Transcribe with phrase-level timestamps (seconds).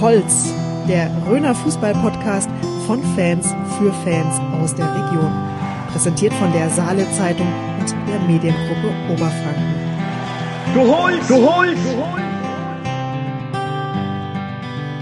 [0.00, 0.52] Holz,
[0.88, 2.50] der Röner Fußball-Podcast
[2.86, 5.32] von Fans für Fans aus der Region.
[5.90, 7.46] Präsentiert von der Saale Zeitung
[7.80, 9.74] und der Mediengruppe Oberfranken.
[10.74, 12.26] Du holst, du holst, du holst.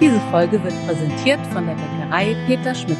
[0.00, 2.98] Diese Folge wird präsentiert von der Bäckerei Peter Schmidt.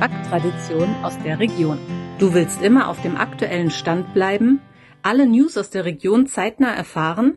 [0.00, 1.78] Backtradition aus der Region.
[2.18, 4.60] Du willst immer auf dem aktuellen Stand bleiben,
[5.02, 7.36] alle News aus der Region zeitnah erfahren?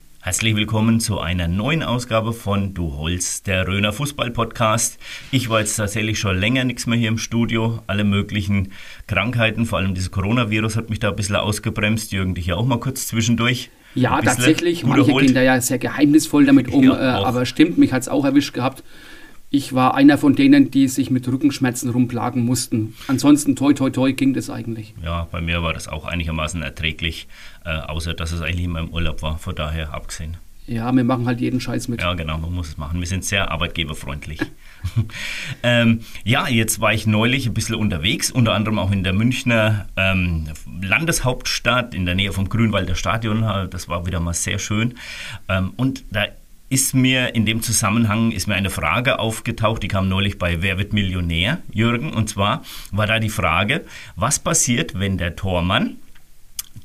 [0.23, 4.99] Herzlich willkommen zu einer neuen Ausgabe von Du Holz, der Röner Fußball-Podcast.
[5.31, 7.79] Ich war jetzt tatsächlich schon länger nichts mehr hier im Studio.
[7.87, 8.71] Alle möglichen
[9.07, 12.11] Krankheiten, vor allem dieses Coronavirus hat mich da ein bisschen ausgebremst.
[12.11, 13.71] Jürgen, dich ja auch mal kurz zwischendurch.
[13.95, 14.83] Ja, tatsächlich.
[14.83, 18.07] Manche gehen da ja sehr geheimnisvoll damit um, ja, äh, aber stimmt, mich hat es
[18.07, 18.83] auch erwischt gehabt.
[19.53, 22.95] Ich war einer von denen, die sich mit Rückenschmerzen rumplagen mussten.
[23.09, 24.93] Ansonsten, toi, toi, toi, ging das eigentlich.
[25.03, 27.27] Ja, bei mir war das auch einigermaßen erträglich,
[27.65, 30.37] äh, außer dass es eigentlich immer im Urlaub war, von daher abgesehen.
[30.67, 31.99] Ja, wir machen halt jeden Scheiß mit.
[31.99, 33.01] Ja, genau, man muss es machen.
[33.01, 34.39] Wir sind sehr arbeitgeberfreundlich.
[35.63, 39.89] ähm, ja, jetzt war ich neulich ein bisschen unterwegs, unter anderem auch in der Münchner
[39.97, 40.47] ähm,
[40.81, 43.41] Landeshauptstadt, in der Nähe vom Grünwalder Stadion.
[43.69, 44.93] Das war wieder mal sehr schön.
[45.49, 46.27] Ähm, und da
[46.71, 50.77] ist mir in dem Zusammenhang ist mir eine Frage aufgetaucht, die kam neulich bei Wer
[50.77, 53.83] wird Millionär, Jürgen, und zwar war da die Frage,
[54.15, 55.97] was passiert, wenn der Tormann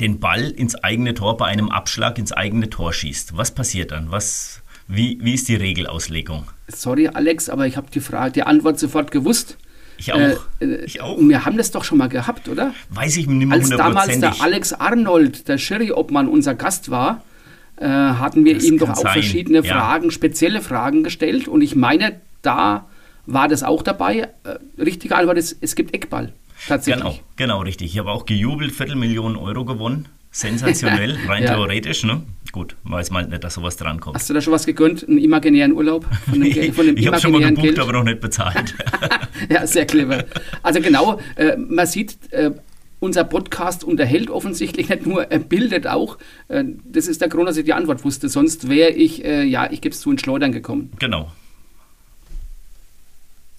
[0.00, 3.36] den Ball ins eigene Tor bei einem Abschlag ins eigene Tor schießt?
[3.36, 4.10] Was passiert dann?
[4.10, 6.48] Was, wie, wie ist die Regelauslegung?
[6.66, 9.56] Sorry, Alex, aber ich habe die Frage, die Antwort sofort gewusst.
[9.98, 10.18] Ich auch.
[10.18, 11.16] Äh, ich auch.
[11.20, 12.74] Wir haben das doch schon mal gehabt, oder?
[12.90, 17.22] Weiß ich nicht mehr Als damals der Alex Arnold, der Schiri-Obmann, unser Gast war,
[17.76, 19.12] äh, hatten wir das ihm doch auch sein.
[19.12, 19.74] verschiedene ja.
[19.74, 21.48] Fragen, spezielle Fragen gestellt.
[21.48, 22.86] Und ich meine, da
[23.26, 24.28] war das auch dabei.
[24.44, 26.32] Äh, richtige Antwort ist, es gibt Eckball.
[26.68, 27.02] Tatsächlich.
[27.04, 27.92] Genau, genau richtig.
[27.92, 30.08] Ich habe auch gejubelt, Viertelmillionen Euro gewonnen.
[30.30, 31.54] Sensationell, rein ja.
[31.54, 32.22] theoretisch, ne?
[32.52, 34.16] Gut, weiß man nicht, dass sowas drankommt.
[34.16, 35.06] Hast du da schon was gegönnt?
[35.08, 36.06] Einen imaginären Urlaub?
[36.28, 37.78] Von dem, von dem ich habe schon mal gebucht, Geld?
[37.78, 38.74] aber noch nicht bezahlt.
[39.50, 40.24] ja, sehr clever.
[40.62, 42.50] Also genau, äh, man sieht, äh,
[43.06, 46.18] unser Podcast unterhält offensichtlich nicht nur, er bildet auch.
[46.48, 48.28] Äh, das ist der Grund, dass ich die Antwort wusste.
[48.28, 50.90] Sonst wäre ich, äh, ja, ich gebe es zu, in Schleudern gekommen.
[50.98, 51.30] Genau.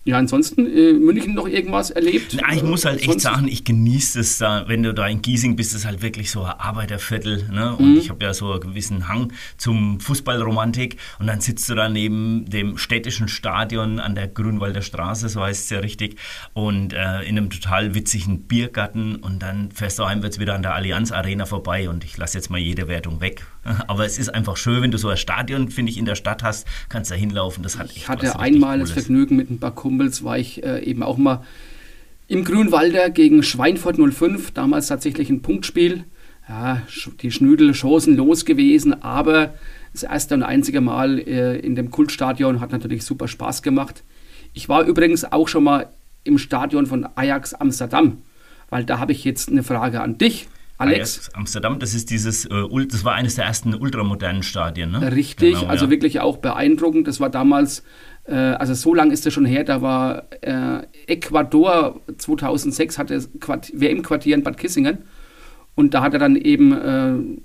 [0.08, 2.38] Ja, ansonsten äh, München noch irgendwas erlebt?
[2.40, 5.58] Na, ich muss halt echt sagen, ich genieße es da, wenn du da in Giesing
[5.58, 7.50] bist, ist halt wirklich so ein Arbeiterviertel.
[7.52, 7.76] Ne?
[7.76, 7.98] Und mhm.
[7.98, 10.96] ich habe ja so einen gewissen Hang zum Fußballromantik.
[11.20, 15.66] Und dann sitzt du da neben dem städtischen Stadion an der Grünwalder Straße, so heißt
[15.66, 16.18] es ja richtig,
[16.54, 19.18] und äh, in einem total witzigen Biergarten.
[19.18, 21.90] Und dann fährst du heimwärts wieder an der Allianz Arena vorbei.
[21.90, 23.46] Und ich lasse jetzt mal jede Wertung weg.
[23.88, 26.44] Aber es ist einfach schön, wenn du so ein Stadion, finde ich, in der Stadt
[26.44, 27.64] hast, kannst da hinlaufen.
[27.64, 31.04] Das hat ich hatte einmal das Vergnügen mit ein paar Kumpels war ich äh, eben
[31.04, 31.44] auch mal
[32.28, 36.04] im Grünwalder gegen Schweinfurt 05, damals tatsächlich ein Punktspiel.
[36.50, 36.82] Ja,
[37.22, 39.54] die Schnüdel chancenlos gewesen, aber
[39.92, 44.04] das erste und einzige Mal äh, in dem Kultstadion hat natürlich super Spaß gemacht.
[44.54, 45.90] Ich war übrigens auch schon mal
[46.24, 48.22] im Stadion von Ajax Amsterdam,
[48.70, 50.48] weil da habe ich jetzt eine Frage an dich.
[50.78, 51.18] Alex.
[51.18, 55.12] Ajax Amsterdam, das ist dieses, äh, das war eines der ersten ultramodernen Stadien, ne?
[55.12, 55.92] Richtig, genau, also ja.
[55.92, 57.08] wirklich auch beeindruckend.
[57.08, 57.84] Das war damals
[58.26, 63.28] äh, also so lange ist das schon her, da war äh, Ecuador 2006 hatte
[63.74, 65.00] WM-Quartier in Bad Kissingen
[65.76, 67.40] und da hat er dann eben,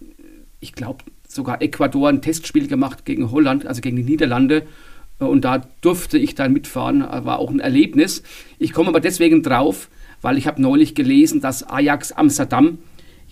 [0.58, 4.62] ich glaube, sogar Ecuador ein Testspiel gemacht gegen Holland, also gegen die Niederlande
[5.18, 8.22] und da durfte ich dann mitfahren, war auch ein Erlebnis.
[8.58, 9.90] Ich komme aber deswegen drauf,
[10.22, 12.78] weil ich habe neulich gelesen, dass Ajax Amsterdam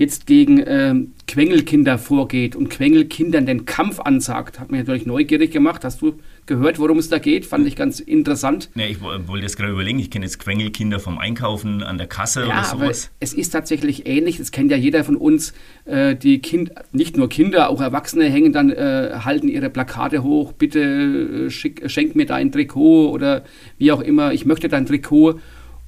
[0.00, 0.94] jetzt gegen äh,
[1.27, 5.84] Quengelkinder vorgeht und Quengelkindern den Kampf ansagt, hat mich natürlich neugierig gemacht.
[5.84, 6.15] Hast du
[6.47, 7.45] gehört, worum es da geht?
[7.45, 8.71] Fand ich ganz interessant.
[8.77, 12.47] Ja, ich wollte jetzt gerade überlegen, ich kenne jetzt Quengelkinder vom Einkaufen an der Kasse
[12.47, 13.10] ja, oder sowas.
[13.21, 15.53] es ist tatsächlich ähnlich, das kennt ja jeder von uns.
[15.84, 20.54] Äh, die Kind, nicht nur Kinder, auch Erwachsene hängen dann, äh, halten ihre Plakate hoch,
[20.54, 23.45] bitte äh, schick, schenk mir dein Trikot oder
[23.77, 25.39] wie auch immer, ich möchte dein Trikot.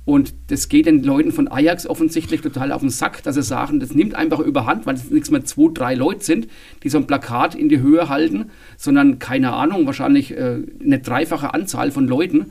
[0.04, 3.78] Und das geht den Leuten von Ajax offensichtlich total auf den Sack, dass sie sagen,
[3.78, 6.48] das nimmt einfach überhand, weil es nichts mehr zwei, drei Leute sind,
[6.82, 11.54] die so ein Plakat in die Höhe halten, sondern keine Ahnung, wahrscheinlich äh, eine dreifache
[11.54, 12.50] Anzahl von Leuten.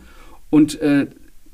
[0.49, 1.07] Und äh,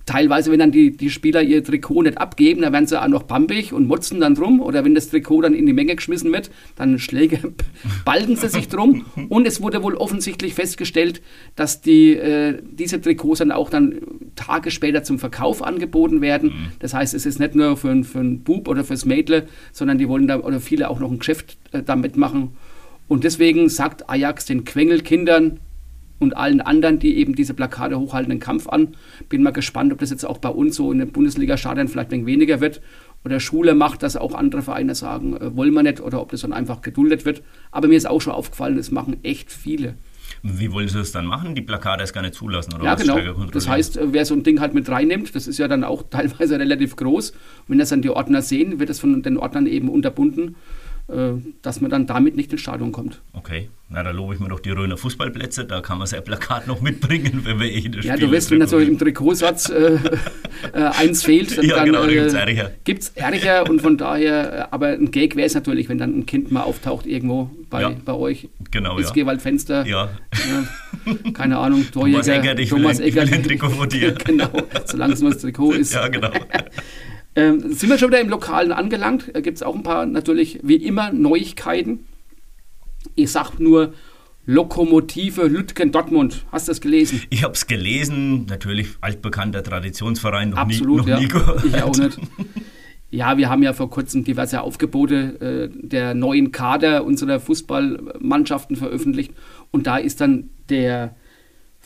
[0.08, 3.24] teilweise, wenn dann die, die Spieler ihr Trikot nicht abgeben, dann werden sie auch noch
[3.24, 4.60] bambig und motzen dann drum.
[4.62, 7.54] Oder wenn das Trikot dann in die Menge geschmissen wird, dann Schläge
[8.06, 9.06] balgen sie sich drum.
[9.30, 11.22] Und es wurde wohl offensichtlich festgestellt,
[11.56, 14.00] dass die, äh, diese Trikots dann auch dann
[14.36, 16.50] Tage später zum Verkauf angeboten werden.
[16.50, 16.72] Mhm.
[16.80, 20.08] Das heißt, es ist nicht nur für, für einen Bub oder fürs Mädle, sondern die
[20.08, 22.56] wollen da oder viele auch noch ein Geschäft äh, damit machen.
[23.10, 25.60] Und deswegen sagt Ajax den Quengelkindern,
[26.20, 28.96] und allen anderen, die eben diese Plakate hochhalten, den Kampf an.
[29.30, 32.26] Bin mal gespannt, ob das jetzt auch bei uns so in der Bundesliga-Stadion vielleicht ein
[32.26, 32.82] wenig weniger wird
[33.26, 36.42] oder Schule macht, dass auch andere Vereine sagen, äh, wollen wir nicht oder ob das
[36.42, 37.42] dann einfach geduldet wird.
[37.72, 39.96] Aber mir ist auch schon aufgefallen, das machen echt viele.
[40.44, 41.56] Wie wollen Sie das dann machen?
[41.56, 43.18] Die Plakate erst gar nicht zulassen oder Ja, genau.
[43.52, 46.04] Das heißt, äh, wer so ein Ding halt mit reinnimmt, das ist ja dann auch
[46.10, 47.32] teilweise relativ groß.
[47.32, 50.56] Und wenn das dann die Ordner sehen, wird das von den Ordnern eben unterbunden
[51.62, 53.22] dass man dann damit nicht ins Stadion kommt.
[53.32, 56.68] Okay, na da lobe ich mir doch die Röner Fußballplätze, da kann man sein Plakat
[56.68, 59.98] noch mitbringen, wenn wir eh das Ja, du weißt, wenn da so im Trikotsatz äh,
[60.74, 64.66] äh, eins fehlt, dann, ja, genau, dann äh, gibt es Ärger und von daher, äh,
[64.72, 67.92] aber ein Gag wäre es natürlich, wenn dann ein Kind mal auftaucht irgendwo bei, ja,
[68.04, 68.50] bei euch.
[68.72, 69.14] Genau, ins ja.
[69.14, 69.86] Gewaltfenster.
[69.86, 70.10] Ja.
[71.34, 72.22] keine Ahnung, Torjäger.
[72.22, 73.24] Thomas Eckert, ich Thomas will, Eckert.
[73.24, 74.12] Ich will ein Trikot von dir.
[74.26, 74.50] genau,
[74.84, 75.94] solange es nur das Trikot ist.
[75.94, 76.32] Ja, genau.
[77.38, 79.30] Ähm, sind wir schon wieder im Lokalen angelangt?
[79.32, 82.08] Da gibt es auch ein paar natürlich wie immer Neuigkeiten.
[83.14, 83.94] Ich sag nur
[84.48, 86.46] Lokomotive Lütgen Dortmund.
[86.52, 87.22] Hast du das gelesen?
[87.30, 88.48] Ich habe es gelesen.
[88.48, 90.50] Natürlich altbekannter Traditionsverein.
[90.50, 91.64] Noch Absolut, nie, noch nie gehört.
[91.64, 92.18] Ich auch nicht.
[93.12, 99.32] Ja, wir haben ja vor kurzem diverse Aufgebote äh, der neuen Kader unserer Fußballmannschaften veröffentlicht.
[99.70, 101.16] Und da ist dann der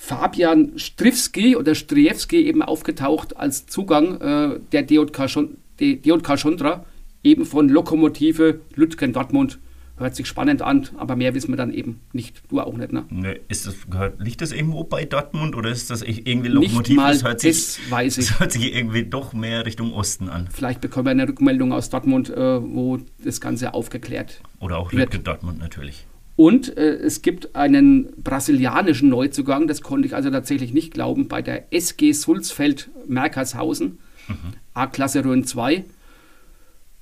[0.04, 6.86] Fabian Strivski oder Striewski eben aufgetaucht als Zugang äh, der DJK, Schon, DJK Schondra,
[7.24, 9.60] eben von Lokomotive Lütgen Dortmund.
[9.98, 12.42] Hört sich spannend an, aber mehr wissen wir dann eben nicht.
[12.50, 13.06] Du auch nicht, ne?
[13.12, 13.76] Nee, ist das,
[14.18, 16.94] liegt das irgendwo bei Dortmund oder ist das irgendwie Lokomotive?
[16.94, 18.28] Nicht mal das, hört sich, das weiß ich.
[18.30, 20.50] Das hört sich irgendwie doch mehr Richtung Osten an.
[20.52, 25.24] Vielleicht bekommen wir eine Rückmeldung aus Dortmund, äh, wo das Ganze aufgeklärt Oder auch Lütgen
[25.24, 26.08] Dortmund natürlich.
[26.36, 31.42] Und äh, es gibt einen brasilianischen Neuzugang, das konnte ich also tatsächlich nicht glauben, bei
[31.42, 34.36] der SG Sulzfeld Merkershausen, mhm.
[34.74, 35.84] A-Klasse Rhön 2.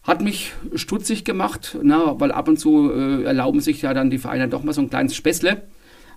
[0.04, 4.18] Hat mich stutzig gemacht, na, weil ab und zu äh, erlauben sich ja dann die
[4.18, 5.62] Vereine doch mal so ein kleines Späßle.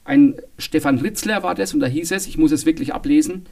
[0.04, 3.46] Ein Stefan Ritzler war das und da hieß es, ich muss es wirklich ablesen,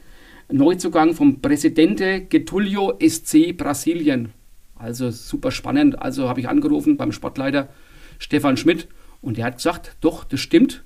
[0.49, 4.33] Neuzugang vom Presidente Getulio SC Brasilien.
[4.75, 6.01] Also super spannend.
[6.01, 7.69] Also habe ich angerufen beim Sportleiter
[8.19, 8.87] Stefan Schmidt
[9.21, 10.83] und er hat gesagt, doch, das stimmt.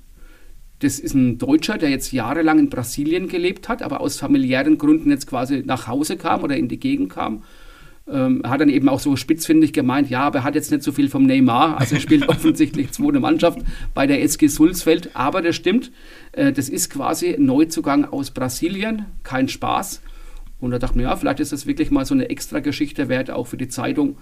[0.79, 5.09] Das ist ein Deutscher, der jetzt jahrelang in Brasilien gelebt hat, aber aus familiären Gründen
[5.09, 7.43] jetzt quasi nach Hause kam oder in die Gegend kam.
[8.07, 10.91] Ähm, hat dann eben auch so spitzfindig gemeint, ja, aber er hat jetzt nicht so
[10.91, 13.57] viel vom Neymar, also er spielt offensichtlich zweite Mannschaft
[13.95, 15.91] bei der SG Sulzfeld, aber das stimmt,
[16.33, 20.03] äh, das ist quasi Neuzugang aus Brasilien, kein Spaß.
[20.59, 23.31] Und da dachte man, ja, vielleicht ist das wirklich mal so eine extra Geschichte wert,
[23.31, 24.17] auch für die Zeitung,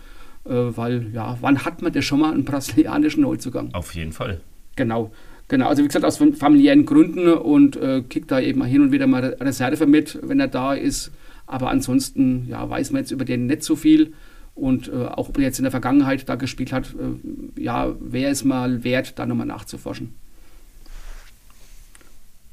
[0.52, 3.74] weil, ja, wann hat man denn schon mal einen brasilianischen Neuzugang?
[3.74, 4.42] Auf jeden Fall.
[4.76, 5.12] Genau.
[5.50, 9.08] Genau, also wie gesagt, aus familiären Gründen und äh, kickt da eben hin und wieder
[9.08, 11.12] mal Reserve mit, wenn er da ist.
[11.46, 14.14] Aber ansonsten ja, weiß man jetzt über den nicht so viel.
[14.56, 18.32] Und äh, auch ob er jetzt in der Vergangenheit da gespielt hat, äh, ja, wäre
[18.32, 20.16] es mal wert, da nochmal nachzuforschen.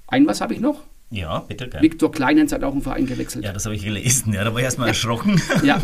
[0.08, 0.82] Ein was habe ich noch?
[1.10, 1.69] Ja, bitte.
[1.69, 1.82] Gern.
[1.82, 3.44] Viktor Kleinens hat auch einen Verein gewechselt.
[3.44, 4.32] Ja, das habe ich gelesen.
[4.32, 5.40] Ja, da war ich erstmal erschrocken.
[5.62, 5.81] ja,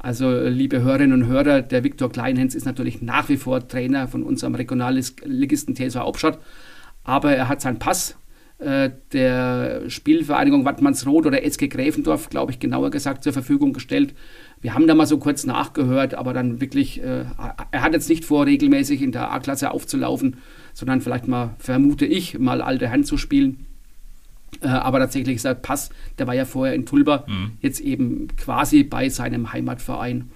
[0.00, 4.22] Also, liebe Hörerinnen und Hörer, der Viktor Kleinhens ist natürlich nach wie vor Trainer von
[4.22, 6.38] unserem Regionalligisten TSV Hauptstadt,
[7.02, 8.16] aber er hat seinen Pass
[8.58, 14.14] äh, der Spielvereinigung Wattmannsroth oder SG Gräfendorf, glaube ich, genauer gesagt, zur Verfügung gestellt.
[14.60, 17.24] Wir haben da mal so kurz nachgehört, aber dann wirklich, äh,
[17.70, 20.38] er hat jetzt nicht vor, regelmäßig in der A-Klasse aufzulaufen,
[20.74, 23.67] sondern vielleicht mal, vermute ich, mal alte Herren zu spielen.
[24.60, 27.52] Äh, aber tatsächlich ist der Pass, der war ja vorher in Tulba, mhm.
[27.60, 30.30] jetzt eben quasi bei seinem Heimatverein.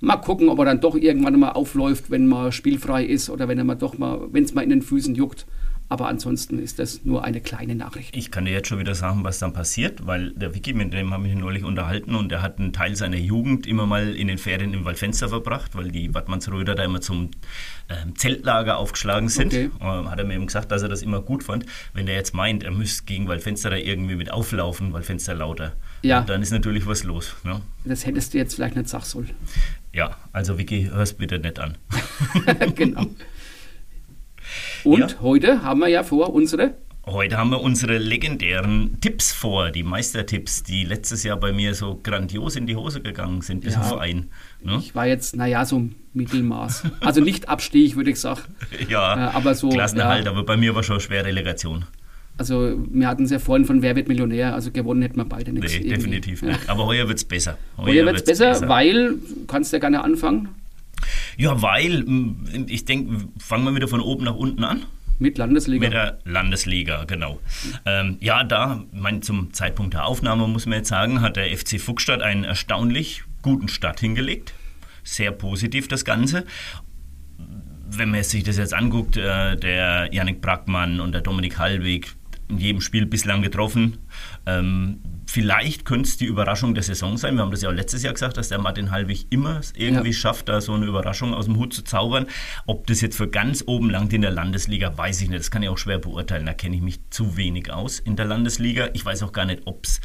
[0.00, 3.58] Mal gucken, ob er dann doch irgendwann mal aufläuft, wenn man spielfrei ist oder wenn
[3.58, 5.46] er mal doch mal, wenn es mal in den Füßen juckt.
[5.88, 8.16] Aber ansonsten ist das nur eine kleine Nachricht.
[8.16, 11.12] Ich kann dir jetzt schon wieder sagen, was dann passiert, weil der Vicky, mit dem
[11.12, 14.38] habe ich neulich unterhalten und der hat einen Teil seiner Jugend immer mal in den
[14.38, 17.30] Ferien im Waldfenster verbracht, weil die Wattmannsröder da immer zum
[17.88, 19.52] ähm, Zeltlager aufgeschlagen sind.
[19.52, 19.70] Okay.
[19.80, 21.64] Ähm, hat er mir eben gesagt, dass er das immer gut fand.
[21.94, 26.22] Wenn er jetzt meint, er müsste gegen Waldfenster da irgendwie mit auflaufen, Waldfenster lauter, ja.
[26.22, 27.36] dann ist natürlich was los.
[27.44, 27.60] Ne?
[27.84, 29.30] Das hättest du jetzt vielleicht nicht sagen sollen.
[29.92, 31.78] Ja, also Vicky, hörst bitte nicht an.
[32.74, 33.06] genau.
[34.84, 35.20] Und ja.
[35.20, 36.74] heute haben wir ja vor unsere
[37.08, 42.00] Heute haben wir unsere legendären Tipps vor, die Meistertipps, die letztes Jahr bei mir so
[42.02, 44.28] grandios in die Hose gegangen sind, bis ja, auf ein.
[44.60, 44.78] Ne?
[44.80, 46.82] Ich war jetzt, naja, so Mittelmaß.
[47.02, 48.40] Also nicht Abstieg, würde ich sagen.
[48.88, 49.68] ja, äh, aber so.
[49.68, 50.32] Klassenerhalt, ja.
[50.32, 51.84] aber bei mir war schon schwer Relegation.
[52.38, 55.52] Also wir hatten es ja vorhin von Wer wird Millionär, also gewonnen hätten wir beide
[55.52, 55.72] nichts.
[55.72, 55.94] Nee, irgendwie.
[55.94, 56.68] definitiv nicht.
[56.68, 57.56] Aber heuer wird es besser.
[57.78, 60.48] Heuer wird es besser, weil, du kannst ja gerne anfangen,
[61.36, 64.84] Ja, weil, mm, ich denke, fangen wir wieder von oben nach unten an.
[65.18, 65.84] mit Landesliga.
[65.84, 67.40] Mit der Landesliga, genau.
[67.86, 71.80] Ähm, ja, da, mein, zum Zeitpunkt der Aufnahme muss man jetzt sagen, hat der FC
[71.80, 74.52] Fuchsstadt einen erstaunlich guten Start hingelegt.
[75.04, 76.44] Sehr positiv das Ganze.
[77.88, 82.14] Wenn man sich das jetzt anguckt, äh, der Yannick Brackmann und der Dominik Hallweg
[82.48, 83.98] in jedem Spiel bislang getroffen.
[84.48, 87.34] Ähm, vielleicht könnte es die Überraschung der Saison sein.
[87.34, 90.14] Wir haben das ja auch letztes Jahr gesagt, dass der Martin Hallweg immer irgendwie Ja.
[90.14, 92.26] schafft, da so eine Überraschung aus dem Hut zu zaubern.
[92.66, 95.40] Ob das jetzt für ganz oben langt in der Landesliga, weiß ich nicht.
[95.40, 96.46] Das kann ich auch schwer beurteilen.
[96.46, 98.88] Da kenne ich mich zu wenig aus in der Landesliga.
[98.94, 100.00] Ich weiß auch gar nicht, ob es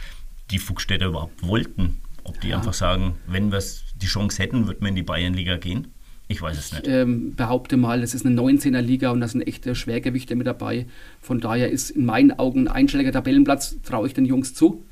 [0.49, 2.01] die Fuchsstädter überhaupt wollten.
[2.23, 2.57] Ob die Ja.
[2.57, 3.63] einfach sagen, wenn wir
[3.95, 5.93] die Chance hätten, würden wir in die Bayernliga gehen.
[6.31, 6.87] Ich weiß es nicht.
[6.87, 10.85] ähm, behaupte mal, es ist eine 19er Liga und da sind echte Schwergewichte mit dabei.
[11.21, 14.83] Von daher ist in meinen Augen ein einstelliger Tabellenplatz, traue ich den Jungs zu.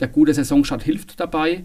[0.00, 1.64] Der gute Saisonstart hilft dabei.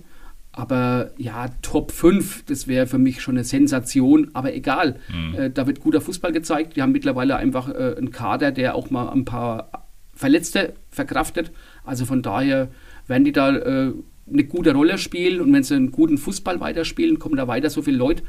[0.52, 4.30] Aber ja, Top 5, das wäre für mich schon eine Sensation.
[4.34, 5.00] Aber egal,
[5.38, 6.76] äh, da wird guter Fußball gezeigt.
[6.76, 11.52] Wir haben mittlerweile einfach äh, einen Kader, der auch mal ein paar Verletzte verkraftet.
[11.84, 12.70] Also von daher
[13.06, 13.94] werden die da äh,
[14.32, 17.82] eine gute Rolle spielen und wenn sie einen guten Fußball weiterspielen, kommen da weiter so
[17.84, 18.24] viele Leute.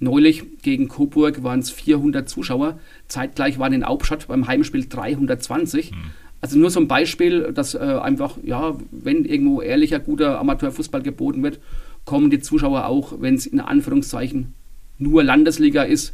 [0.00, 2.78] Neulich gegen Coburg waren es 400 Zuschauer.
[3.08, 5.92] Zeitgleich waren in Hauptstadt beim Heimspiel 320.
[6.40, 11.42] Also nur so ein Beispiel, dass äh, einfach, ja, wenn irgendwo ehrlicher, guter Amateurfußball geboten
[11.42, 11.58] wird,
[12.04, 14.52] kommen die Zuschauer auch, wenn es in Anführungszeichen
[14.98, 16.12] nur Landesliga ist,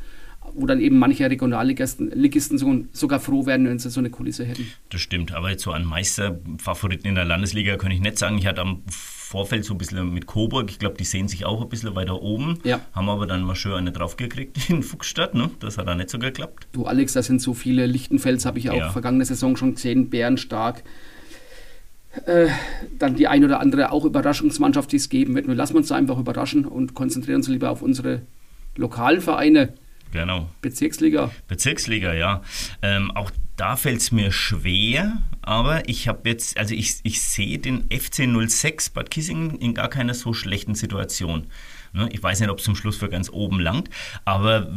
[0.54, 4.44] wo dann eben manche Regionalligisten Ligisten so, sogar froh werden, wenn sie so eine Kulisse
[4.44, 4.66] hätten.
[4.90, 8.38] Das stimmt, aber jetzt so an Meisterfavoriten in der Landesliga kann ich nicht sagen.
[8.38, 8.82] Ich hatte am
[9.30, 12.20] Vorfeld so ein bisschen mit Coburg, ich glaube, die sehen sich auch ein bisschen weiter
[12.20, 12.80] oben, Ja.
[12.92, 15.50] haben aber dann mal schön eine draufgekriegt in Fuchsstadt, ne?
[15.60, 16.66] das hat dann nicht so geklappt.
[16.72, 18.90] Du Alex, da sind so viele Lichtenfels, habe ich auch Ja.
[18.90, 20.82] vergangene Saison schon gesehen, bärenstark.
[22.26, 22.48] Äh,
[22.98, 25.46] dann die ein oder andere auch Überraschungsmannschaft, die es geben wird.
[25.46, 28.22] Wir lassen uns da einfach überraschen und konzentrieren uns lieber auf unsere
[28.76, 29.74] lokalen Vereine,
[30.12, 30.48] Genau.
[30.60, 31.30] Bezirksliga.
[31.46, 32.42] Bezirksliga, ja.
[32.82, 33.30] Ähm, auch
[33.60, 38.24] da fällt es mir schwer, aber ich habe jetzt, also ich, ich sehe den FC
[38.48, 41.46] 06 Bad Kissingen in gar keiner so schlechten Situation.
[41.92, 43.90] Ne, Ich weiß nicht, ob es zum Schluss für ganz oben langt,
[44.24, 44.70] aber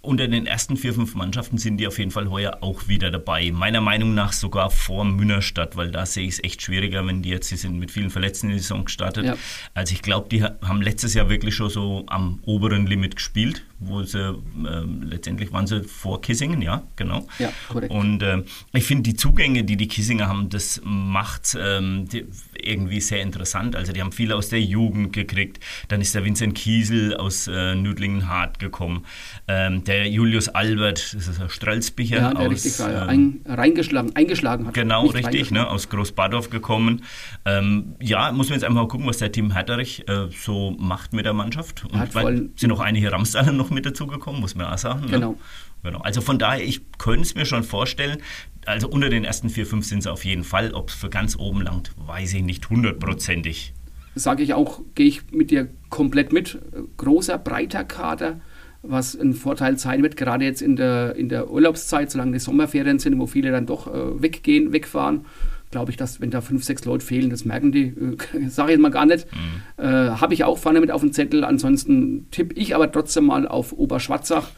[0.00, 3.52] unter den ersten vier, fünf Mannschaften sind die auf jeden Fall heuer auch wieder dabei.
[3.52, 7.28] Meiner Meinung nach sogar vor Münnerstadt, weil da sehe ich es echt schwieriger, wenn die
[7.28, 9.26] jetzt, sie sind mit vielen Verletzten in die Saison gestartet.
[9.26, 9.36] Ja.
[9.74, 13.64] Also ich glaube, die ha- haben letztes Jahr wirklich schon so am oberen Limit gespielt,
[13.84, 14.18] wo sie
[14.56, 17.26] ähm, letztendlich waren sie vor Kissingen, ja, genau.
[17.38, 17.92] Ja, korrekt.
[17.92, 22.26] Und ähm, ich finde die Zugänge, die die Kissinger haben, das macht ähm, die,
[22.60, 23.76] irgendwie sehr interessant.
[23.76, 25.60] Also die haben viele aus der Jugend gekriegt.
[25.88, 29.04] Dann ist der Vincent Kiesel aus äh, Nüdlingen-Hart gekommen.
[29.48, 33.40] Ähm, der Julius Albert, das ist ein Strelzbicher Ja, der aus richtig äh, ähm, ein,
[33.46, 34.74] reingeschlagen, eingeschlagen hat.
[34.74, 37.02] Genau, richtig, ne, aus Großbadorf gekommen.
[37.44, 41.12] Ähm, ja, muss man jetzt einfach mal gucken, was der Tim Herterich äh, so macht
[41.12, 41.84] mit der Mannschaft.
[41.84, 45.06] Und weil, sind auch einige Ramsaler noch mit dazugekommen, muss man auch sagen.
[45.06, 45.12] Ne?
[45.12, 45.36] Genau.
[45.82, 46.00] genau.
[46.00, 48.18] Also von daher, ich könnte es mir schon vorstellen,
[48.66, 50.72] also unter den ersten vier, fünf sind es auf jeden Fall.
[50.72, 53.72] Ob es für ganz oben langt, weiß ich nicht hundertprozentig.
[54.14, 56.58] sage ich auch, gehe ich mit dir komplett mit.
[56.96, 58.40] Großer, breiter Kader,
[58.82, 62.98] was ein Vorteil sein wird, gerade jetzt in der, in der Urlaubszeit, solange die Sommerferien
[62.98, 65.24] sind, wo viele dann doch äh, weggehen, wegfahren.
[65.72, 68.16] Glaube ich, dass wenn da fünf, sechs Leute fehlen, das merken die, äh,
[68.48, 69.26] sage ich jetzt mal gar nicht.
[69.78, 71.44] Äh, Habe ich auch vorne mit auf dem Zettel.
[71.44, 74.50] Ansonsten tippe ich aber trotzdem mal auf Oberschwarzach.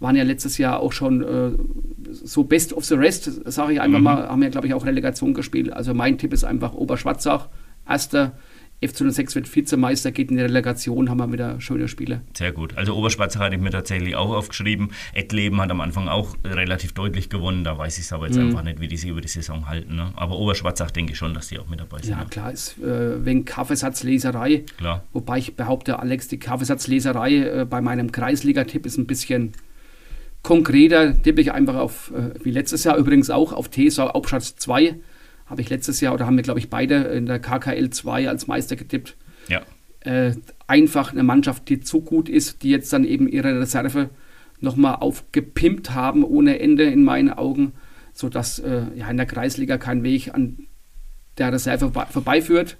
[0.00, 1.50] Waren ja letztes Jahr auch schon äh,
[2.10, 5.32] so best of the rest, sage ich einfach mal, haben ja, glaube ich, auch Relegation
[5.34, 5.72] gespielt.
[5.72, 7.48] Also mein Tipp ist einfach Oberschwarzach,
[7.88, 8.32] erster.
[8.82, 12.20] F206 wird Vizemeister, geht in die Relegation, haben wir wieder schöne Spiele.
[12.36, 12.76] Sehr gut.
[12.76, 14.90] Also Oberschwarzach hatte ich mir tatsächlich auch aufgeschrieben.
[15.14, 17.64] Ettleben hat am Anfang auch relativ deutlich gewonnen.
[17.64, 18.46] Da weiß ich es aber jetzt Mhm.
[18.48, 19.96] einfach nicht, wie die sich über die Saison halten.
[19.96, 20.12] Ne?
[20.14, 22.10] Aber Oberschwarzach denke ich schon, dass die auch mit dabei sind.
[22.10, 22.26] Ja, ne?
[22.30, 24.64] klar, ist äh, wegen Kaffeesatzleserei.
[24.76, 25.02] Klar.
[25.12, 29.54] Wobei ich behaupte, Alex, die Kaffeesatzleserei äh, bei meinem Kreisliga-Tipp ist ein bisschen
[30.42, 31.20] konkreter.
[31.20, 34.94] Tippe ich einfach auf, äh, wie letztes Jahr übrigens auch, auf TSV Hauptstadt 2.
[35.48, 38.46] Habe ich letztes Jahr, oder haben wir, glaube ich, beide in der KKL 2 als
[38.46, 39.16] Meister getippt.
[39.48, 39.62] Ja.
[40.00, 40.34] äh,
[40.66, 44.10] einfach eine Mannschaft, die zu gut ist, die jetzt dann eben ihre Reserve
[44.60, 47.72] nochmal aufgepimpt haben ohne Ende in meinen Augen,
[48.12, 50.66] sodass äh, ja, in der Kreisliga kein Weg an
[51.38, 52.76] der Reserve vorbe- vorbeiführt.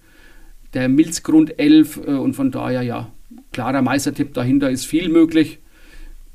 [0.75, 3.10] Der Milzgrund 11 äh, und von daher ja,
[3.52, 5.60] klarer Meistertipp dahinter ist viel möglich.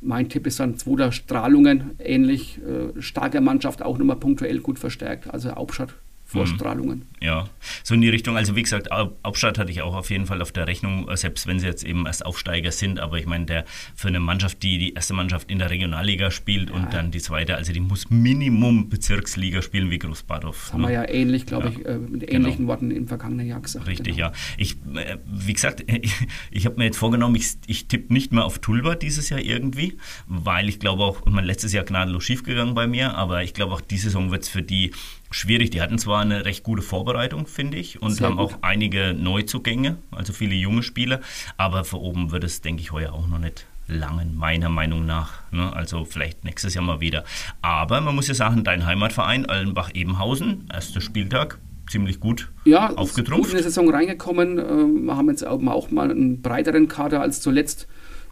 [0.02, 5.32] Mein Tipp ist dann zweiter Strahlungen, ähnlich äh, starke Mannschaft, auch nochmal punktuell gut verstärkt.
[5.32, 5.94] Also Hauptstadt
[6.34, 7.00] Vorstrahlungen.
[7.00, 7.26] Mhm.
[7.26, 7.48] Ja,
[7.84, 8.36] so in die Richtung.
[8.36, 11.48] Also wie gesagt, Hauptstadt hatte ich auch auf jeden Fall auf der Rechnung, äh, selbst
[11.48, 13.00] wenn sie jetzt eben erst Aufsteiger sind.
[13.00, 16.70] Aber ich meine, der für eine Mannschaft, die die erste Mannschaft in der Regionalliga spielt
[16.70, 16.76] ja.
[16.76, 20.64] und dann die zweite, also die muss Minimum Bezirksliga spielen wie Großbadorf.
[20.66, 20.88] Das haben ne?
[20.88, 21.72] wir ja ähnlich, glaube ja.
[21.72, 22.34] ich, äh, mit genau.
[22.34, 23.88] ähnlichen Worten im vergangenen Jahr gesagt.
[23.88, 24.30] Richtig, genau.
[24.30, 24.34] ja.
[24.58, 26.14] Ich, äh, wie gesagt, ich,
[26.52, 29.98] ich habe mir jetzt vorgenommen, ich, ich tippe nicht mehr auf Tulba dieses Jahr irgendwie,
[30.28, 33.82] weil ich glaube auch, mein letztes Jahr gnadenlos schiefgegangen bei mir, aber ich glaube auch
[33.82, 34.92] diese Saison wird es für die
[35.34, 35.72] schwierig.
[35.72, 38.54] Die hatten zwar eine recht gute Vorbereitung, finde ich, und Sehr haben gut.
[38.54, 41.20] auch einige Neuzugänge, also viele junge Spieler,
[41.58, 45.42] aber für oben wird es, denke ich, heuer auch noch nicht langen, meiner Meinung nach.
[45.52, 45.74] Ne?
[45.74, 47.24] Also vielleicht nächstes Jahr mal wieder.
[47.62, 51.60] Aber man muss ja sagen, dein Heimatverein Allenbach-Ebenhausen, erster Spieltag,
[51.90, 53.50] ziemlich gut ja, aufgetrumpft.
[53.50, 54.58] gut in die Saison reingekommen.
[54.58, 55.60] Ähm, wir haben jetzt auch
[55.92, 57.88] mal einen breiteren Kader als zuletzt.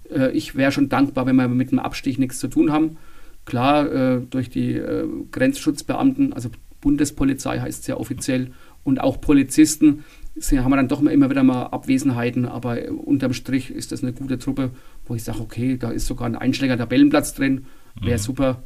[0.09, 2.97] Äh, ich wäre schon dankbar, wenn wir mit dem Abstich nichts zu tun haben.
[3.45, 6.49] Klar, äh, durch die äh, Grenzschutzbeamten, also
[6.81, 8.51] Bundespolizei heißt es ja offiziell,
[8.83, 10.03] und auch Polizisten
[10.51, 14.39] haben wir dann doch immer wieder mal Abwesenheiten, aber unterm Strich ist das eine gute
[14.39, 14.71] Truppe,
[15.05, 17.65] wo ich sage, okay, da ist sogar ein Einschläger Tabellenplatz drin,
[18.01, 18.23] wäre mhm.
[18.23, 18.63] super.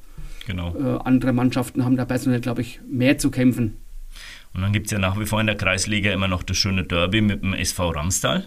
[0.48, 0.76] Genau.
[0.76, 3.78] Äh, andere Mannschaften haben da personell, glaube ich, mehr zu kämpfen.
[4.56, 6.84] Und dann gibt es ja nach wie vor in der Kreisliga immer noch das schöne
[6.84, 8.46] Derby mit dem SV Ramstal.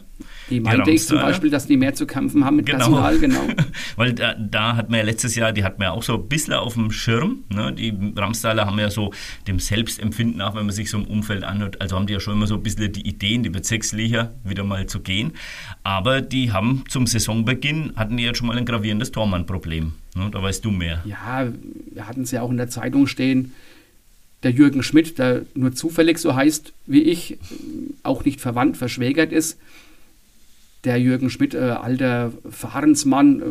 [0.49, 2.79] Die meinte ich zum Beispiel, dass die mehr zu kämpfen haben mit genau.
[2.79, 3.41] Personal, genau.
[3.97, 6.27] Weil da, da, hat man ja letztes Jahr, die hat man ja auch so ein
[6.27, 7.45] bisschen auf dem Schirm.
[7.53, 7.75] Ne?
[7.75, 9.13] Die Ramstaler haben ja so
[9.47, 12.33] dem Selbstempfinden auch, wenn man sich so im Umfeld anhört, also haben die ja schon
[12.33, 15.33] immer so ein bisschen die Ideen, die Bezirksliga wieder mal zu gehen.
[15.83, 19.93] Aber die haben zum Saisonbeginn, hatten die jetzt schon mal ein gravierendes Tormannproblem.
[20.17, 20.31] Ne?
[20.33, 21.03] Da weißt du mehr.
[21.05, 21.47] Ja,
[21.93, 23.53] wir hatten es ja auch in der Zeitung stehen
[24.43, 27.39] der Jürgen Schmidt, der nur zufällig so heißt wie ich,
[28.03, 29.59] auch nicht verwandt, verschwägert ist.
[30.85, 33.45] Der Jürgen Schmidt, äh, alter Fahrensmann, äh,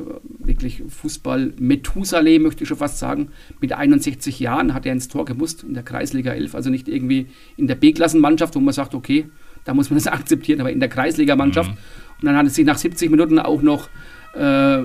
[0.47, 3.29] wirklich Fußball-Methusalem, möchte ich schon fast sagen.
[3.59, 7.27] Mit 61 Jahren hat er ins Tor gemusst in der Kreisliga 11, also nicht irgendwie
[7.57, 9.25] in der B-Klassenmannschaft, wo man sagt, okay,
[9.65, 11.71] da muss man das akzeptieren, aber in der Kreisligamannschaft.
[11.71, 11.77] Mhm.
[12.21, 13.89] Und dann hat es sich nach 70 Minuten auch noch
[14.33, 14.79] äh,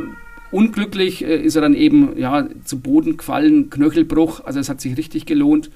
[0.53, 4.97] Unglücklich äh, ist er dann eben ja, zu Boden gefallen, Knöchelbruch, also es hat sich
[4.97, 5.71] richtig gelohnt.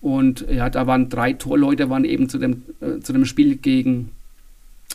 [0.00, 4.10] Und ja, da waren drei Torleute, waren eben zu dem, äh, zu dem Spiel gegen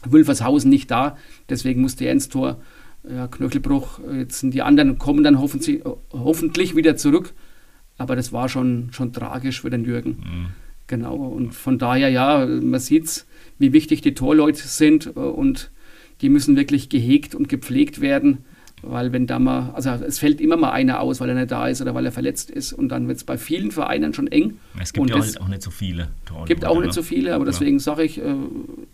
[0.04, 1.18] Wülfershausen nicht da.
[1.50, 2.62] Deswegen musste er ins Tor.
[3.10, 5.82] Ja, Knöchelbruch, jetzt sind die anderen, kommen dann hoffentlich,
[6.12, 7.34] hoffentlich wieder zurück.
[7.98, 10.10] Aber das war schon, schon tragisch für den Jürgen.
[10.10, 10.48] Mhm.
[10.88, 11.16] Genau.
[11.16, 13.26] Und von daher, ja, man sieht
[13.60, 15.72] wie wichtig die Torleute sind äh, und
[16.22, 18.40] die müssen wirklich gehegt und gepflegt werden.
[18.82, 21.68] Weil wenn da mal, also es fällt immer mal einer aus, weil er nicht da
[21.68, 24.60] ist oder weil er verletzt ist und dann wird es bei vielen Vereinen schon eng.
[24.80, 26.48] Es gibt und ja auch nicht so viele Torleute.
[26.48, 27.80] gibt auch nicht so viele, aber deswegen ja.
[27.80, 28.24] sage ich, äh,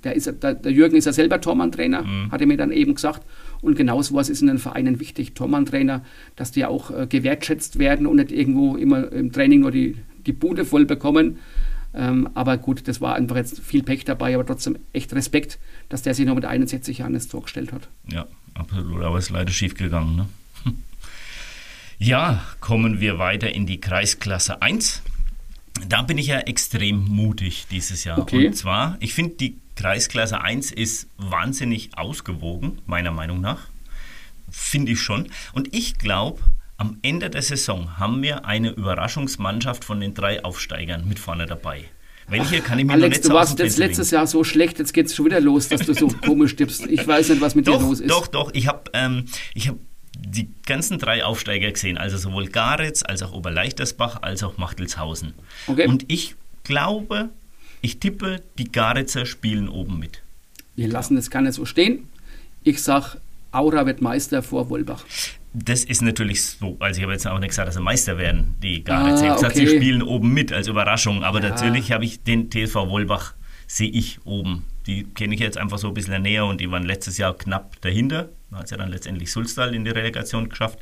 [0.03, 2.31] der, ist, der, der, Jürgen ist ja selber Tormann-Trainer, mhm.
[2.31, 3.21] hat er mir dann eben gesagt.
[3.61, 6.03] Und genau sowas ist in den Vereinen wichtig, Tormann-Trainer,
[6.35, 10.33] dass die auch äh, gewertschätzt werden und nicht irgendwo immer im Training nur die, die
[10.33, 11.37] Bude voll bekommen.
[11.95, 15.57] Ähm, aber gut, das war einfach jetzt viel Pech dabei, aber trotzdem echt Respekt,
[15.89, 17.87] dass der sich noch mit 61 Jahren ins Tor gestellt hat.
[18.11, 20.15] Ja, absolut, aber es ist leider schief gegangen.
[20.15, 20.29] Ne?
[21.97, 25.01] Ja, kommen wir weiter in die Kreisklasse 1.
[25.87, 28.17] Da bin ich ja extrem mutig dieses Jahr.
[28.19, 28.47] Okay.
[28.47, 33.69] Und zwar, ich finde, die Kreisklasse 1 ist wahnsinnig ausgewogen, meiner Meinung nach.
[34.51, 35.29] Finde ich schon.
[35.53, 36.41] Und ich glaube,
[36.77, 41.85] am Ende der Saison haben wir eine Überraschungsmannschaft von den drei Aufsteigern mit vorne dabei.
[42.27, 45.15] Welche kann ich mir Alex, du warst jetzt letztes Jahr so schlecht, jetzt geht es
[45.15, 46.87] schon wieder los, dass du so komisch tippst.
[46.87, 48.09] Ich weiß nicht, was mit doch, dir los ist.
[48.09, 49.25] Doch, doch, ich habe ähm,
[49.57, 49.75] hab
[50.17, 55.33] die ganzen drei Aufsteiger gesehen, also sowohl Garitz als auch Oberleichtersbach als auch Machtelshausen.
[55.67, 55.87] Okay.
[55.87, 57.29] Und ich glaube,
[57.81, 60.23] ich tippe, die Garitzer spielen oben mit.
[60.75, 62.09] Wir lassen das gerne so stehen.
[62.63, 63.17] Ich sage,
[63.51, 65.05] Aura wird Meister vor Wolbach
[65.55, 68.55] das ist natürlich so, also ich habe jetzt auch nicht gesagt, dass sie Meister werden,
[68.61, 69.23] die gar nicht.
[69.23, 69.51] Ah, okay.
[69.53, 71.49] sie spielen oben mit als Überraschung, aber ja.
[71.49, 73.33] natürlich habe ich den TSV Wolbach,
[73.67, 74.65] sehe ich oben.
[74.85, 77.81] Die kenne ich jetzt einfach so ein bisschen näher und die waren letztes Jahr knapp
[77.81, 78.29] dahinter.
[78.51, 80.77] Da hat es ja dann letztendlich Sulstal in die Relegation geschafft.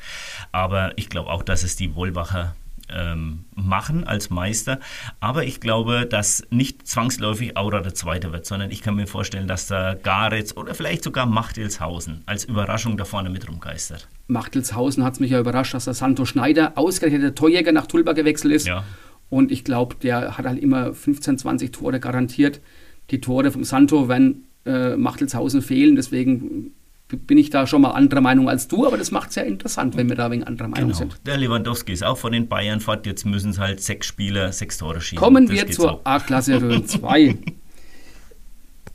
[0.52, 2.56] Aber ich glaube auch, dass es die Wolbacher
[2.90, 4.80] ähm, machen als Meister.
[5.20, 9.48] Aber ich glaube, dass nicht zwangsläufig Aura der Zweite wird, sondern ich kann mir vorstellen,
[9.48, 14.08] dass da Garetz oder vielleicht sogar Machtelshausen als Überraschung da vorne mit rumgeistert.
[14.28, 18.14] Machtelshausen hat es mich ja überrascht, dass der Santo Schneider, ausgerechnet der Torjäger, nach Tulba
[18.14, 18.68] gewechselt ist.
[18.68, 18.84] Ja.
[19.30, 22.62] Und ich glaube, der hat halt immer 15, 20 Tore garantiert.
[23.10, 26.74] Die Tore vom Santo werden äh, Machtelshausen fehlen, deswegen
[27.18, 29.96] bin ich da schon mal anderer Meinung als du, aber das macht es ja interessant,
[29.98, 30.98] wenn wir da wegen anderer Meinung genau.
[30.98, 31.20] sind.
[31.26, 34.78] Der Lewandowski ist auch von den Bayern fort, jetzt müssen es halt sechs Spieler, sechs
[34.78, 35.18] Tore schießen.
[35.18, 37.38] Kommen das wir zur A-Klasse Rhön 2.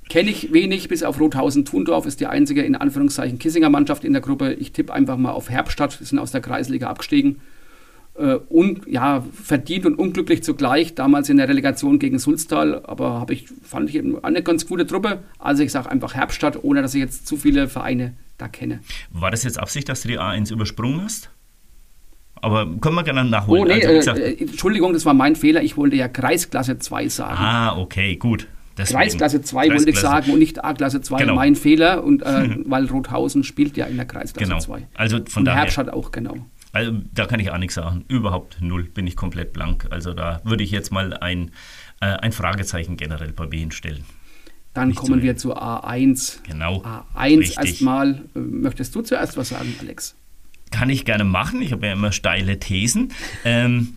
[0.09, 4.23] Kenne ich wenig, bis auf Rothausen-Thundorf ist die einzige in Anführungszeichen Kissinger Mannschaft in der
[4.23, 4.55] Gruppe.
[4.55, 7.41] Ich tippe einfach mal auf Herbstadt, die sind aus der Kreisliga abgestiegen.
[8.19, 13.33] Äh, und ja, verdient und unglücklich zugleich, damals in der Relegation gegen Sulztal, aber habe
[13.33, 15.21] ich, fand ich eine ganz gute Truppe.
[15.39, 18.81] Also ich sage einfach Herbststadt, ohne dass ich jetzt zu viele Vereine da kenne.
[19.11, 21.31] War das jetzt Absicht, dass du die A1 übersprungen hast?
[22.41, 23.65] Aber können wir gerne nachholen.
[23.65, 25.63] Oh, nee, also, gesagt, äh, Entschuldigung, das war mein Fehler.
[25.63, 27.37] Ich wollte ja Kreisklasse 2 sagen.
[27.37, 28.47] Ah, okay, gut.
[28.77, 29.01] Deswegen.
[29.01, 31.19] Kreisklasse 2 wollte ich sagen und nicht A-Klasse 2.
[31.19, 31.35] Genau.
[31.35, 34.61] Mein Fehler, und, äh, weil Rothausen spielt ja in der Kreisklasse genau.
[34.61, 34.87] 2.
[34.95, 35.63] Also von und daher.
[35.63, 36.37] Herbstadt auch, genau.
[36.73, 38.05] Also da kann ich auch nichts sagen.
[38.09, 38.85] Überhaupt null.
[38.85, 39.87] Bin ich komplett blank.
[39.91, 41.51] Also da würde ich jetzt mal ein,
[42.01, 44.05] äh, ein Fragezeichen generell bei B hinstellen.
[44.75, 46.43] Dann Nicht kommen wir zu A1.
[46.45, 46.83] Genau.
[47.17, 48.23] A1 erstmal.
[48.35, 50.15] Äh, möchtest du zuerst was sagen, Alex?
[50.71, 51.63] Kann ich gerne machen.
[51.63, 53.13] Ich habe ja immer steile Thesen.
[53.45, 53.97] Ähm,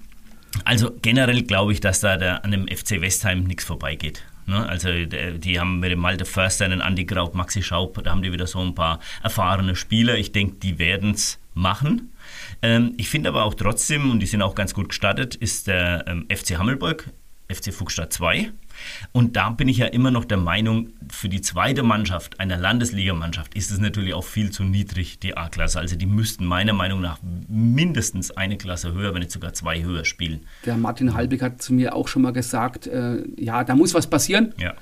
[0.66, 4.24] also generell glaube ich, dass da der, an dem FC Westheim nichts vorbeigeht.
[4.48, 4.68] Ne?
[4.68, 8.32] Also die haben mit dem Malte Förster, einen Andi Graub, Maxi Schaub, da haben die
[8.32, 10.18] wieder so ein paar erfahrene Spieler.
[10.18, 12.11] Ich denke, die werden es machen.
[12.62, 16.06] Ähm, ich finde aber auch trotzdem, und die sind auch ganz gut gestartet, ist der
[16.08, 17.10] ähm, FC Hammelburg,
[17.54, 18.52] FC Fuchsstadt 2.
[19.12, 23.54] Und da bin ich ja immer noch der Meinung, für die zweite Mannschaft einer Landesligamannschaft
[23.56, 25.80] ist es natürlich auch viel zu niedrig, die A-Klasse.
[25.80, 30.06] Also die müssten meiner Meinung nach mindestens eine Klasse höher, wenn nicht sogar zwei höher
[30.06, 30.42] spielen.
[30.66, 34.08] Der Martin Halbig hat zu mir auch schon mal gesagt, äh, ja, da muss was
[34.08, 34.54] passieren.
[34.58, 34.74] Ja.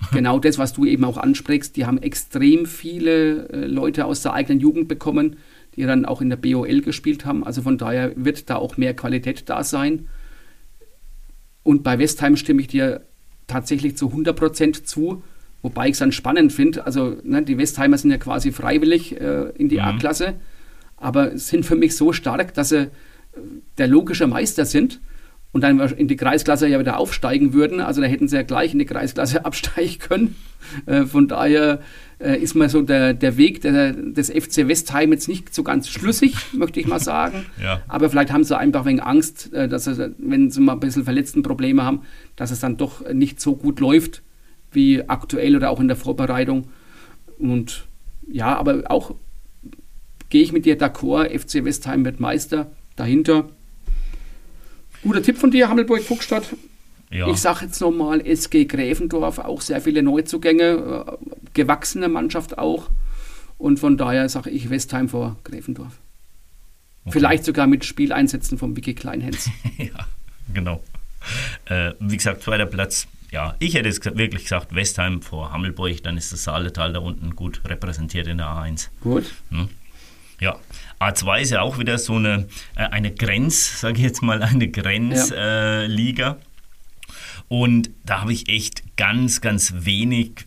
[0.12, 1.76] genau das, was du eben auch ansprichst.
[1.76, 5.36] Die haben extrem viele äh, Leute aus der eigenen Jugend bekommen,
[5.76, 7.44] die dann auch in der BOL gespielt haben.
[7.44, 10.08] Also von daher wird da auch mehr Qualität da sein.
[11.62, 13.02] Und bei Westheim stimme ich dir
[13.46, 15.22] tatsächlich zu 100% zu,
[15.62, 16.86] wobei ich es dann spannend finde.
[16.86, 19.84] Also ne, die Westheimer sind ja quasi freiwillig äh, in die mhm.
[19.84, 20.34] A-Klasse,
[20.96, 22.88] aber sind für mich so stark, dass sie äh,
[23.78, 25.00] der logische Meister sind
[25.54, 27.80] und dann in die Kreisklasse ja wieder aufsteigen würden.
[27.80, 30.36] Also da hätten sie ja gleich in die Kreisklasse absteigen können.
[30.86, 31.80] Äh, von daher
[32.18, 35.88] äh, ist mir so der, der Weg der, des FC Westheim jetzt nicht so ganz
[35.88, 37.46] schlüssig, möchte ich mal sagen.
[37.62, 37.82] Ja.
[37.86, 41.04] Aber vielleicht haben sie einfach wegen Angst, äh, dass sie, wenn sie mal ein bisschen
[41.04, 42.02] verletzten Probleme haben,
[42.34, 44.22] dass es dann doch nicht so gut läuft
[44.72, 46.66] wie aktuell oder auch in der Vorbereitung.
[47.38, 47.86] Und
[48.28, 49.14] ja, aber auch
[50.30, 52.72] gehe ich mit dir d'accord, FC Westheim wird Meister.
[52.96, 53.50] Dahinter
[55.04, 56.56] Guter Tipp von dir, Hammelburg-Fuchstadt.
[57.10, 57.28] Ja.
[57.28, 61.12] Ich sage jetzt nochmal SG Gräfendorf, auch sehr viele Neuzugänge, äh,
[61.52, 62.90] gewachsene Mannschaft auch.
[63.58, 65.92] Und von daher sage ich Westheim vor Gräfendorf.
[67.04, 67.12] Okay.
[67.12, 69.50] Vielleicht sogar mit Spieleinsätzen von Vicky Kleinhens.
[69.78, 70.06] ja,
[70.52, 70.82] genau.
[71.66, 73.06] Äh, wie gesagt, zweiter Platz.
[73.30, 77.36] Ja, ich hätte jetzt wirklich gesagt Westheim vor Hammelburg, dann ist das Saaletal da unten
[77.36, 78.88] gut repräsentiert in der A1.
[79.00, 79.34] Gut.
[79.50, 79.68] Hm?
[80.40, 80.56] Ja,
[81.04, 84.68] A2 ist ja auch wieder so eine, äh, eine Grenz, sage ich jetzt mal, eine
[84.68, 86.26] Grenzliga.
[86.26, 86.32] Ja.
[86.32, 86.36] Äh,
[87.48, 90.46] und da habe ich echt ganz, ganz wenig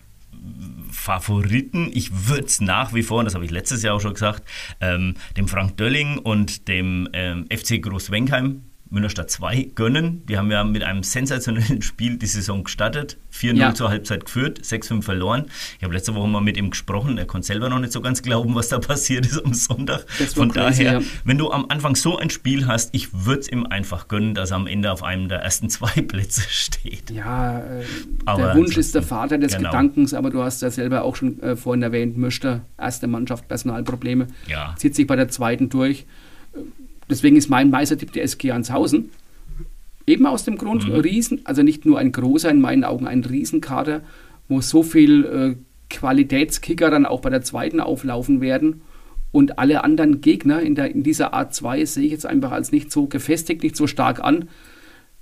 [0.92, 1.90] Favoriten.
[1.94, 4.44] Ich würde es nach wie vor, und das habe ich letztes Jahr auch schon gesagt,
[4.82, 10.26] ähm, dem Frank Dölling und dem ähm, FC Groß-Wenkheim Münnerstadt 2 gönnen.
[10.28, 13.18] Die haben ja mit einem sensationellen Spiel die Saison gestartet.
[13.34, 13.74] 4-0 ja.
[13.74, 15.46] zur Halbzeit geführt, 6-5 verloren.
[15.78, 17.18] Ich habe letzte Woche mal mit ihm gesprochen.
[17.18, 20.10] Er konnte selber noch nicht so ganz glauben, was da passiert ist am Sonntag.
[20.10, 21.08] Von crazy, daher, ja.
[21.24, 24.52] wenn du am Anfang so ein Spiel hast, ich würde es ihm einfach gönnen, dass
[24.52, 27.12] er am Ende auf einem der ersten zwei Plätze steht.
[27.12, 27.84] Ja, äh,
[28.26, 29.70] der Wunsch ist der Vater des genau.
[29.70, 34.28] Gedankens, aber du hast ja selber auch schon äh, vorhin erwähnt, Möster, erste Mannschaft, Personalprobleme.
[34.48, 34.76] Ja.
[34.78, 36.06] Zieht sich bei der zweiten durch
[37.10, 39.12] Deswegen ist mein Meistertipp der SG Anshausen.
[40.06, 40.96] Eben aus dem Grund, mhm.
[40.96, 44.02] Riesen, also nicht nur ein großer, in meinen Augen ein Riesenkader,
[44.48, 45.56] wo so viel äh,
[45.90, 48.82] Qualitätskicker dann auch bei der zweiten auflaufen werden.
[49.32, 52.92] Und alle anderen Gegner in, der, in dieser A2 sehe ich jetzt einfach als nicht
[52.92, 54.50] so gefestigt, nicht so stark an,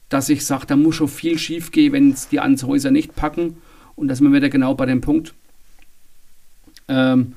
[0.09, 3.57] dass ich sage, da muss schon viel schief gehen, wenn es die Anshäuser nicht packen.
[3.95, 5.33] Und da sind wir wieder genau bei dem Punkt,
[6.87, 7.33] ähm,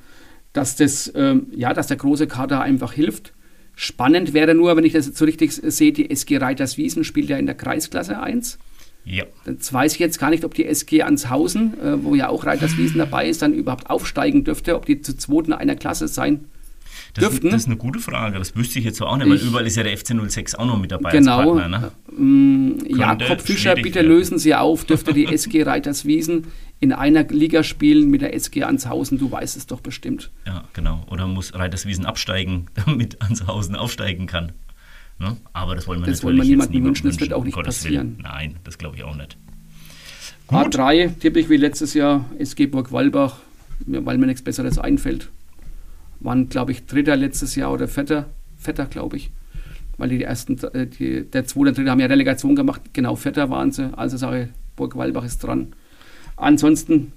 [0.53, 3.33] dass, das, ähm, ja, dass der große Kader einfach hilft.
[3.81, 7.37] Spannend wäre nur, wenn ich das jetzt so richtig sehe, die SG Reiterswiesen spielt ja
[7.37, 8.59] in der Kreisklasse 1.
[9.05, 9.23] Ja.
[9.45, 12.97] Jetzt weiß ich jetzt gar nicht, ob die SG Anshausen, äh, wo ja auch Reiterswiesen
[12.97, 16.43] dabei ist, dann überhaupt aufsteigen dürfte, ob die zu zweiten einer Klasse sein
[17.13, 17.47] das dürften.
[17.47, 18.37] Ist, das ist eine gute Frage.
[18.37, 20.77] Das wüsste ich jetzt auch nicht, weil überall ist ja der FC 06 auch noch
[20.77, 21.79] mit dabei genau, als Partner.
[21.79, 21.91] Ne?
[22.17, 24.09] Ähm, Jakob Fischer, bitte werden.
[24.09, 26.47] lösen Sie auf, dürfte die SG Reiterswiesen
[26.79, 30.31] in einer Liga spielen mit der SG Anshausen, du weißt es doch bestimmt.
[30.45, 31.05] Ja, genau.
[31.09, 34.53] Oder muss Reiterswiesen absteigen, damit Anshausen aufsteigen kann.
[35.19, 35.35] Ne?
[35.51, 37.83] Aber das wollen wir das natürlich wollen wir niemandem wünschen, das wird auch nicht Gottes
[37.83, 38.17] passieren.
[38.17, 38.21] Willen.
[38.23, 39.37] Nein, das glaube ich auch nicht.
[40.47, 40.57] Gut.
[40.57, 43.37] A3 tippe ich wie letztes Jahr SG Burg Walbach,
[43.85, 45.29] weil mir nichts Besseres einfällt.
[46.21, 49.31] Waren, glaube ich, Dritter letztes Jahr oder Vetter, Vetter glaube ich.
[49.97, 53.49] Weil die ersten, äh, die, der zweite und dritte haben ja Relegation gemacht, genau Vetter
[53.49, 53.91] waren sie.
[53.97, 55.73] Also sage ich, Burg Walbach ist dran.
[56.39, 57.11] Ansonsten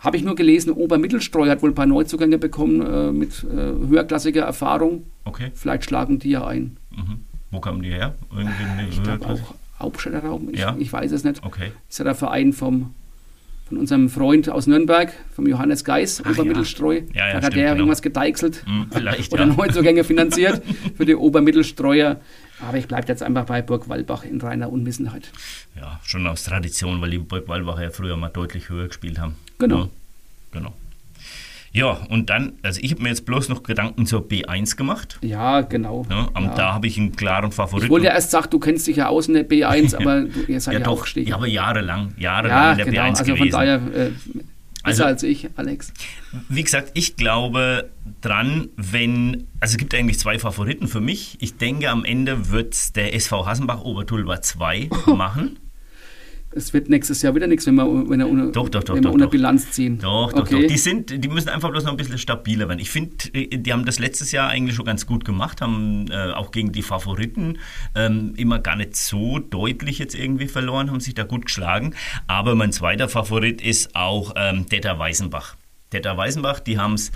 [0.00, 3.56] habe ich nur gelesen, Obermittelstreu hat wohl ein paar Neuzugänge bekommen äh, mit äh,
[3.88, 5.04] höherklassiger Erfahrung.
[5.24, 5.50] Okay.
[5.54, 6.76] Vielleicht schlagen die ja ein.
[6.90, 7.20] Mhm.
[7.50, 8.14] Wo kamen die her?
[8.34, 9.40] Irgendwie Ich glaube auch
[9.78, 10.76] Hauptstädter Raum, ich, Ja.
[10.78, 11.42] ich weiß es nicht.
[11.44, 11.72] Okay.
[11.88, 12.94] ist ja der Verein vom,
[13.68, 17.02] von unserem Freund aus Nürnberg, vom Johannes Geis, Ach Obermittelstreu.
[17.14, 17.76] Ja, ja, da hat stimmt, der genau.
[17.76, 18.86] irgendwas gedeichselt Hm,
[19.30, 19.46] oder ja.
[19.46, 20.62] Neuzugänge finanziert
[20.96, 22.20] für die Obermittelstreuer.
[22.66, 25.30] Aber ich bleibe jetzt einfach bei Burg Wallbach in reiner Unwissenheit.
[25.76, 29.34] Ja, schon aus Tradition, weil die Burg Wallbacher ja früher mal deutlich höher gespielt haben.
[29.58, 29.78] Genau.
[29.84, 29.88] Ja,
[30.52, 30.72] genau.
[31.72, 35.18] Ja, und dann, also ich habe mir jetzt bloß noch Gedanken zur B1 gemacht.
[35.22, 36.04] Ja, genau.
[36.10, 36.54] Ja, und Ja.
[36.54, 37.86] da habe ich einen klaren Favoriten.
[37.86, 40.40] Ich wollte ja erst sagen, du kennst dich ja aus in der B1, aber du,
[40.48, 41.28] ihr seid ja, ja, doch, aufgestiegen.
[41.30, 43.02] ja, aber jahrelang, jahrelang Ja, in der genau.
[43.02, 43.50] B1 Also gewesen.
[43.52, 44.10] von daher äh,
[44.84, 45.92] Also- als ich, Alex.
[46.48, 47.90] Wie gesagt, ich glaube
[48.20, 51.36] dran, wenn, also es gibt eigentlich zwei Favoriten für mich.
[51.40, 55.58] Ich denke, am Ende wird der SV Hassenbach Obertulba 2 machen.
[56.52, 59.04] Es wird nächstes Jahr wieder nichts, wenn wir, wenn wir, ohne, Doch, doch, doch, wenn
[59.04, 59.28] wir ohne.
[59.28, 59.98] Bilanz ziehen.
[59.98, 60.62] Doch, doch, okay.
[60.62, 60.68] doch.
[60.68, 62.80] Die, sind, die müssen einfach bloß noch ein bisschen stabiler werden.
[62.80, 66.50] Ich finde, die haben das letztes Jahr eigentlich schon ganz gut gemacht, haben äh, auch
[66.50, 67.58] gegen die Favoriten
[67.94, 71.94] ähm, immer gar nicht so deutlich jetzt irgendwie verloren, haben sich da gut geschlagen.
[72.26, 75.56] Aber mein zweiter Favorit ist auch ähm, Detta Weißenbach.
[75.92, 77.12] Detta Weißenbach, die, haben's,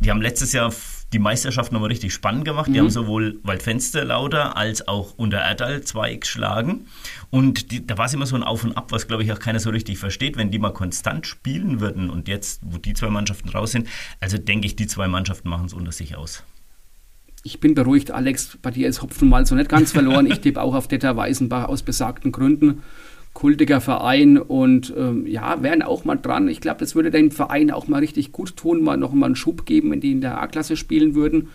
[0.00, 0.72] die haben letztes Jahr
[1.12, 2.70] die Meisterschaft nochmal richtig spannend gemacht.
[2.72, 6.86] Die haben sowohl Waldfensterlauter als auch Untererdal 2 geschlagen.
[7.30, 9.38] Und die, da war es immer so ein Auf und Ab, was glaube ich auch
[9.38, 10.36] keiner so richtig versteht.
[10.36, 13.88] Wenn die mal konstant spielen würden und jetzt, wo die zwei Mannschaften raus sind,
[14.20, 16.44] also denke ich, die zwei Mannschaften machen es unter sich aus.
[17.44, 18.58] Ich bin beruhigt, Alex.
[18.62, 20.26] Bei dir ist Hopfen mal so nicht ganz verloren.
[20.26, 22.82] Ich tippe auch auf Detta Weißenbach aus besagten Gründen.
[23.34, 26.48] Kultiger Verein und ähm, ja, wären auch mal dran.
[26.48, 29.36] Ich glaube, das würde dem Verein auch mal richtig gut tun, mal noch mal einen
[29.36, 31.48] Schub geben, wenn die in der A-Klasse spielen würden.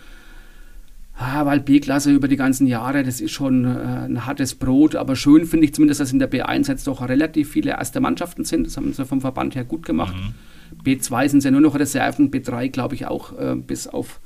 [1.16, 4.94] Ah, weil B-Klasse über die ganzen Jahre, das ist schon äh, ein hartes Brot.
[4.94, 8.44] Aber schön finde ich zumindest, dass in der B1 jetzt doch relativ viele erste Mannschaften
[8.44, 8.66] sind.
[8.66, 10.14] Das haben sie vom Verband her gut gemacht.
[10.84, 14.20] B2 sind ja nur noch Reserven, B3 glaube ich auch äh, bis auf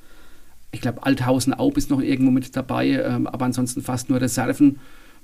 [0.73, 4.79] ich glaube, Althausen Aub ist noch irgendwo mit dabei, ähm, aber ansonsten fast nur Reserven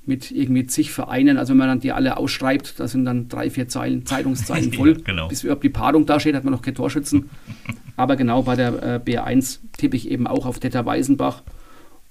[0.09, 1.37] mit irgendwie zig Vereinen.
[1.37, 4.93] Also wenn man dann die alle ausschreibt, da sind dann drei, vier Zeilen, Zeitungszeilen voll.
[4.93, 5.29] Ja, genau.
[5.29, 7.31] Bis überhaupt die Paarung da steht, hat man noch keine Torschützen.
[7.97, 11.43] aber genau bei der äh, B1 tippe ich eben auch auf Detta Weißenbach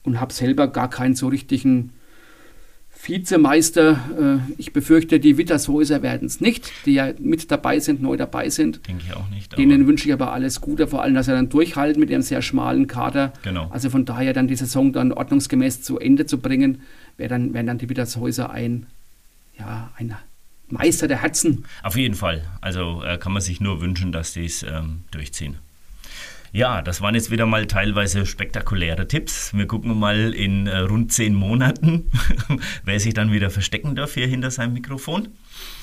[0.03, 1.91] und habe selber gar keinen so richtigen
[3.03, 4.41] Vizemeister.
[4.47, 8.49] Äh, ich befürchte, die Wittershäuser werden es nicht, die ja mit dabei sind, neu dabei
[8.49, 8.87] sind.
[8.87, 9.57] Denke ich auch nicht.
[9.57, 12.41] Denen wünsche ich aber alles Gute, vor allem, dass sie dann durchhalten mit ihrem sehr
[12.41, 13.33] schmalen Kader.
[13.43, 13.69] Genau.
[13.71, 16.81] Also von daher dann die Saison dann ordnungsgemäß zu Ende zu bringen,
[17.17, 18.87] wäre dann, wären dann die Wittershäuser ein,
[19.57, 20.15] ja, ein
[20.69, 21.65] Meister der Herzen.
[21.83, 22.43] Auf jeden Fall.
[22.61, 25.57] Also äh, kann man sich nur wünschen, dass die es ähm, durchziehen.
[26.53, 29.53] Ja, das waren jetzt wieder mal teilweise spektakuläre Tipps.
[29.53, 32.09] Wir gucken mal in äh, rund zehn Monaten,
[32.83, 35.29] wer sich dann wieder verstecken darf hier hinter seinem Mikrofon.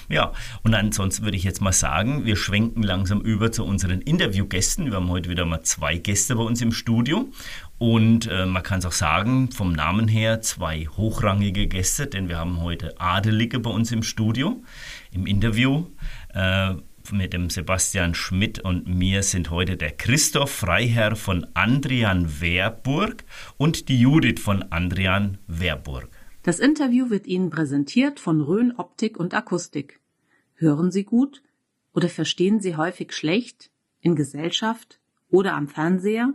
[0.08, 4.86] Ja, und ansonsten würde ich jetzt mal sagen, wir schwenken langsam über zu unseren Interviewgästen.
[4.86, 7.28] Wir haben heute wieder mal zwei Gäste bei uns im Studio.
[7.78, 12.38] Und äh, man kann es auch sagen, vom Namen her zwei hochrangige Gäste, denn wir
[12.38, 14.62] haben heute Adelige bei uns im Studio,
[15.12, 15.86] im Interview.
[16.32, 16.74] Äh,
[17.12, 23.24] mit dem Sebastian Schmidt und mir sind heute der Christoph Freiherr von Andrian Wehrburg
[23.56, 26.08] und die Judith von Andrian Wehrburg.
[26.42, 30.00] Das Interview wird Ihnen präsentiert von Rhön Optik und Akustik.
[30.54, 31.42] Hören Sie gut
[31.92, 36.32] oder verstehen Sie häufig schlecht in Gesellschaft oder am Fernseher?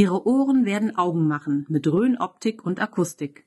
[0.00, 3.44] Ihre Ohren werden Augen machen mit Rhön Optik und Akustik.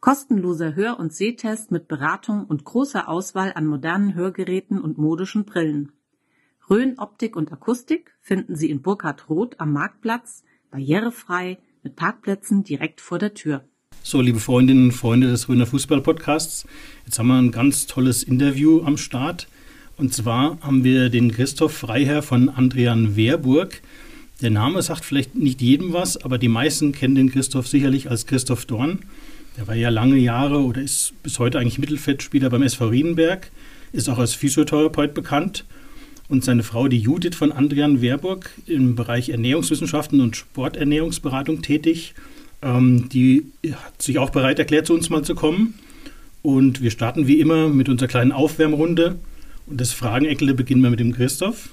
[0.00, 5.92] Kostenloser Hör- und Sehtest mit Beratung und großer Auswahl an modernen Hörgeräten und modischen Brillen.
[6.68, 13.00] Rhön Optik und Akustik finden Sie in Burkhard Roth am Marktplatz, barrierefrei, mit Parkplätzen direkt
[13.00, 13.64] vor der Tür.
[14.02, 16.66] So, liebe Freundinnen und Freunde des Röner Fußball-Podcasts,
[17.06, 19.48] jetzt haben wir ein ganz tolles Interview am Start.
[19.96, 23.80] Und zwar haben wir den Christoph Freiherr von Andrian Wehrburg.
[24.42, 28.26] Der Name sagt vielleicht nicht jedem was, aber die meisten kennen den Christoph sicherlich als
[28.26, 28.98] Christoph Dorn.
[29.56, 33.50] Der war ja lange Jahre oder ist bis heute eigentlich Mittelfeldspieler beim SV Riedenberg,
[33.92, 35.64] ist auch als Physiotherapeut bekannt.
[36.28, 42.14] Und seine Frau, die Judith von Andrian Wehrburg, im Bereich Ernährungswissenschaften und Sporternährungsberatung tätig.
[42.60, 45.74] Ähm, die hat sich auch bereit erklärt, zu uns mal zu kommen.
[46.42, 49.18] Und wir starten wie immer mit unserer kleinen Aufwärmrunde.
[49.66, 51.70] Und das Frageneckel beginnen wir mit dem Christoph.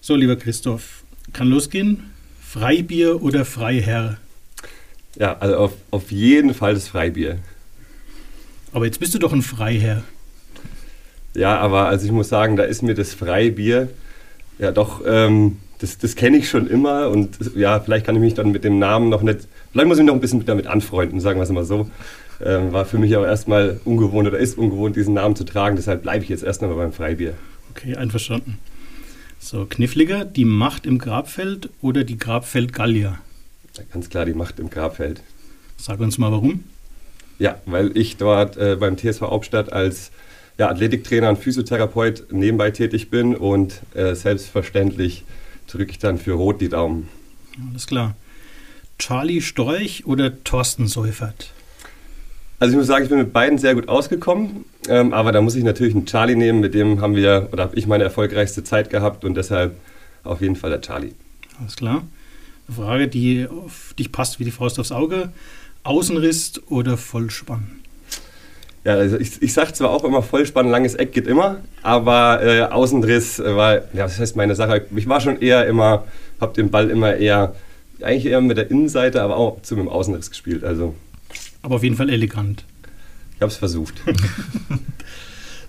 [0.00, 1.01] So, lieber Christoph,
[1.32, 2.10] kann losgehen?
[2.40, 4.18] Freibier oder Freiherr?
[5.16, 7.38] Ja, also auf, auf jeden Fall das Freibier.
[8.72, 10.02] Aber jetzt bist du doch ein Freiherr.
[11.34, 13.88] Ja, aber also ich muss sagen, da ist mir das Freibier
[14.58, 18.34] ja doch, ähm, das, das kenne ich schon immer und ja, vielleicht kann ich mich
[18.34, 19.40] dann mit dem Namen noch nicht,
[19.72, 21.90] vielleicht muss ich mich noch ein bisschen damit anfreunden, sagen wir es mal so.
[22.44, 26.02] Ähm, war für mich aber erstmal ungewohnt oder ist ungewohnt, diesen Namen zu tragen, deshalb
[26.02, 27.34] bleibe ich jetzt erstmal beim Freibier.
[27.70, 28.58] Okay, einverstanden.
[29.44, 33.18] So, kniffliger, die Macht im Grabfeld oder die Grabfeld-Gallier?
[33.92, 35.20] Ganz klar die Macht im Grabfeld.
[35.76, 36.62] Sag uns mal warum.
[37.40, 40.12] Ja, weil ich dort äh, beim TSV Hauptstadt als
[40.58, 45.24] ja, Athletiktrainer und Physiotherapeut nebenbei tätig bin und äh, selbstverständlich
[45.66, 47.08] drücke ich dann für Rot die Daumen.
[47.68, 48.14] Alles klar.
[48.98, 51.52] Charlie Storch oder Thorsten Seufert?
[52.62, 55.56] Also ich muss sagen, ich bin mit beiden sehr gut ausgekommen, ähm, aber da muss
[55.56, 58.88] ich natürlich einen Charlie nehmen, mit dem haben wir oder habe ich meine erfolgreichste Zeit
[58.88, 59.74] gehabt und deshalb
[60.22, 61.10] auf jeden Fall der Charlie.
[61.58, 62.04] Alles klar.
[62.68, 65.32] Eine Frage, die auf dich passt wie die Faust aufs Auge.
[65.82, 67.68] Außenriss oder Vollspann?
[68.84, 72.62] Ja, also ich, ich sage zwar auch immer Vollspann, langes Eck geht immer, aber äh,
[72.62, 74.86] Außenriss war, ja, das heißt meine Sache.
[74.94, 76.04] Ich war schon eher immer,
[76.40, 77.56] habe den Ball immer eher,
[78.00, 80.62] eigentlich eher mit der Innenseite, aber auch zu mit dem Außenriss gespielt.
[80.62, 80.94] Also
[81.62, 82.64] Aber auf jeden Fall elegant.
[83.36, 83.94] ich habe es versucht.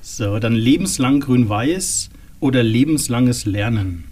[0.05, 2.09] So, dann lebenslang grün-weiß
[2.41, 4.03] oder lebenslanges Lernen?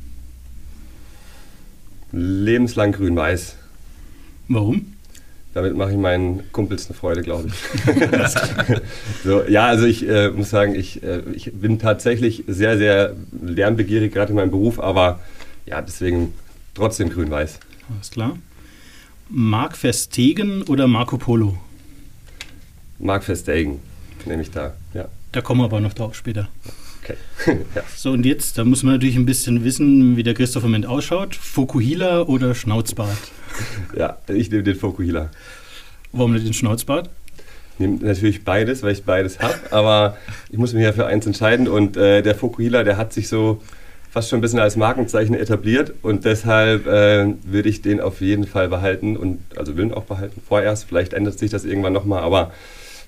[2.13, 3.57] Lebenslang grün-weiß.
[4.47, 4.93] Warum?
[5.53, 7.53] Damit mache ich meinen Kumpels eine Freude, glaube ich.
[9.25, 14.13] so, ja, also ich äh, muss sagen, ich, äh, ich bin tatsächlich sehr, sehr lernbegierig,
[14.13, 15.19] gerade in meinem Beruf, aber
[15.65, 16.33] ja, deswegen
[16.73, 17.59] trotzdem grün-weiß.
[17.93, 18.37] Alles klar.
[19.27, 21.57] Marc Verstegen oder Marco Polo?
[23.01, 23.79] Mark Verstegen
[24.25, 25.05] nehme ich da, ja.
[25.31, 26.49] Da kommen wir aber noch drauf später.
[27.01, 27.15] Okay.
[27.75, 27.81] ja.
[27.95, 30.85] So, und jetzt, da muss man natürlich ein bisschen wissen, wie der Christoph im Moment
[30.85, 31.35] ausschaut.
[31.35, 33.17] Fokuhila oder Schnauzbart?
[33.97, 35.31] ja, ich nehme den Fokuhila.
[36.11, 37.09] Warum nicht den Schnauzbart?
[37.73, 40.17] Ich nehme natürlich beides, weil ich beides habe, aber
[40.49, 43.61] ich muss mich ja für eins entscheiden und äh, der Fokuhila, der hat sich so
[44.11, 48.45] fast schon ein bisschen als Markenzeichen etabliert und deshalb äh, würde ich den auf jeden
[48.45, 50.85] Fall behalten und also will ihn auch behalten vorerst.
[50.85, 52.51] Vielleicht ändert sich das irgendwann nochmal, aber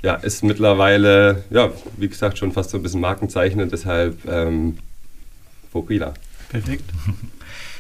[0.04, 4.78] ja, ist mittlerweile, ja, wie gesagt, schon fast so ein bisschen Markenzeichen und deshalb ähm,
[5.72, 6.14] Fokuhila.
[6.50, 6.84] Perfekt.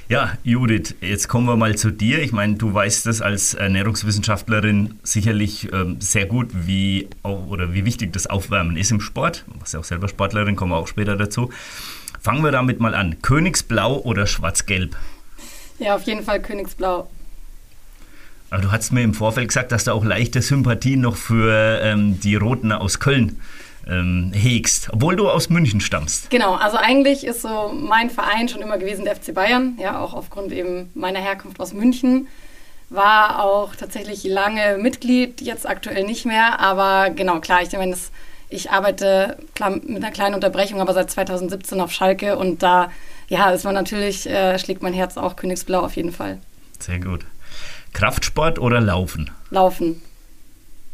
[0.10, 2.22] Ja, Judith, jetzt kommen wir mal zu dir.
[2.22, 7.86] Ich meine, du weißt das als Ernährungswissenschaftlerin sicherlich ähm, sehr gut, wie auch, oder wie
[7.86, 9.46] wichtig das Aufwärmen ist im Sport.
[9.48, 11.52] Du warst ja auch selber Sportlerin, kommen wir auch später dazu.
[12.20, 13.22] Fangen wir damit mal an.
[13.22, 14.98] Königsblau oder Schwarz-Gelb?
[15.80, 17.10] Ja, auf jeden Fall Königsblau.
[18.54, 22.20] Aber du hast mir im Vorfeld gesagt, dass du auch leichte Sympathie noch für ähm,
[22.20, 23.42] die Roten aus Köln
[23.88, 26.30] ähm, hegst, obwohl du aus München stammst.
[26.30, 30.14] Genau, also eigentlich ist so mein Verein schon immer gewesen der FC Bayern, ja, auch
[30.14, 32.28] aufgrund eben meiner Herkunft aus München.
[32.92, 38.12] War auch tatsächlich lange Mitglied, jetzt aktuell nicht mehr, aber genau, klar, ich meine, das,
[38.50, 42.92] ich arbeite klar mit einer kleinen Unterbrechung, aber seit 2017 auf Schalke und da,
[43.30, 46.38] ja, ist man natürlich, äh, schlägt mein Herz auch Königsblau auf jeden Fall.
[46.78, 47.26] Sehr gut.
[47.94, 49.32] Kraftsport oder Laufen?
[49.50, 50.02] Laufen.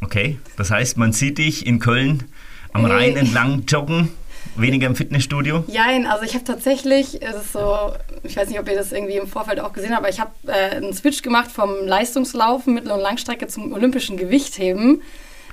[0.01, 2.25] Okay, das heißt, man sieht dich in Köln
[2.71, 2.85] am.
[2.85, 4.09] Rhein entlang joggen,
[4.55, 5.63] weniger im Fitnessstudio.
[5.67, 9.17] Jein, also ich habe tatsächlich, es ist so, ich weiß nicht, ob ihr das irgendwie
[9.17, 12.91] im Vorfeld auch gesehen habt, aber ich habe äh, einen Switch gemacht vom Leistungslaufen, Mittel-
[12.91, 15.01] und Langstrecke zum olympischen Gewichtheben.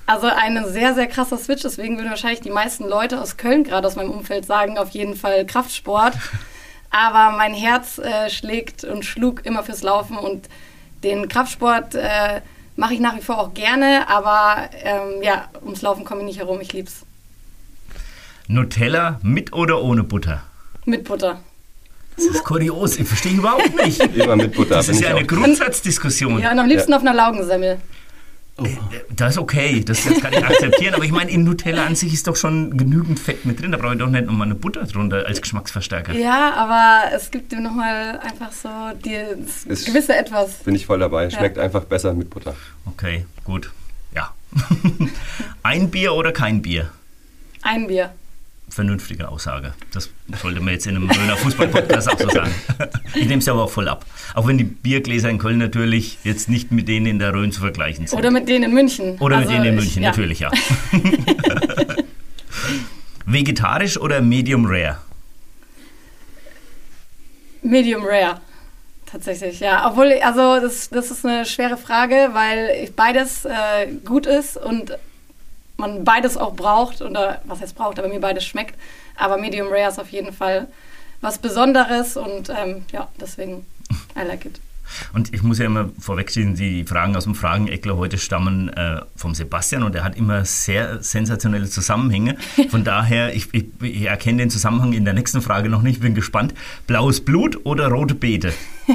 [0.06, 3.88] Also ein sehr, sehr krasser Switch, deswegen würden wahrscheinlich die meisten Leute aus Köln, gerade
[3.88, 6.14] aus meinem Umfeld, sagen auf jeden Fall Kraftsport.
[6.90, 10.48] Aber mein Herz äh, schlägt und schlug immer fürs Laufen und
[11.06, 12.40] den Kraftsport äh,
[12.76, 16.38] mache ich nach wie vor auch gerne, aber ähm, ja, ums Laufen komme ich nicht
[16.38, 17.06] herum, ich lieb's.
[18.48, 20.42] Nutella mit oder ohne Butter?
[20.84, 21.40] Mit Butter.
[22.16, 24.00] Das ist kurios, ich verstehe überhaupt nicht.
[24.00, 24.76] Immer mit Butter.
[24.76, 25.26] Das ist ja eine.
[25.26, 26.38] Grundsatzdiskussion.
[26.40, 27.78] Ja, und am liebsten auf einer Laugensemmel.
[28.58, 28.66] Oh,
[29.10, 32.14] Das ist okay, das, das kann ich akzeptieren, aber ich meine, in Nutella an sich
[32.14, 34.84] ist doch schon genügend Fett mit drin, da brauche ich doch nicht nochmal eine Butter
[34.84, 36.14] drunter als Geschmacksverstärker.
[36.14, 38.68] Ja, aber es gibt dem nochmal einfach so
[39.04, 40.54] die, das Ist- gewisse Etwas.
[40.64, 41.28] Bin ich voll dabei.
[41.28, 42.54] Schmeckt einfach besser mit Butter.
[42.86, 43.70] Okay, gut.
[44.14, 44.32] Ja.
[45.62, 46.90] Ein Bier oder kein Bier?
[47.62, 48.10] Ein Bier.
[48.68, 49.74] Vernünftige Aussage.
[49.92, 50.10] Das
[50.42, 52.52] sollte man jetzt in einem Kölner Fußball-Podcast auch so sagen.
[53.14, 54.04] Ich nehme es aber auch voll ab.
[54.34, 57.60] Auch wenn die Biergläser in Köln natürlich jetzt nicht mit denen in der Rhön zu
[57.60, 58.18] vergleichen sind.
[58.18, 59.16] Oder mit denen in München.
[59.18, 60.10] Oder mit Also denen in ich- München, ja.
[60.10, 60.50] natürlich, ja.
[63.26, 64.98] Vegetarisch oder Medium Rare?
[67.62, 68.40] Medium Rare.
[69.06, 69.88] Tatsächlich, ja.
[69.88, 74.96] Obwohl, also das, das ist eine schwere Frage, weil beides äh, gut ist und
[75.76, 77.02] man beides auch braucht.
[77.02, 78.78] Oder was heißt braucht, aber mir beides schmeckt.
[79.16, 80.68] Aber Medium Rare ist auf jeden Fall
[81.20, 83.66] was Besonderes und ähm, ja, deswegen
[84.16, 84.60] I like it.
[85.12, 89.34] Und ich muss ja immer vorwegschieben, die Fragen aus dem Frageneckler heute stammen äh, vom
[89.34, 92.36] Sebastian und er hat immer sehr sensationelle Zusammenhänge.
[92.70, 96.14] Von daher, ich, ich, ich erkenne den Zusammenhang in der nächsten Frage noch nicht, bin
[96.14, 96.54] gespannt.
[96.86, 98.52] Blaues Blut oder rote Beete?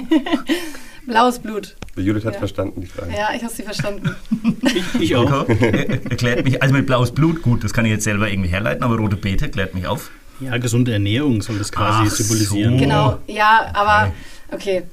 [1.06, 1.76] Blaues Blut.
[1.98, 2.40] Die Judith hat Ja.
[2.40, 3.12] verstanden, die Frage.
[3.14, 4.16] Ja, ich habe sie verstanden.
[4.64, 5.30] ich, ich auch.
[5.50, 8.84] Er- Erklärt mich, also mit blaues Blut, gut, das kann ich jetzt selber irgendwie herleiten,
[8.84, 10.10] aber rote Beete klärt mich auf.
[10.40, 12.24] Ja, gesunde Ernährung soll das quasi Ach so.
[12.24, 12.78] symbolisieren.
[12.78, 14.12] Genau, ja, aber
[14.52, 14.84] okay.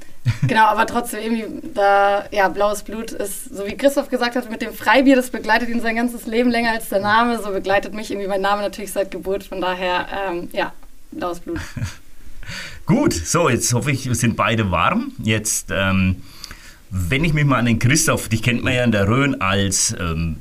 [0.46, 4.61] Genau, aber trotzdem irgendwie da, ja, blaues Blut ist, so wie Christoph gesagt hat, mit
[4.61, 7.40] dem Freibier, das begleitet ihn sein ganzes Leben länger als der Name.
[7.42, 9.44] So begleitet mich irgendwie mein Name natürlich seit Geburt.
[9.44, 10.74] Von daher, ähm, ja,
[11.12, 11.61] blaues Blut.
[12.86, 15.12] Gut, so, jetzt hoffe ich, wir sind beide warm.
[15.22, 16.16] Jetzt, ähm,
[16.91, 19.95] wenn ich mich mal an den Christoph, dich kennt man ja in der Rhön als
[19.99, 20.36] ähm,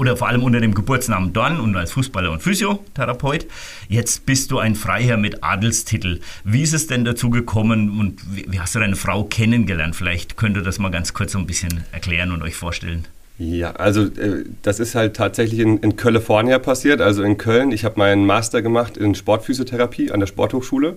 [0.00, 3.46] oder vor allem unter dem Geburtsnamen Dorn und als Fußballer und Physiotherapeut.
[3.88, 6.20] Jetzt bist du ein Freiherr mit Adelstitel.
[6.42, 9.94] Wie ist es denn dazu gekommen und wie, hast du deine Frau kennengelernt?
[9.94, 13.06] Vielleicht könnt ihr das mal ganz kurz so ein bisschen erklären und euch vorstellen.
[13.38, 17.72] Ja, also äh, das ist halt tatsächlich in, in California passiert, also in Köln.
[17.72, 20.96] Ich habe meinen Master gemacht in Sportphysiotherapie an der Sporthochschule.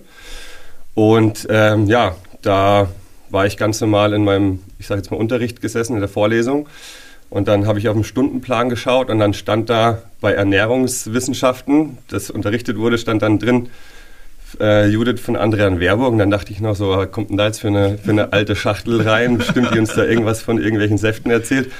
[0.94, 2.88] Und ähm, ja, da
[3.30, 6.68] war ich ganz normal in meinem, ich sage jetzt mal, Unterricht gesessen, in der Vorlesung.
[7.30, 12.30] Und dann habe ich auf den Stundenplan geschaut und dann stand da bei Ernährungswissenschaften, das
[12.30, 13.70] unterrichtet wurde, stand dann drin
[14.60, 16.12] äh, Judith von Andrian Werbung.
[16.12, 18.32] Und dann dachte ich noch so, was kommt denn da jetzt für eine, für eine
[18.32, 19.38] alte Schachtel rein?
[19.38, 21.72] Bestimmt die uns da irgendwas von irgendwelchen Säften erzählt.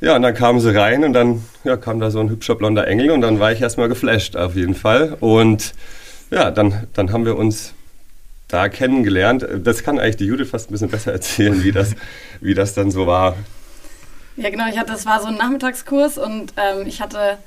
[0.00, 2.86] Ja, und dann kamen sie rein und dann ja, kam da so ein hübscher blonder
[2.88, 5.16] Engel und dann war ich erstmal geflasht auf jeden Fall.
[5.20, 5.74] Und
[6.30, 7.72] ja, dann, dann haben wir uns
[8.52, 9.46] da kennengelernt.
[9.62, 11.94] Das kann eigentlich die Judith fast ein bisschen besser erzählen, wie das,
[12.40, 13.36] wie das dann so war.
[14.36, 14.68] Ja, genau.
[14.68, 17.38] Ich hatte, das war so ein Nachmittagskurs und ähm, ich hatte,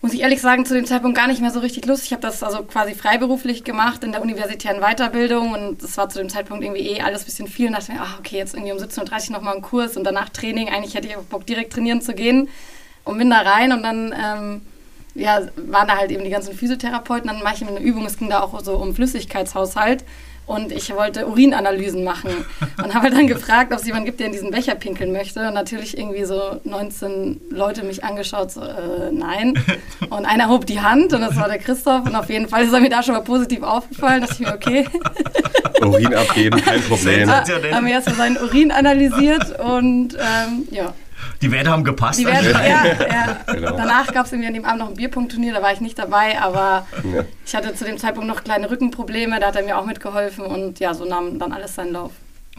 [0.00, 2.04] muss ich ehrlich sagen, zu dem Zeitpunkt gar nicht mehr so richtig Lust.
[2.04, 6.18] Ich habe das also quasi freiberuflich gemacht in der universitären Weiterbildung und das war zu
[6.18, 7.66] dem Zeitpunkt irgendwie eh alles ein bisschen viel.
[7.68, 10.28] Und dachte mir, ach, okay, jetzt irgendwie um 17.30 Uhr nochmal ein Kurs und danach
[10.30, 10.68] Training.
[10.68, 12.48] Eigentlich hätte ich auch Bock, direkt trainieren zu gehen
[13.04, 14.62] und bin da rein und dann ähm,
[15.18, 17.28] ja, waren da halt eben die ganzen Physiotherapeuten.
[17.28, 18.06] Dann mache ich mir eine Übung.
[18.06, 20.04] Es ging da auch so um Flüssigkeitshaushalt
[20.48, 22.30] und ich wollte Urinanalysen machen
[22.82, 25.46] und habe dann gefragt, ob es jemanden gibt, der in diesen Becher pinkeln möchte.
[25.46, 29.62] Und natürlich irgendwie so 19 Leute mich angeschaut, so äh, nein.
[30.08, 32.06] Und einer hob die Hand und das war der Christoph.
[32.06, 34.22] Und auf jeden Fall ist er mir da schon mal positiv aufgefallen.
[34.22, 34.88] Da dachte ich mir, okay.
[35.82, 37.30] Urin abgeben, kein Problem.
[37.30, 40.94] haben wir erstmal seinen Urin analysiert und ähm, ja.
[41.42, 42.18] Die Werte haben gepasst.
[42.18, 42.58] Die Werte, ja,
[43.46, 43.52] ja.
[43.52, 43.76] Genau.
[43.76, 46.40] Danach gab es irgendwie an dem Abend noch ein Bierpunktturnier, da war ich nicht dabei,
[46.40, 47.24] aber ja.
[47.44, 50.80] ich hatte zu dem Zeitpunkt noch kleine Rückenprobleme, da hat er mir auch mitgeholfen und
[50.80, 52.12] ja, so nahm dann alles seinen Lauf.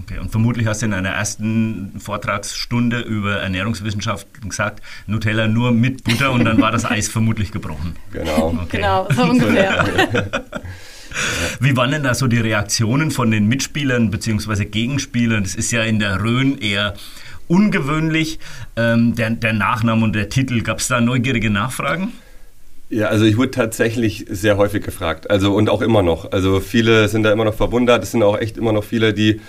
[0.04, 6.04] Okay, und vermutlich hast du in einer ersten Vortragsstunde über Ernährungswissenschaft gesagt, Nutella nur mit
[6.04, 7.96] Butter und dann war das Eis vermutlich gebrochen.
[8.12, 8.58] Genau.
[8.64, 8.70] Okay.
[8.80, 9.86] Genau, so ungefähr.
[11.60, 14.66] Wie waren denn da so die Reaktionen von den Mitspielern bzw.
[14.66, 15.44] Gegenspielern?
[15.44, 16.94] Das ist ja in der Rhön eher
[17.50, 18.40] ungewöhnlich.
[18.78, 22.14] Ähm, der, der Nachname und der Titel, gab es da neugierige Nachfragen?
[22.90, 26.32] Ja, also ich wurde tatsächlich sehr häufig gefragt, also und auch immer noch.
[26.32, 28.04] Also viele sind da immer noch verwundert.
[28.04, 29.42] Es sind auch echt immer noch viele, die,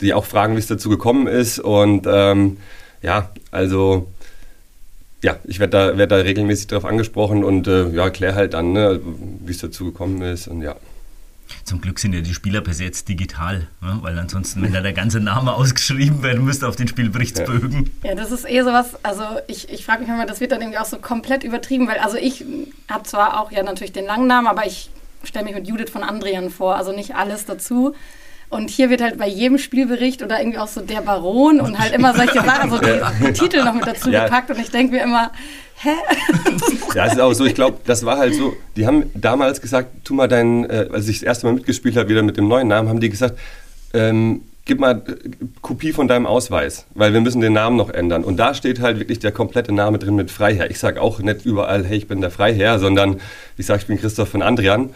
[0.00, 1.58] die auch fragen, wie es dazu gekommen ist.
[1.58, 2.58] Und ähm,
[3.00, 4.08] ja, also
[5.22, 8.72] ja, ich werde da, werd da regelmäßig darauf angesprochen und äh, ja, kläre halt dann,
[8.72, 9.00] ne,
[9.44, 10.76] wie es dazu gekommen ist und ja.
[11.72, 13.98] Zum Glück sind ja die Spieler bis jetzt digital, ne?
[14.02, 17.90] weil ansonsten, wenn da der ganze Name ausgeschrieben werden müsste auf den Spielberichtsbögen.
[18.04, 20.76] Ja, das ist eh sowas, also ich, ich frage mich immer, das wird dann irgendwie
[20.76, 22.44] auch so komplett übertrieben, weil also ich
[22.90, 24.90] habe zwar auch ja natürlich den langen Namen, aber ich
[25.24, 27.94] stelle mich mit Judith von Andrian vor, also nicht alles dazu.
[28.52, 31.94] Und hier wird halt bei jedem Spielbericht oder irgendwie auch so der Baron und halt
[31.94, 34.24] immer solche Sachen, so die, die Titel noch mit dazu ja.
[34.24, 34.50] gepackt.
[34.50, 35.32] Und ich denke mir immer,
[35.82, 35.88] hä?
[36.94, 40.04] ja, es ist auch so, ich glaube, das war halt so, die haben damals gesagt,
[40.04, 42.68] tu mal deinen, äh, als ich das erste Mal mitgespielt habe, wieder mit dem neuen
[42.68, 43.38] Namen, haben die gesagt,
[43.94, 45.14] ähm, gib mal äh,
[45.62, 48.22] Kopie von deinem Ausweis, weil wir müssen den Namen noch ändern.
[48.22, 50.70] Und da steht halt wirklich der komplette Name drin mit Freiherr.
[50.70, 53.18] Ich sage auch nicht überall, hey, ich bin der Freiherr, sondern
[53.56, 54.90] ich sage, ich bin Christoph von Andrian.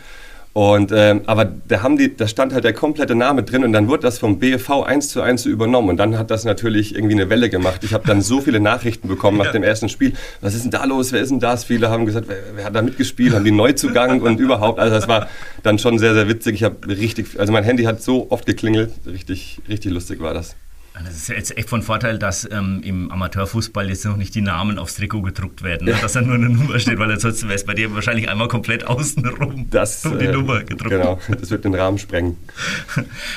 [0.56, 3.88] Und, ähm, aber da, haben die, da stand halt der komplette Name drin und dann
[3.88, 7.28] wurde das vom BFV eins zu eins übernommen und dann hat das natürlich irgendwie eine
[7.28, 7.84] Welle gemacht.
[7.84, 9.52] Ich habe dann so viele Nachrichten bekommen nach ja.
[9.52, 10.14] dem ersten Spiel.
[10.40, 11.12] Was ist denn da los?
[11.12, 11.64] Wer ist denn das?
[11.64, 13.34] Viele haben gesagt, wer, wer hat da mitgespielt?
[13.34, 14.78] Haben die Neuzugang und überhaupt.
[14.78, 15.28] Also das war
[15.62, 16.54] dann schon sehr, sehr witzig.
[16.54, 18.92] Ich habe richtig, also mein Handy hat so oft geklingelt.
[19.04, 20.56] Richtig, richtig lustig war das.
[21.04, 24.78] Das ist jetzt echt von Vorteil, dass ähm, im Amateurfußball jetzt noch nicht die Namen
[24.78, 25.94] aufs Trikot gedruckt werden, ne?
[26.00, 28.86] dass da nur eine Nummer steht, weil ansonsten wäre es bei dir wahrscheinlich einmal komplett
[28.86, 30.90] außenrum das, um die äh, Nummer gedruckt.
[30.90, 32.36] Genau, das wird den Rahmen sprengen.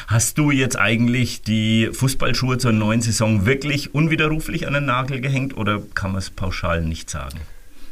[0.07, 5.57] Hast du jetzt eigentlich die Fußballschuhe zur neuen Saison wirklich unwiderruflich an den Nagel gehängt
[5.57, 7.39] oder kann man es pauschal nicht sagen?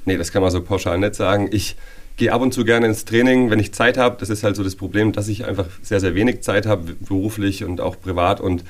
[0.05, 1.49] Nee, das kann man so pauschal nicht sagen.
[1.51, 1.75] Ich
[2.15, 4.17] gehe ab und zu gerne ins Training, wenn ich Zeit habe.
[4.19, 7.63] Das ist halt so das Problem, dass ich einfach sehr, sehr wenig Zeit habe, beruflich
[7.63, 8.63] und auch privat und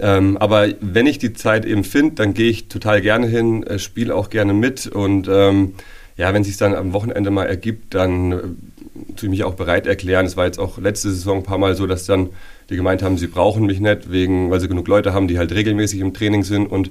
[0.00, 3.78] ähm, aber wenn ich die Zeit eben finde, dann gehe ich total gerne hin, äh,
[3.78, 5.74] spiele auch gerne mit und ähm,
[6.16, 8.36] ja, wenn es sich dann am Wochenende mal ergibt, dann äh,
[9.16, 10.26] tue ich mich auch bereit erklären.
[10.26, 12.30] Es war jetzt auch letzte Saison ein paar Mal so, dass dann
[12.70, 15.52] die gemeint haben, sie brauchen mich nicht, wegen, weil sie genug Leute haben, die halt
[15.52, 16.90] regelmäßig im Training sind und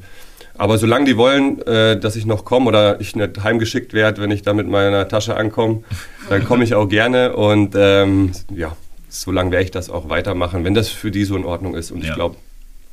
[0.56, 4.30] aber solange die wollen, äh, dass ich noch komme oder ich nicht heimgeschickt werde, wenn
[4.30, 5.84] ich da mit meiner Tasche ankomme,
[6.30, 8.78] dann komme ich auch gerne und ähm, ja,
[9.10, 11.91] so lange werde ich das auch weitermachen, wenn das für die so in Ordnung ist.
[11.91, 12.10] Und ja.
[12.10, 12.36] ich glaube,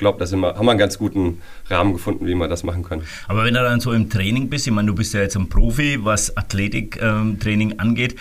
[0.01, 2.83] glaube, da sind wir, haben wir einen ganz guten Rahmen gefunden, wie wir das machen
[2.83, 3.05] können.
[3.29, 5.49] Aber wenn du dann so im Training bist, ich meine, du bist ja jetzt ein
[5.49, 8.17] Profi, was Athletiktraining ähm, angeht,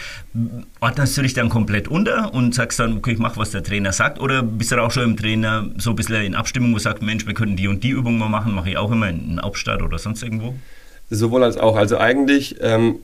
[0.79, 3.91] ordnest du dich dann komplett unter und sagst dann, okay, ich mache, was der Trainer
[3.91, 4.19] sagt?
[4.19, 7.01] Oder bist du auch schon im Trainer so ein bisschen in Abstimmung, wo du sagst,
[7.01, 9.81] Mensch, wir könnten die und die Übung mal machen, mache ich auch immer in Hauptstadt
[9.81, 10.53] oder sonst irgendwo?
[11.09, 11.75] Sowohl als auch.
[11.75, 12.99] Also eigentlich ähm,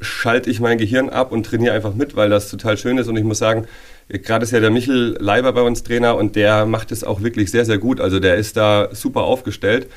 [0.00, 3.08] schalte ich mein Gehirn ab und trainiere einfach mit, weil das total schön ist.
[3.08, 3.66] Und ich muss sagen,
[4.10, 7.50] Gerade ist ja der Michel Leiber bei uns Trainer und der macht es auch wirklich
[7.50, 8.00] sehr, sehr gut.
[8.00, 9.88] Also der ist da super aufgestellt.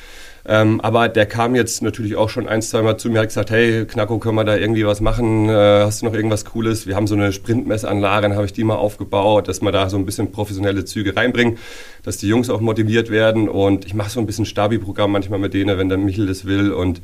[0.46, 3.30] Ähm, aber der kam jetzt natürlich auch schon ein, zwei Mal zu mir und hat
[3.30, 5.48] gesagt, hey Knacko, können wir da irgendwie was machen?
[5.48, 6.86] Äh, hast du noch irgendwas Cooles?
[6.86, 9.96] Wir haben so eine Sprintmessanlage, dann habe ich die mal aufgebaut, dass wir da so
[9.96, 11.58] ein bisschen professionelle Züge reinbringen,
[12.04, 13.48] dass die Jungs auch motiviert werden.
[13.48, 16.74] Und ich mache so ein bisschen Stabi-Programm manchmal mit denen, wenn der Michel das will.
[16.74, 17.02] Und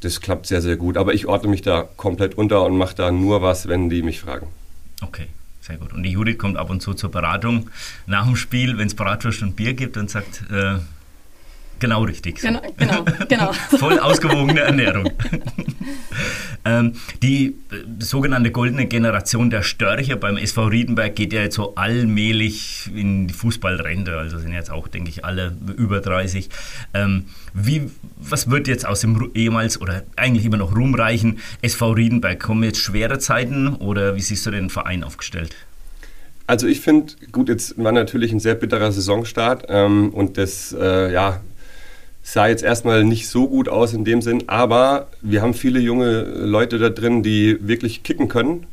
[0.00, 0.96] das klappt sehr, sehr gut.
[0.96, 4.18] Aber ich ordne mich da komplett unter und mache da nur was, wenn die mich
[4.18, 4.48] fragen.
[5.00, 5.28] Okay.
[5.60, 5.92] Sehr gut.
[5.92, 7.70] Und die Judith kommt ab und zu zur Beratung
[8.06, 10.78] nach dem Spiel, wenn es Bratwurst und Bier gibt und sagt, äh,
[11.80, 12.40] genau richtig.
[12.40, 12.48] So.
[12.48, 13.52] Genau, genau, genau.
[13.78, 15.10] Voll ausgewogene Ernährung.
[16.64, 17.52] ähm, die äh,
[17.98, 23.34] sogenannte goldene Generation der Störche beim SV Riedenberg geht ja jetzt so allmählich in die
[23.34, 24.16] Fußballrente.
[24.16, 26.48] Also sind jetzt auch, denke ich, alle über 30.
[26.94, 32.38] Ähm, wie, was wird jetzt aus dem ehemals oder eigentlich immer noch ruhmreichen SV Riedenberg?
[32.38, 35.56] Kommen jetzt schwere Zeiten oder wie siehst du den Verein aufgestellt?
[36.50, 41.12] Also ich finde, gut, jetzt war natürlich ein sehr bitterer Saisonstart ähm, und das äh,
[41.12, 41.40] ja,
[42.30, 46.22] sah jetzt erstmal nicht so gut aus in dem Sinn, aber wir haben viele junge
[46.22, 48.66] Leute da drin, die wirklich kicken können.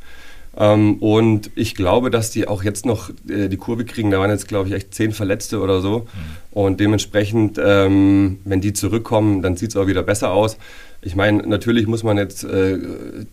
[0.55, 4.12] Ähm, und ich glaube, dass die auch jetzt noch äh, die Kurve kriegen.
[4.12, 5.99] Da waren jetzt, glaube ich, echt zehn Verletzte oder so.
[5.99, 6.05] Mhm.
[6.51, 10.58] Und dementsprechend, ähm, wenn die zurückkommen, dann sieht es auch wieder besser aus.
[11.01, 12.78] Ich meine, natürlich muss man jetzt äh,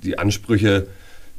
[0.03, 0.87] die Ansprüche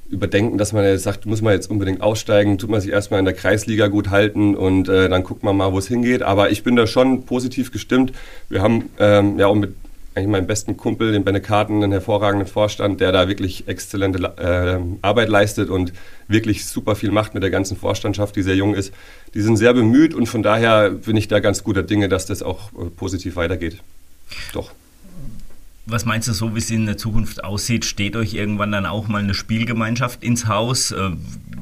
[0.10, 3.26] überdenken, dass man jetzt sagt, muss man jetzt unbedingt aussteigen, tut man sich erstmal in
[3.26, 6.22] der Kreisliga gut halten und äh, dann guckt man mal, wo es hingeht.
[6.22, 8.14] Aber ich bin da schon positiv gestimmt.
[8.50, 9.74] Wir haben ähm, ja auch mit
[10.16, 14.80] eigentlich meinem besten Kumpel, den Benne Karten, einen hervorragenden Vorstand, der da wirklich exzellente äh,
[15.02, 15.92] Arbeit leistet und
[16.30, 18.94] wirklich super viel macht mit der ganzen Vorstandschaft, die sehr jung ist.
[19.34, 22.44] Die sind sehr bemüht und von daher bin ich da ganz guter Dinge, dass das
[22.44, 23.78] auch äh, positiv weitergeht.
[24.54, 24.72] Doch.
[25.88, 29.08] Was meinst du, so wie es in der Zukunft aussieht, steht euch irgendwann dann auch
[29.08, 30.92] mal eine Spielgemeinschaft ins Haus?
[30.92, 31.12] Äh,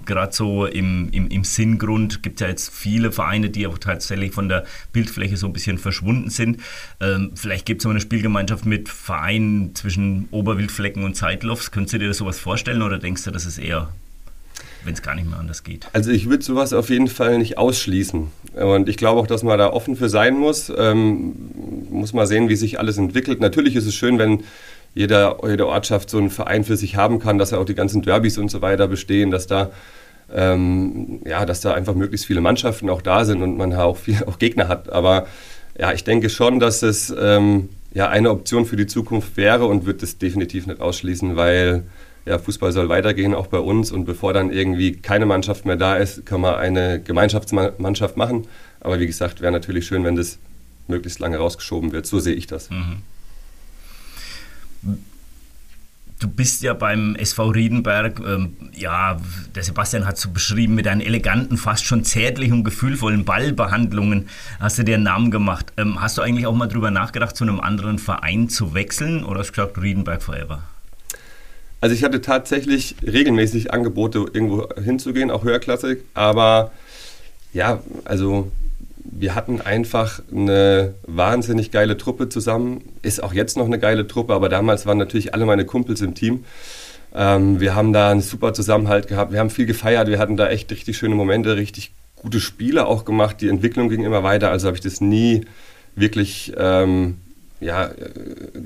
[0.06, 4.32] Gerade so im, im, im Sinngrund gibt es ja jetzt viele Vereine, die auch tatsächlich
[4.32, 6.62] von der Bildfläche so ein bisschen verschwunden sind.
[7.02, 11.72] Ähm, vielleicht gibt es eine Spielgemeinschaft mit Vereinen zwischen Oberwildflecken und Zeitlofs.
[11.72, 13.90] Könntest du dir sowas vorstellen oder denkst du, das ist eher
[14.86, 15.88] wenn es gar nicht mehr anders geht.
[15.94, 18.28] Also ich würde sowas auf jeden Fall nicht ausschließen.
[18.54, 20.72] Und ich glaube auch, dass man da offen für sein muss.
[20.76, 21.34] Ähm,
[21.94, 23.40] muss mal sehen, wie sich alles entwickelt.
[23.40, 24.44] Natürlich ist es schön, wenn
[24.96, 28.02] jeder, jede Ortschaft so einen Verein für sich haben kann, dass ja auch die ganzen
[28.02, 29.72] Derbys und so weiter bestehen, dass da
[30.34, 34.24] ähm, ja, dass da einfach möglichst viele Mannschaften auch da sind und man auch, viel,
[34.28, 34.92] auch Gegner hat.
[34.92, 35.28] Aber
[35.78, 39.86] ja, ich denke schon, dass es ähm, ja eine Option für die Zukunft wäre und
[39.86, 41.84] wird es definitiv nicht ausschließen, weil
[42.26, 43.92] ja, Fußball soll weitergehen, auch bei uns.
[43.92, 48.48] Und bevor dann irgendwie keine Mannschaft mehr da ist, können wir eine Gemeinschaftsmannschaft machen.
[48.80, 50.40] Aber wie gesagt, wäre natürlich schön, wenn das
[50.88, 52.06] möglichst lange rausgeschoben wird.
[52.06, 52.70] So sehe ich das.
[52.70, 53.02] Mhm.
[56.20, 59.20] Du bist ja beim SV Riedenberg, ähm, ja,
[59.56, 64.30] der Sebastian hat so beschrieben, mit deinen eleganten, fast schon zärtlichen und gefühlvollen Ballbehandlungen
[64.60, 65.74] hast du dir einen Namen gemacht.
[65.76, 69.40] Ähm, hast du eigentlich auch mal drüber nachgedacht, zu einem anderen Verein zu wechseln oder
[69.40, 70.64] hast du gesagt, Riedenberg forever?
[71.82, 76.72] Also ich hatte tatsächlich regelmäßig Angebote, irgendwo hinzugehen, auch höherklassig, aber
[77.52, 78.50] ja, also
[79.20, 82.84] wir hatten einfach eine wahnsinnig geile Truppe zusammen.
[83.02, 86.14] Ist auch jetzt noch eine geile Truppe, aber damals waren natürlich alle meine Kumpels im
[86.14, 86.46] Team.
[87.14, 89.32] Ähm, wir haben da einen super Zusammenhalt gehabt.
[89.32, 90.08] Wir haben viel gefeiert.
[90.08, 93.42] Wir hatten da echt richtig schöne Momente, richtig gute Spiele auch gemacht.
[93.42, 94.50] Die Entwicklung ging immer weiter.
[94.50, 95.46] Also habe ich das nie
[95.96, 97.18] wirklich ähm,
[97.64, 97.92] ja,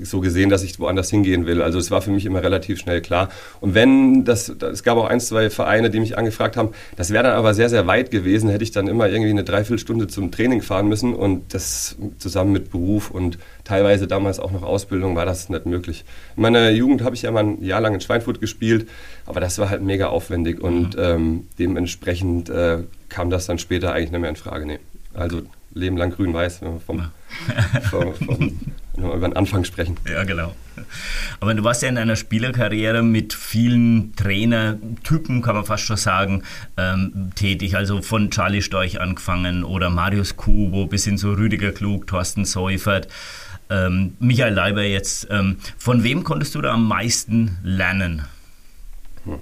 [0.02, 1.62] so gesehen, dass ich woanders hingehen will.
[1.62, 3.30] Also es war für mich immer relativ schnell klar.
[3.60, 7.24] Und wenn das, es gab auch ein, zwei Vereine, die mich angefragt haben, das wäre
[7.24, 10.62] dann aber sehr, sehr weit gewesen, hätte ich dann immer irgendwie eine Dreiviertelstunde zum Training
[10.62, 15.48] fahren müssen und das zusammen mit Beruf und teilweise damals auch noch Ausbildung war das
[15.48, 16.04] nicht möglich.
[16.36, 18.88] In meiner Jugend habe ich ja mal ein Jahr lang in Schweinfurt gespielt,
[19.26, 21.02] aber das war halt mega aufwendig und mhm.
[21.02, 22.78] ähm, dementsprechend äh,
[23.08, 24.66] kam das dann später eigentlich nicht mehr in Frage.
[24.66, 24.78] Nee.
[25.14, 25.42] Also
[25.74, 27.02] Leben lang grün-weiß, wenn wir vom,
[27.90, 28.14] vom,
[29.00, 29.96] vom, über den Anfang sprechen.
[30.08, 30.54] Ja, genau.
[31.40, 36.42] Aber du warst ja in einer Spielerkarriere mit vielen Trainertypen, kann man fast schon sagen,
[36.76, 37.76] ähm, tätig.
[37.76, 43.08] Also von Charlie Storch angefangen oder Marius Kubo bis hin zu Rüdiger Klug, Thorsten Seufert,
[43.70, 45.28] ähm, Michael Leiber jetzt.
[45.30, 48.22] Ähm, von wem konntest du da am meisten lernen?
[49.24, 49.38] Hm.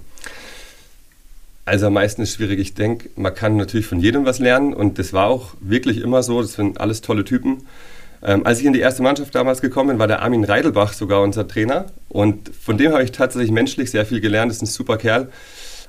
[1.65, 2.59] Also am meisten ist schwierig.
[2.59, 6.23] Ich denke, man kann natürlich von jedem was lernen und das war auch wirklich immer
[6.23, 6.41] so.
[6.41, 7.63] Das sind alles tolle Typen.
[8.23, 11.21] Ähm, als ich in die erste Mannschaft damals gekommen bin, war der Armin Reidelbach sogar
[11.21, 11.85] unser Trainer.
[12.09, 14.49] Und von dem habe ich tatsächlich menschlich sehr viel gelernt.
[14.49, 15.29] Das ist ein super Kerl.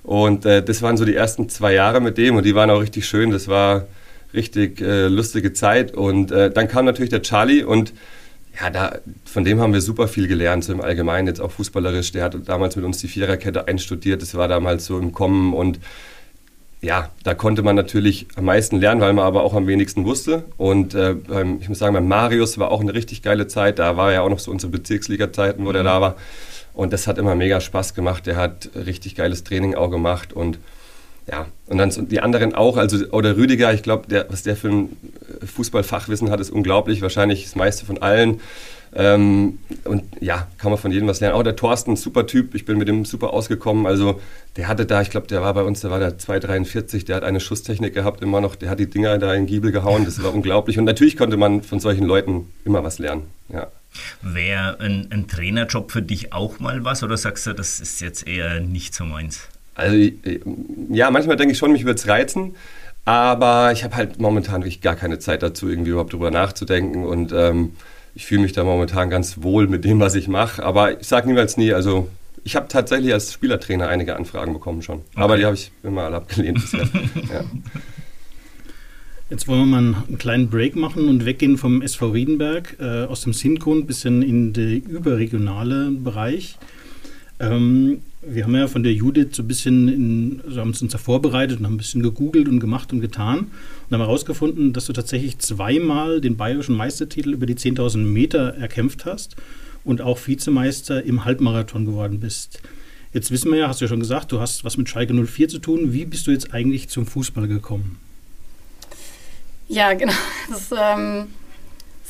[0.02, 2.36] Und äh, das waren so die ersten zwei Jahre mit dem.
[2.36, 3.30] Und die waren auch richtig schön.
[3.30, 3.86] Das war
[4.34, 5.94] richtig äh, lustige Zeit.
[5.94, 7.62] Und äh, dann kam natürlich der Charlie.
[7.62, 7.92] Und
[8.60, 12.12] ja, da, von dem haben wir super viel gelernt, so im Allgemeinen, jetzt auch fußballerisch.
[12.12, 15.54] Der hat damals mit uns die Viererkette einstudiert, das war damals so im Kommen.
[15.54, 15.78] Und
[16.80, 20.44] ja, da konnte man natürlich am meisten lernen, weil man aber auch am wenigsten wusste.
[20.56, 21.16] Und äh,
[21.60, 23.78] ich muss sagen, beim Marius war auch eine richtig geile Zeit.
[23.78, 25.74] Da war ja auch noch so unsere Bezirksliga-Zeiten, wo mhm.
[25.74, 26.16] der da war.
[26.74, 28.26] Und das hat immer mega Spaß gemacht.
[28.26, 30.58] Der hat richtig geiles Training auch gemacht und
[31.30, 34.96] ja, und dann die anderen auch, also oder Rüdiger, ich glaube, was der für ein
[35.44, 38.40] Fußballfachwissen hat, ist unglaublich, wahrscheinlich das meiste von allen.
[38.94, 41.36] Ähm, und ja, kann man von jedem was lernen.
[41.36, 43.86] Auch der Thorsten, super Typ, ich bin mit dem super ausgekommen.
[43.86, 44.20] Also
[44.56, 47.24] der hatte da, ich glaube, der war bei uns, der war der 243, der hat
[47.24, 50.22] eine Schusstechnik gehabt immer noch, der hat die Dinger da in den Giebel gehauen, das
[50.22, 50.78] war unglaublich.
[50.78, 53.26] Und natürlich konnte man von solchen Leuten immer was lernen.
[53.52, 53.68] Ja.
[54.22, 58.26] Wäre ein, ein Trainerjob für dich auch mal was oder sagst du, das ist jetzt
[58.26, 59.48] eher nicht so meins?
[59.74, 59.96] Also
[60.90, 62.56] ja, manchmal denke ich schon, mich würde es reizen,
[63.04, 67.32] aber ich habe halt momentan wirklich gar keine Zeit dazu, irgendwie überhaupt drüber nachzudenken und
[67.32, 67.76] ähm,
[68.18, 71.28] ich fühle mich da momentan ganz wohl mit dem, was ich mache, aber ich sage
[71.28, 72.08] niemals nie, also
[72.42, 75.04] ich habe tatsächlich als Spielertrainer einige Anfragen bekommen schon, okay.
[75.14, 76.80] aber die habe ich immer alle abgelehnt bisher.
[77.32, 77.44] ja.
[79.30, 83.20] Jetzt wollen wir mal einen kleinen Break machen und weggehen vom SV Riedenberg äh, aus
[83.20, 86.58] dem Sinkon ein bisschen in den überregionalen Bereich.
[87.38, 90.98] Ähm, wir haben ja von der Judith so ein bisschen, in, also haben uns da
[90.98, 94.92] vorbereitet und haben ein bisschen gegoogelt und gemacht und getan und haben herausgefunden, dass du
[94.92, 99.36] tatsächlich zweimal den bayerischen Meistertitel über die 10.000 Meter erkämpft hast
[99.84, 102.60] und auch Vizemeister im Halbmarathon geworden bist.
[103.12, 105.48] Jetzt wissen wir ja, hast du ja schon gesagt, du hast was mit Schalke 04
[105.48, 105.92] zu tun.
[105.92, 107.98] Wie bist du jetzt eigentlich zum Fußball gekommen?
[109.68, 110.12] Ja, genau.
[110.50, 111.28] Das, ähm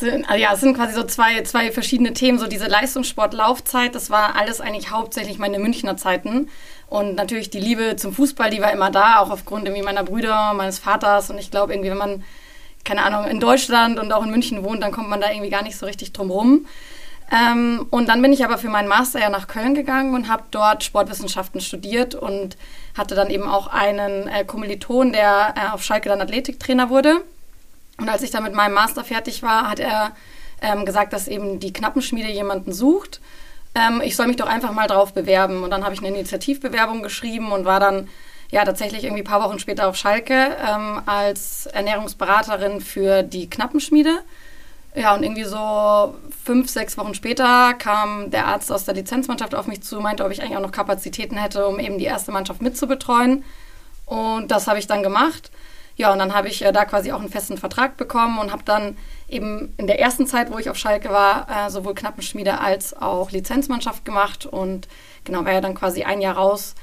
[0.01, 2.39] sind, also ja, es sind quasi so zwei, zwei verschiedene Themen.
[2.39, 6.49] So diese Leistungssportlaufzeit, das war alles eigentlich hauptsächlich meine Münchner Zeiten.
[6.89, 10.55] Und natürlich die Liebe zum Fußball, die war immer da, auch aufgrund irgendwie meiner Brüder,
[10.55, 11.31] meines Vaters.
[11.31, 12.25] Und ich glaube, irgendwie, wenn man,
[12.85, 15.63] keine Ahnung, in Deutschland und auch in München wohnt, dann kommt man da irgendwie gar
[15.63, 16.67] nicht so richtig drum rum.
[17.31, 20.45] Ähm, und dann bin ich aber für meinen Master ja nach Köln gegangen und habe
[20.51, 22.57] dort Sportwissenschaften studiert und
[22.97, 27.23] hatte dann eben auch einen äh, Kommiliton, der äh, auf Schalke dann Athletiktrainer wurde.
[27.99, 30.13] Und als ich dann mit meinem Master fertig war, hat er
[30.63, 33.21] ähm, gesagt, dass eben die Knappenschmiede jemanden sucht.
[33.75, 35.63] Ähm, ich soll mich doch einfach mal drauf bewerben.
[35.63, 38.09] Und dann habe ich eine Initiativbewerbung geschrieben und war dann
[38.51, 44.21] ja tatsächlich irgendwie ein paar Wochen später auf Schalke ähm, als Ernährungsberaterin für die Knappenschmiede.
[44.95, 49.67] Ja, und irgendwie so fünf, sechs Wochen später kam der Arzt aus der Lizenzmannschaft auf
[49.67, 52.63] mich zu, meinte, ob ich eigentlich auch noch Kapazitäten hätte, um eben die erste Mannschaft
[52.63, 53.45] mitzubetreuen.
[54.07, 55.51] Und das habe ich dann gemacht.
[55.99, 58.63] Ja, und dann habe ich äh, da quasi auch einen festen Vertrag bekommen und habe
[58.65, 58.97] dann
[59.29, 63.33] eben in der ersten Zeit, wo ich auf Schalke war, äh, sowohl Knappenschmiede als auch
[63.33, 64.87] Lizenzmannschaft gemacht und
[65.25, 66.77] genau, war ja dann quasi ein Jahr raus,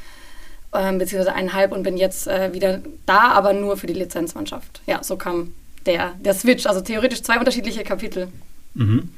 [0.73, 4.81] äh, beziehungsweise eineinhalb und bin jetzt äh, wieder da, aber nur für die Lizenzmannschaft.
[4.85, 5.53] Ja, so kam
[5.85, 8.27] der, der Switch, also theoretisch zwei unterschiedliche Kapitel.
[8.73, 9.09] Mhm.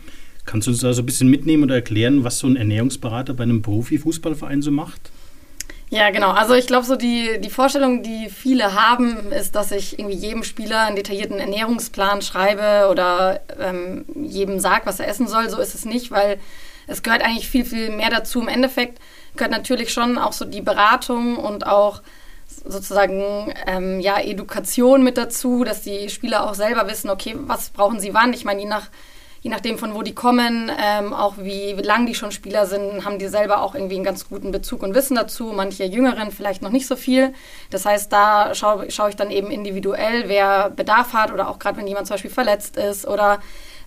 [0.46, 3.44] Kannst du uns da so ein bisschen mitnehmen oder erklären, was so ein Ernährungsberater bei
[3.44, 5.12] einem Profifußballverein so macht?
[5.90, 6.32] Ja, genau.
[6.32, 10.44] Also ich glaube, so die, die Vorstellung, die viele haben, ist, dass ich irgendwie jedem
[10.44, 15.50] Spieler einen detaillierten Ernährungsplan schreibe oder ähm, jedem sage, was er essen soll.
[15.50, 16.40] So ist es nicht, weil
[16.88, 18.42] es gehört eigentlich viel, viel mehr dazu.
[18.42, 19.00] Im Endeffekt
[19.38, 22.02] gehört natürlich schon auch so die Beratung und auch
[22.66, 28.02] sozusagen ähm, ja, Education mit dazu, dass die Spieler auch selber wissen, okay, was brauchen
[28.02, 28.34] sie wann.
[28.34, 28.90] Ich meine, je nach
[29.48, 33.18] je nachdem von wo die kommen, ähm, auch wie, lang die schon Spieler sind, haben
[33.18, 35.54] die selber auch irgendwie einen ganz guten Bezug und Wissen dazu.
[35.56, 37.34] Manche Jüngeren vielleicht noch nicht so viel.
[37.70, 41.78] Das heißt, da schaue schau ich dann eben individuell, wer Bedarf hat oder auch gerade
[41.78, 43.40] wenn jemand zum Beispiel verletzt ist oder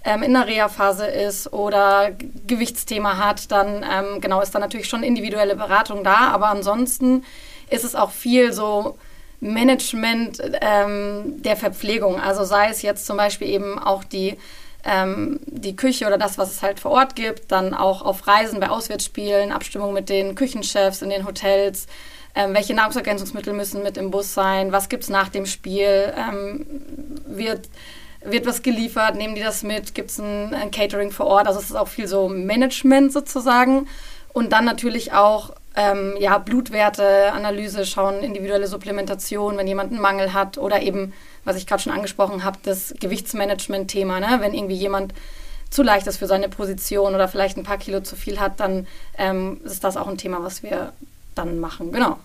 [0.02, 2.12] ähm, in der Reha-Phase ist oder
[2.46, 6.28] Gewichtsthema hat, dann ähm, genau ist da natürlich schon individuelle Beratung da.
[6.28, 7.22] Aber ansonsten
[7.68, 8.96] ist es auch viel so
[9.40, 12.18] Management ähm, der Verpflegung.
[12.18, 14.38] Also sei es jetzt zum Beispiel eben auch die
[14.84, 18.60] ähm, die Küche oder das, was es halt vor Ort gibt, dann auch auf Reisen
[18.60, 21.86] bei Auswärtsspielen, Abstimmung mit den Küchenchefs in den Hotels,
[22.34, 26.66] ähm, welche Nahrungsergänzungsmittel müssen mit im Bus sein, was gibt es nach dem Spiel, ähm,
[27.26, 27.68] wird,
[28.24, 31.58] wird was geliefert, nehmen die das mit, gibt es ein, ein, Catering vor Ort, also
[31.58, 33.88] es ist auch viel so Management sozusagen.
[34.32, 40.32] Und dann natürlich auch ähm, ja, Blutwerte, Analyse, schauen, individuelle Supplementation, wenn jemand einen Mangel
[40.32, 41.12] hat oder eben
[41.44, 44.20] was ich gerade schon angesprochen habe, das Gewichtsmanagement-Thema.
[44.20, 44.38] Ne?
[44.40, 45.14] Wenn irgendwie jemand
[45.70, 48.86] zu leicht ist für seine Position oder vielleicht ein paar Kilo zu viel hat, dann
[49.16, 50.92] ähm, ist das auch ein Thema, was wir
[51.34, 51.92] dann machen.
[51.92, 52.18] Genau.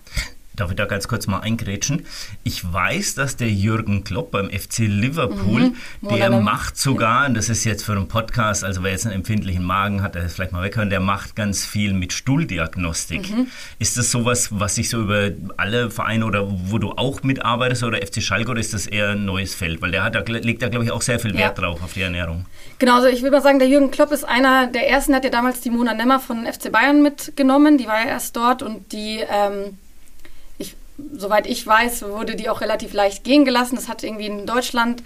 [0.55, 2.05] Darf ich da ganz kurz mal eingrätschen?
[2.43, 6.07] Ich weiß, dass der Jürgen Klopp beim FC Liverpool, Mhm.
[6.09, 9.63] der macht sogar, und das ist jetzt für einen Podcast, also wer jetzt einen empfindlichen
[9.63, 13.29] Magen hat, der das vielleicht mal weghören, der macht ganz viel mit Stuhldiagnostik.
[13.35, 13.47] Mhm.
[13.79, 17.97] Ist das sowas, was sich so über alle Vereine oder wo du auch mitarbeitest oder
[18.01, 19.81] FC Schalke oder ist das eher ein neues Feld?
[19.81, 21.63] Weil der hat, da legt da glaube ich auch sehr viel Wert Ja.
[21.63, 22.45] drauf auf die Ernährung.
[22.79, 25.23] Genau, also ich will mal sagen, der Jürgen Klopp ist einer der ersten, der hat
[25.25, 28.91] ja damals die Mona Nemmer von FC Bayern mitgenommen, die war ja erst dort und
[28.91, 29.77] die, ähm,
[31.13, 33.75] soweit ich weiß, wurde die auch relativ leicht gehen gelassen.
[33.75, 35.03] Das hat irgendwie in Deutschland,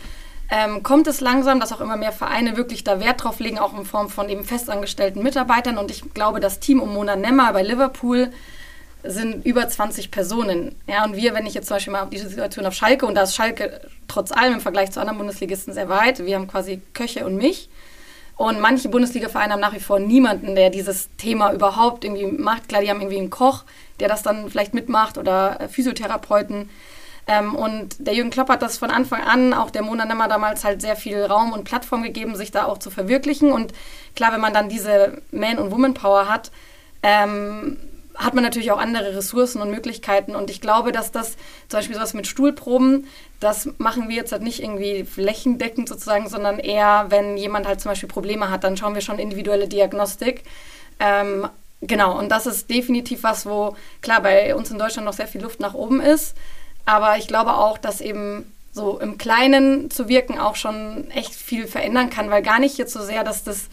[0.52, 3.78] ähm, kommt es langsam, dass auch immer mehr Vereine wirklich da Wert drauf legen, auch
[3.78, 7.62] in Form von eben festangestellten Mitarbeitern und ich glaube, das Team um Mona Nemmer bei
[7.62, 8.32] Liverpool
[9.04, 10.76] sind über 20 Personen.
[10.88, 13.16] Ja, und wir, wenn ich jetzt zum Beispiel mal auf die Situation auf Schalke, und
[13.16, 16.82] da ist Schalke trotz allem im Vergleich zu anderen Bundesligisten sehr weit, wir haben quasi
[16.94, 17.70] Köche und mich.
[18.36, 22.70] Und manche Bundesliga-Vereine haben nach wie vor niemanden, der dieses Thema überhaupt irgendwie macht.
[22.70, 23.64] Klar, die haben irgendwie einen Koch,
[24.00, 26.70] der das dann vielleicht mitmacht oder äh, Physiotherapeuten.
[27.28, 30.64] Ähm, und der Jürgen Klopp hat das von Anfang an, auch der Mona Nemmer damals
[30.64, 33.52] halt sehr viel Raum und Plattform gegeben, sich da auch zu verwirklichen.
[33.52, 33.72] Und
[34.16, 36.52] klar, wenn man dann diese Man- und Woman-Power hat,
[37.04, 37.78] ähm,
[38.16, 40.36] hat man natürlich auch andere Ressourcen und Möglichkeiten.
[40.36, 41.38] Und ich glaube, dass das
[41.70, 43.08] zum Beispiel sowas mit Stuhlproben,
[43.40, 47.92] das machen wir jetzt halt nicht irgendwie flächendeckend sozusagen, sondern eher, wenn jemand halt zum
[47.92, 50.44] Beispiel Probleme hat, dann schauen wir schon individuelle Diagnostik.
[51.00, 51.48] Ähm,
[51.82, 55.42] genau, und das ist definitiv was, wo klar bei uns in Deutschland noch sehr viel
[55.42, 56.36] Luft nach oben ist.
[56.86, 61.68] Aber ich glaube auch, dass eben so im Kleinen zu wirken auch schon echt viel
[61.68, 63.68] verändern kann, weil gar nicht jetzt so sehr, dass das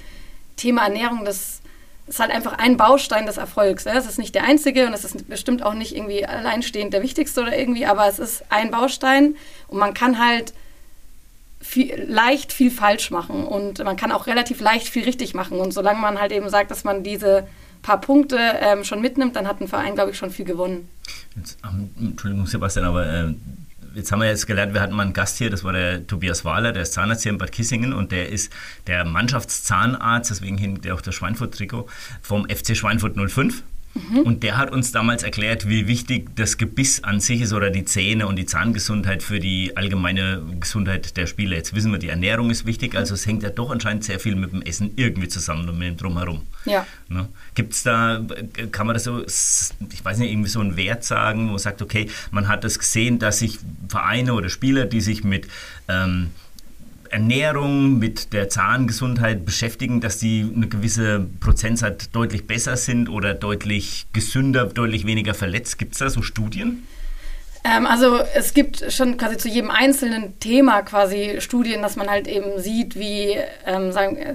[0.56, 1.60] Thema Ernährung das
[2.06, 3.84] ist halt einfach ein Baustein des Erfolgs.
[3.84, 3.92] Ne?
[3.96, 7.42] Es ist nicht der einzige und es ist bestimmt auch nicht irgendwie alleinstehend der wichtigste
[7.42, 9.36] oder irgendwie, aber es ist ein Baustein
[9.66, 10.52] und man kann halt
[11.60, 15.58] viel, leicht viel falsch machen und man kann auch relativ leicht viel richtig machen.
[15.58, 17.48] Und solange man halt eben sagt, dass man diese
[17.86, 20.88] paar Punkte ähm, schon mitnimmt, dann hat ein Verein, glaube ich, schon viel gewonnen.
[21.64, 23.34] Ähm, Entschuldigung, Sebastian, aber äh,
[23.94, 26.44] jetzt haben wir jetzt gelernt, wir hatten mal einen Gast hier, das war der Tobias
[26.44, 28.52] Wahler, der ist Zahnarzt hier in Bad Kissingen und der ist
[28.88, 31.88] der Mannschaftszahnarzt, deswegen hängt auch das Schweinfurt-Trikot,
[32.22, 33.62] vom FC Schweinfurt 05.
[34.24, 37.84] Und der hat uns damals erklärt, wie wichtig das Gebiss an sich ist oder die
[37.84, 41.56] Zähne und die Zahngesundheit für die allgemeine Gesundheit der Spieler.
[41.56, 44.36] Jetzt wissen wir, die Ernährung ist wichtig, also es hängt ja doch anscheinend sehr viel
[44.36, 46.42] mit dem Essen irgendwie zusammen und mit dem Drumherum.
[46.64, 46.86] Ja.
[47.08, 47.28] Ne?
[47.54, 48.24] Gibt es da,
[48.72, 51.82] kann man das so, ich weiß nicht, irgendwie so einen Wert sagen, wo man sagt,
[51.82, 55.48] okay, man hat das gesehen, dass sich Vereine oder Spieler, die sich mit
[55.88, 56.30] ähm,
[57.16, 64.06] Ernährung, mit der Zahngesundheit beschäftigen, dass die eine gewisse Prozentsatz deutlich besser sind oder deutlich
[64.12, 65.78] gesünder, deutlich weniger verletzt.
[65.78, 66.86] Gibt es da so Studien?
[67.64, 72.28] Ähm, also es gibt schon quasi zu jedem einzelnen Thema quasi Studien, dass man halt
[72.28, 74.34] eben sieht, wie, ähm, sagen, äh,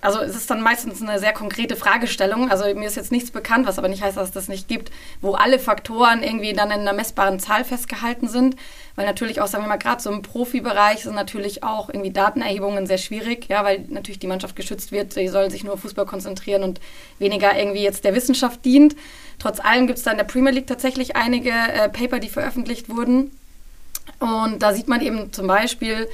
[0.00, 2.50] also es ist dann meistens eine sehr konkrete Fragestellung.
[2.50, 4.90] Also mir ist jetzt nichts bekannt, was aber nicht heißt, dass es das nicht gibt,
[5.20, 8.56] wo alle Faktoren irgendwie dann in einer messbaren Zahl festgehalten sind.
[8.94, 12.86] Weil natürlich auch, sagen wir mal, gerade so im Profibereich sind natürlich auch irgendwie Datenerhebungen
[12.86, 16.04] sehr schwierig, ja, weil natürlich die Mannschaft geschützt wird, sie soll sich nur auf Fußball
[16.04, 16.80] konzentrieren und
[17.18, 18.94] weniger irgendwie jetzt der Wissenschaft dient.
[19.38, 22.88] Trotz allem gibt es da in der Premier League tatsächlich einige äh, Paper, die veröffentlicht
[22.88, 23.30] wurden.
[24.18, 26.08] Und da sieht man eben zum Beispiel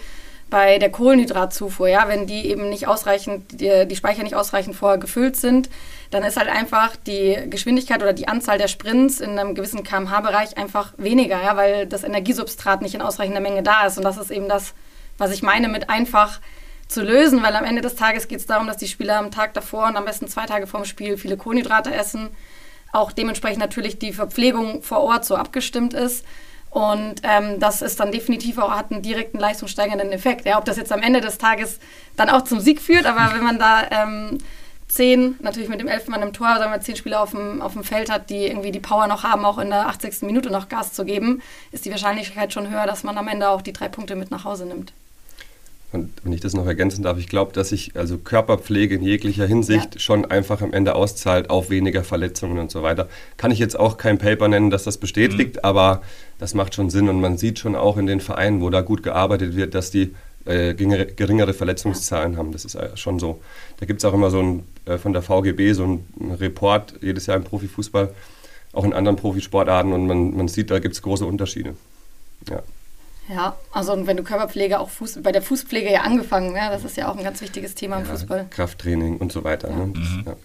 [0.50, 4.98] bei der Kohlenhydratzufuhr, ja, wenn die eben nicht ausreichend, die, die Speicher nicht ausreichend vorher
[4.98, 5.68] gefüllt sind,
[6.10, 10.56] dann ist halt einfach die Geschwindigkeit oder die Anzahl der Sprints in einem gewissen kmh-Bereich
[10.56, 13.98] einfach weniger, ja, weil das Energiesubstrat nicht in ausreichender Menge da ist.
[13.98, 14.72] Und das ist eben das,
[15.18, 16.40] was ich meine mit einfach
[16.86, 19.52] zu lösen, weil am Ende des Tages geht es darum, dass die Spieler am Tag
[19.52, 22.30] davor und am besten zwei Tage vorm Spiel viele Kohlenhydrate essen,
[22.92, 26.24] auch dementsprechend natürlich die Verpflegung vor Ort so abgestimmt ist.
[26.70, 30.44] Und ähm, das ist dann definitiv auch, hat einen direkten leistungssteigernden Effekt.
[30.44, 31.78] Ja, ob das jetzt am Ende des Tages
[32.16, 34.38] dann auch zum Sieg führt, aber wenn man da ähm,
[34.88, 37.74] zehn, natürlich mit dem elften Mann im Tor, sagen wir zehn Spieler auf dem, auf
[37.74, 40.22] dem Feld hat, die irgendwie die Power noch haben, auch in der 80.
[40.22, 41.42] Minute noch Gas zu geben,
[41.72, 44.44] ist die Wahrscheinlichkeit schon höher, dass man am Ende auch die drei Punkte mit nach
[44.44, 44.92] Hause nimmt.
[45.90, 49.46] Und wenn ich das noch ergänzen darf, ich glaube, dass sich also Körperpflege in jeglicher
[49.46, 50.00] Hinsicht Ja.
[50.00, 53.08] schon einfach am Ende auszahlt auf weniger Verletzungen und so weiter.
[53.38, 56.02] Kann ich jetzt auch kein Paper nennen, dass das bestätigt, aber
[56.38, 59.02] das macht schon Sinn und man sieht schon auch in den Vereinen, wo da gut
[59.02, 60.14] gearbeitet wird, dass die
[60.44, 62.52] äh, geringere, Verletzungszahlen haben.
[62.52, 63.40] Das ist äh, schon so.
[63.80, 66.94] Da gibt es auch immer so ein, äh, von der VGB so ein, ein Report
[67.00, 68.14] jedes Jahr im Profifußball,
[68.72, 71.74] auch in anderen Profisportarten und man, man sieht, da gibt es große Unterschiede.
[72.48, 72.62] Ja.
[73.28, 76.68] Ja, also und wenn du Körperpflege auch Fuß, bei der Fußpflege ja angefangen, ne?
[76.70, 78.46] das ist ja auch ein ganz wichtiges Thema im Ja, Fußball.
[78.50, 79.68] Krafttraining und so weiter.
[79.68, 79.92] Ne?
[79.94, 80.36] Das, ja.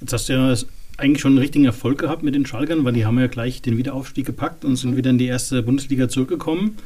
[0.00, 0.56] Jetzt hast du ja
[0.96, 3.76] eigentlich schon einen richtigen Erfolg gehabt mit den Schalkern, weil die haben ja gleich den
[3.76, 6.78] Wiederaufstieg gepackt und sind wieder in die erste Bundesliga zurückgekommen.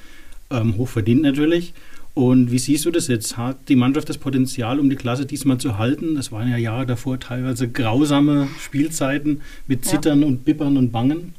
[0.51, 1.72] Ähm, hochverdient natürlich.
[2.14, 3.37] Und wie siehst du das jetzt?
[3.37, 6.14] Hat die Mannschaft das Potenzial, um die Klasse diesmal zu halten?
[6.14, 10.26] Das waren ja Jahre davor teilweise grausame Spielzeiten mit Zittern ja.
[10.26, 11.34] und Bippern und Bangen.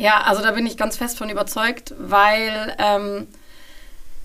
[0.00, 3.26] Ja, also da bin ich ganz fest von überzeugt, weil ähm,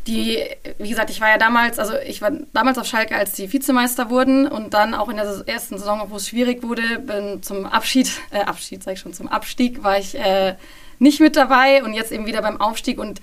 [0.08, 0.42] die,
[0.78, 4.10] wie gesagt, ich war ja damals, also ich war damals auf Schalke, als die Vizemeister
[4.10, 8.10] wurden und dann auch in der ersten Saison, wo es schwierig wurde, bin zum Abschied,
[8.32, 10.56] äh, Abschied sag ich schon, zum Abstieg war ich äh,
[11.00, 13.20] nicht mit dabei und jetzt eben wieder beim Aufstieg und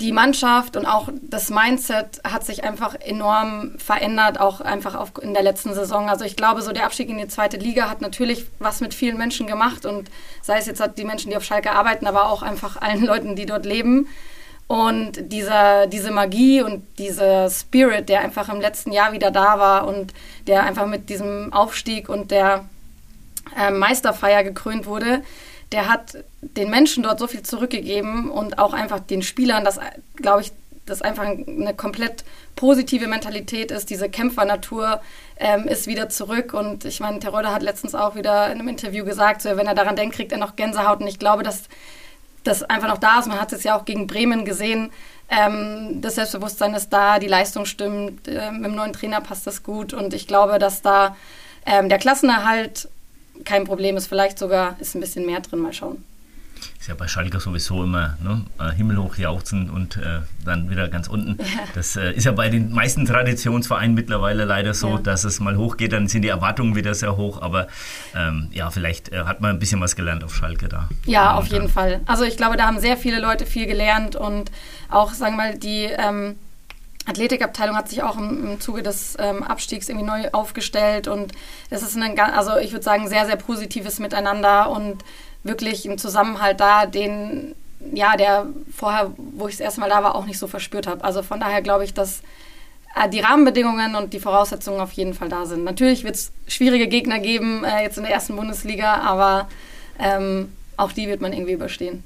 [0.00, 5.34] die Mannschaft und auch das Mindset hat sich einfach enorm verändert, auch einfach auf, in
[5.34, 6.08] der letzten Saison.
[6.08, 9.18] Also ich glaube, so der Abstieg in die zweite Liga hat natürlich was mit vielen
[9.18, 10.10] Menschen gemacht und
[10.42, 13.46] sei es jetzt die Menschen, die auf Schalke arbeiten, aber auch einfach allen Leuten, die
[13.46, 14.08] dort leben.
[14.66, 19.86] Und dieser, diese Magie und dieser Spirit, der einfach im letzten Jahr wieder da war
[19.86, 20.14] und
[20.46, 22.64] der einfach mit diesem Aufstieg und der
[23.58, 25.22] äh, Meisterfeier gekrönt wurde,
[25.72, 29.78] der hat den Menschen dort so viel zurückgegeben und auch einfach den Spielern, das
[30.16, 30.52] glaube ich,
[30.86, 32.24] das einfach eine komplett
[32.56, 33.90] positive Mentalität ist.
[33.90, 35.00] Diese Kämpfernatur
[35.36, 36.52] ähm, ist wieder zurück.
[36.52, 39.74] Und ich meine, Terodde hat letztens auch wieder in einem Interview gesagt, so, wenn er
[39.74, 41.00] daran denkt, kriegt er noch Gänsehaut.
[41.00, 41.64] Und ich glaube, dass
[42.44, 43.28] das einfach noch da ist.
[43.28, 44.90] Man hat es ja auch gegen Bremen gesehen.
[45.28, 48.26] Ähm, das Selbstbewusstsein ist da, die Leistung stimmt.
[48.26, 49.94] Äh, mit dem neuen Trainer passt das gut.
[49.94, 51.16] Und ich glaube, dass da
[51.66, 52.88] ähm, der Klassenerhalt
[53.44, 54.06] kein Problem ist.
[54.06, 55.60] Vielleicht sogar ist ein bisschen mehr drin.
[55.60, 56.04] Mal schauen.
[56.78, 58.44] Ist ja bei Schalke sowieso immer ne?
[58.58, 61.36] Äh, himmelhoch jauchzen und äh, dann wieder ganz unten.
[61.38, 61.60] Ja.
[61.74, 64.98] Das äh, ist ja bei den meisten Traditionsvereinen mittlerweile leider so, ja.
[64.98, 67.42] dass es mal hochgeht, dann sind die Erwartungen wieder sehr hoch.
[67.42, 67.68] Aber
[68.14, 70.88] ähm, ja, vielleicht äh, hat man ein bisschen was gelernt auf Schalke da.
[71.04, 72.00] Ja, auf jeden Fall.
[72.06, 74.50] Also ich glaube, da haben sehr viele Leute viel gelernt und
[74.88, 76.36] auch, sagen wir mal, die ähm,
[77.10, 81.32] Athletikabteilung hat sich auch im, im Zuge des ähm, Abstiegs irgendwie neu aufgestellt und
[81.68, 85.04] es ist ein, also ich würde sagen, sehr, sehr positives Miteinander und
[85.42, 87.54] wirklich ein Zusammenhalt da, den,
[87.92, 91.04] ja, der vorher, wo ich das erste Mal da war, auch nicht so verspürt habe.
[91.04, 92.22] Also von daher glaube ich, dass
[92.94, 95.64] äh, die Rahmenbedingungen und die Voraussetzungen auf jeden Fall da sind.
[95.64, 99.48] Natürlich wird es schwierige Gegner geben, äh, jetzt in der ersten Bundesliga, aber
[99.98, 102.04] ähm, auch die wird man irgendwie überstehen.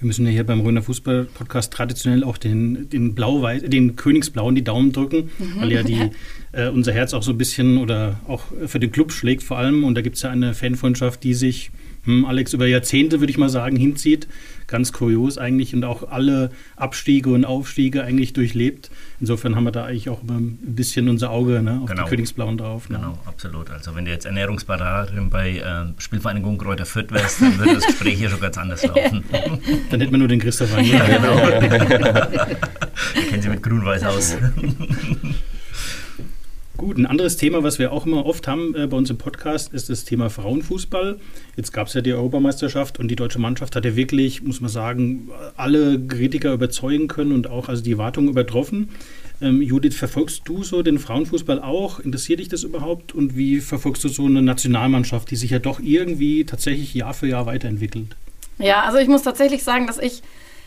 [0.00, 4.54] Wir müssen ja hier beim Röner Fußball Podcast traditionell auch den, den, Blau den Königsblauen
[4.54, 5.60] die Daumen drücken, mhm.
[5.60, 6.10] weil ja die,
[6.52, 9.84] äh, unser Herz auch so ein bisschen oder auch für den Club schlägt vor allem.
[9.84, 11.70] Und da gibt es ja eine Fanfreundschaft, die sich,
[12.06, 14.28] Alex, über Jahrzehnte, würde ich mal sagen, hinzieht
[14.70, 18.90] ganz kurios eigentlich und auch alle Abstiege und Aufstiege eigentlich durchlebt.
[19.18, 22.04] Insofern haben wir da eigentlich auch ein bisschen unser Auge ne, auf genau.
[22.04, 22.88] die Königsblauen drauf.
[22.88, 22.98] Ne?
[22.98, 23.68] Genau, absolut.
[23.70, 28.18] Also wenn du jetzt Ernährungsberaterin bei äh, Spielvereinigung Kräuter Fürth wärst, dann würde das Gespräch
[28.18, 29.24] hier schon ganz anders laufen.
[29.90, 30.84] dann hätten wir nur den Christoph an.
[30.84, 31.36] Ja, genau.
[33.28, 34.36] kennen Sie mit Grün-Weiß aus.
[36.80, 39.74] Gut, ein anderes Thema, was wir auch immer oft haben äh, bei uns im Podcast,
[39.74, 41.20] ist das Thema Frauenfußball.
[41.54, 44.70] Jetzt gab es ja die Europameisterschaft und die deutsche Mannschaft hat ja wirklich, muss man
[44.70, 45.28] sagen,
[45.58, 48.88] alle Kritiker überzeugen können und auch also die Erwartungen übertroffen.
[49.42, 52.00] Ähm, Judith, verfolgst du so den Frauenfußball auch?
[52.00, 53.14] Interessiert dich das überhaupt?
[53.14, 57.26] Und wie verfolgst du so eine Nationalmannschaft, die sich ja doch irgendwie tatsächlich Jahr für
[57.26, 58.16] Jahr weiterentwickelt?
[58.56, 60.22] Ja, also ich muss tatsächlich sagen, dass ich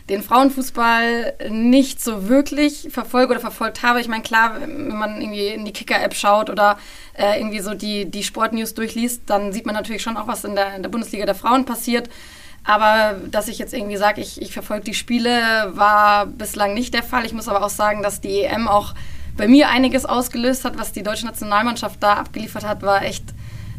[0.08, 4.00] den Frauenfußball nicht so wirklich verfolge oder verfolgt habe.
[4.00, 6.78] Ich meine, klar, wenn man irgendwie in die Kicker-App schaut oder
[7.14, 10.56] äh, irgendwie so die, die Sportnews durchliest, dann sieht man natürlich schon auch, was in
[10.56, 12.10] der, in der Bundesliga der Frauen passiert.
[12.64, 17.02] Aber dass ich jetzt irgendwie sage, ich, ich verfolge die Spiele, war bislang nicht der
[17.02, 17.24] Fall.
[17.24, 18.94] Ich muss aber auch sagen, dass die EM auch
[19.36, 23.24] bei mir einiges ausgelöst hat, was die deutsche Nationalmannschaft da abgeliefert hat, war echt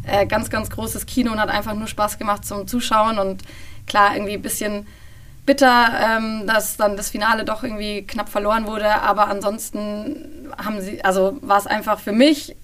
[0.06, 3.42] äh, ganz, ganz großes Kino und hat einfach nur Spaß gemacht zum Zuschauen und
[3.86, 4.86] klar, irgendwie ein bisschen
[5.46, 9.00] bitter, ähm, dass dann das Finale doch irgendwie knapp verloren wurde.
[9.00, 12.56] Aber ansonsten haben sie, also war es einfach für mich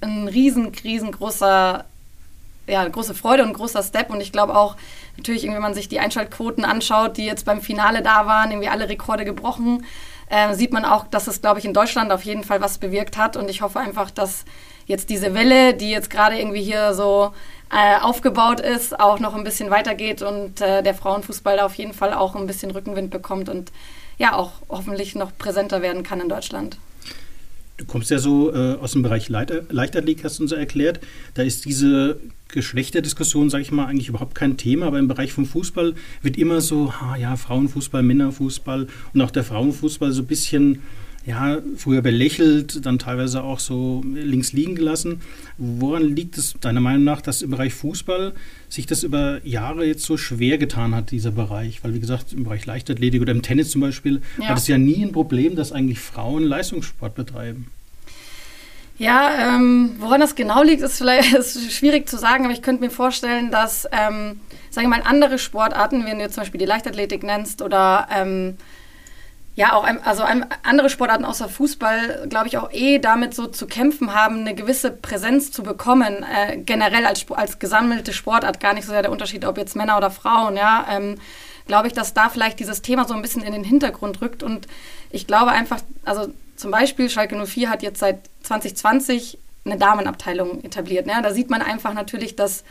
[0.00, 1.84] ein riesen, riesengroßer,
[2.66, 4.10] ja, große Freude und großer Step.
[4.10, 4.76] Und ich glaube auch,
[5.16, 8.88] natürlich, wenn man sich die Einschaltquoten anschaut, die jetzt beim Finale da waren, irgendwie alle
[8.88, 9.84] Rekorde gebrochen,
[10.28, 13.16] äh, sieht man auch, dass es, glaube ich, in Deutschland auf jeden Fall was bewirkt
[13.16, 13.36] hat.
[13.36, 14.44] Und ich hoffe einfach, dass
[14.86, 17.32] jetzt diese Welle, die jetzt gerade irgendwie hier so
[17.70, 21.92] äh, aufgebaut ist, auch noch ein bisschen weitergeht und äh, der Frauenfußball da auf jeden
[21.92, 23.72] Fall auch ein bisschen Rückenwind bekommt und
[24.18, 26.78] ja auch hoffentlich noch präsenter werden kann in Deutschland.
[27.76, 30.98] Du kommst ja so äh, aus dem Bereich Leiter, Leichtathletik, hast du uns erklärt.
[31.34, 34.86] Da ist diese Geschlechterdiskussion, sage ich mal, eigentlich überhaupt kein Thema.
[34.86, 39.44] Aber im Bereich vom Fußball wird immer so, ha, ja, Frauenfußball, Männerfußball und auch der
[39.44, 40.82] Frauenfußball so ein bisschen
[41.28, 45.20] ja, früher belächelt, dann teilweise auch so links liegen gelassen.
[45.58, 48.32] Woran liegt es deiner Meinung nach, dass im Bereich Fußball
[48.70, 51.84] sich das über Jahre jetzt so schwer getan hat, dieser Bereich?
[51.84, 54.48] Weil, wie gesagt, im Bereich Leichtathletik oder im Tennis zum Beispiel ja.
[54.48, 57.66] hat es ja nie ein Problem, dass eigentlich Frauen Leistungssport betreiben.
[58.96, 62.82] Ja, ähm, woran das genau liegt, ist vielleicht ist schwierig zu sagen, aber ich könnte
[62.82, 67.22] mir vorstellen, dass, ähm, sagen wir mal, andere Sportarten, wenn du zum Beispiel die Leichtathletik
[67.22, 68.56] nennst oder ähm,
[69.58, 70.22] ja, auch also
[70.62, 74.92] andere Sportarten außer Fußball, glaube ich, auch eh damit so zu kämpfen haben, eine gewisse
[74.92, 79.44] Präsenz zu bekommen, äh, generell als, als gesammelte Sportart, gar nicht so sehr der Unterschied,
[79.44, 81.16] ob jetzt Männer oder Frauen, ja, ähm,
[81.66, 84.68] glaube ich, dass da vielleicht dieses Thema so ein bisschen in den Hintergrund rückt und
[85.10, 91.06] ich glaube einfach, also zum Beispiel Schalke 04 hat jetzt seit 2020 eine Damenabteilung etabliert,
[91.06, 91.14] ne?
[91.20, 92.62] da sieht man einfach natürlich, dass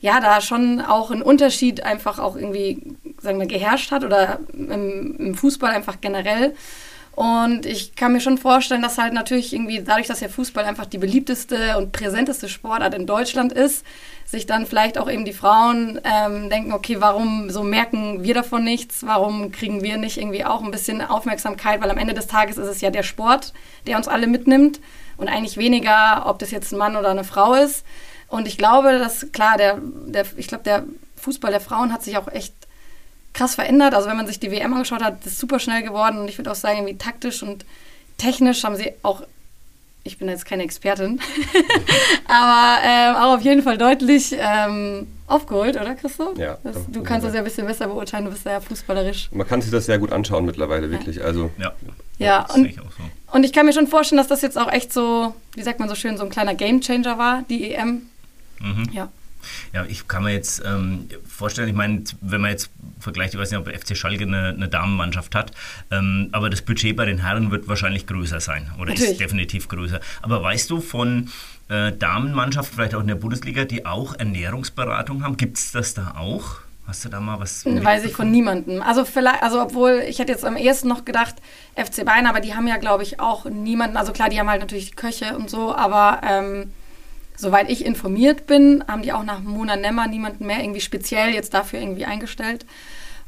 [0.00, 5.16] ja, da schon auch ein Unterschied einfach auch irgendwie, sagen wir, geherrscht hat oder im,
[5.18, 6.54] im, Fußball einfach generell.
[7.16, 10.86] Und ich kann mir schon vorstellen, dass halt natürlich irgendwie dadurch, dass ja Fußball einfach
[10.86, 13.84] die beliebteste und präsenteste Sportart in Deutschland ist,
[14.24, 18.62] sich dann vielleicht auch eben die Frauen ähm, denken, okay, warum so merken wir davon
[18.62, 19.04] nichts?
[19.04, 21.80] Warum kriegen wir nicht irgendwie auch ein bisschen Aufmerksamkeit?
[21.80, 23.52] Weil am Ende des Tages ist es ja der Sport,
[23.88, 24.78] der uns alle mitnimmt
[25.16, 27.84] und eigentlich weniger, ob das jetzt ein Mann oder eine Frau ist.
[28.28, 30.84] Und ich glaube, dass klar, der, der, ich glaube, der
[31.16, 32.54] Fußball der Frauen hat sich auch echt
[33.32, 33.94] krass verändert.
[33.94, 36.50] Also wenn man sich die WM angeschaut hat, ist super schnell geworden und ich würde
[36.50, 37.64] auch sagen, wie taktisch und
[38.18, 39.22] technisch haben sie auch,
[40.04, 41.20] ich bin jetzt keine Expertin,
[42.26, 46.36] aber ähm, auch auf jeden Fall deutlich ähm, aufgeholt, oder Christoph?
[46.38, 46.58] Ja.
[46.64, 49.28] Das, du kannst das ja ein bisschen besser beurteilen, du bist ja fußballerisch.
[49.32, 51.16] Man kann sich das sehr gut anschauen mittlerweile, wirklich.
[51.16, 51.24] Ja.
[51.24, 51.72] Also, ja.
[52.18, 52.82] Ja, und, so.
[53.32, 55.88] und ich kann mir schon vorstellen, dass das jetzt auch echt so, wie sagt man
[55.88, 58.08] so schön, so ein kleiner Gamechanger war, die EM.
[58.60, 58.88] Mhm.
[58.92, 59.10] Ja.
[59.72, 63.50] Ja, ich kann mir jetzt ähm, vorstellen, ich meine, wenn man jetzt vergleicht, ich weiß
[63.50, 65.52] nicht, ob FC Schalke eine, eine Damenmannschaft hat,
[65.90, 69.12] ähm, aber das Budget bei den Herren wird wahrscheinlich größer sein oder Natürlich.
[69.12, 70.00] ist definitiv größer.
[70.22, 71.30] Aber weißt du von
[71.68, 75.36] äh, Damenmannschaften, vielleicht auch in der Bundesliga, die auch Ernährungsberatung haben?
[75.36, 76.56] Gibt es das da auch?
[76.86, 77.66] Hast du da mal was?
[77.66, 78.80] Weiß ich von niemandem.
[78.80, 81.36] Also vielleicht, also obwohl ich hätte jetzt am ehesten noch gedacht
[81.76, 83.98] FC Bayern, aber die haben ja glaube ich auch niemanden.
[83.98, 86.72] Also klar, die haben halt natürlich Köche und so, aber ähm,
[87.38, 91.54] soweit ich informiert bin, haben die auch nach Mona Nemmer niemanden mehr irgendwie speziell jetzt
[91.54, 92.66] dafür irgendwie eingestellt.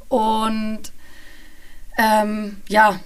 [0.08, 0.80] Und
[1.96, 2.98] ähm, ja,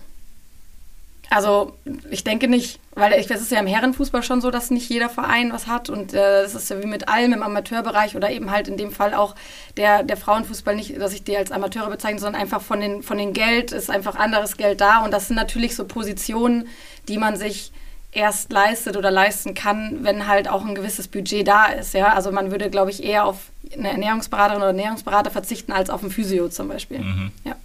[1.31, 1.77] also
[2.11, 5.53] ich denke nicht, weil es ist ja im Herrenfußball schon so, dass nicht jeder Verein
[5.53, 5.91] was hat.
[5.91, 8.91] Und äh, das ist ja wie mit allem im Amateurbereich oder eben halt in dem
[8.91, 9.35] Fall auch
[9.77, 13.19] der, der Frauenfußball nicht, dass ich die als Amateure bezeichne, sondern einfach von den, von
[13.19, 15.05] den Geld ist einfach anderes Geld da.
[15.05, 16.69] Und das sind natürlich so Positionen,
[17.09, 17.73] die man sich
[18.15, 21.95] erst leistet oder leisten kann, wenn halt auch ein gewisses Budget da ist.
[21.95, 22.15] Ja?
[22.15, 26.11] Also man würde, glaube ich, eher auf eine Ernährungsberaterin oder Ernährungsberater verzichten als auf ein
[26.11, 27.01] Physio zum Beispiel.
[27.01, 27.33] Mhm.
[27.45, 27.57] Ja.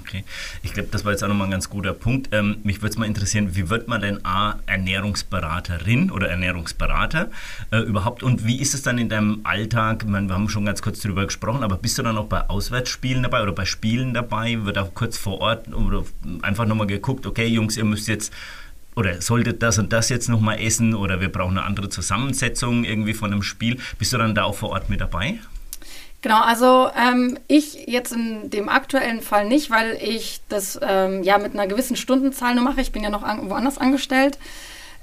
[0.00, 0.24] Okay.
[0.62, 2.30] Ich glaube, das war jetzt auch nochmal ein ganz guter Punkt.
[2.32, 7.30] Ähm, mich würde es mal interessieren, wie wird man denn A, Ernährungsberaterin oder Ernährungsberater
[7.70, 10.04] äh, überhaupt und wie ist es dann in deinem Alltag?
[10.06, 13.22] Meine, wir haben schon ganz kurz darüber gesprochen, aber bist du dann auch bei Auswärtsspielen
[13.22, 14.64] dabei oder bei Spielen dabei?
[14.64, 16.04] Wird auch kurz vor Ort oder
[16.42, 18.32] einfach nochmal geguckt, okay, Jungs, ihr müsst jetzt
[18.96, 23.14] oder solltet das und das jetzt nochmal essen oder wir brauchen eine andere Zusammensetzung irgendwie
[23.14, 23.78] von einem Spiel.
[23.98, 25.38] Bist du dann da auch vor Ort mit dabei?
[26.22, 31.36] Genau, also ähm, ich jetzt in dem aktuellen Fall nicht, weil ich das ähm, ja
[31.36, 32.80] mit einer gewissen Stundenzahl nur mache.
[32.80, 34.38] Ich bin ja noch an, woanders angestellt.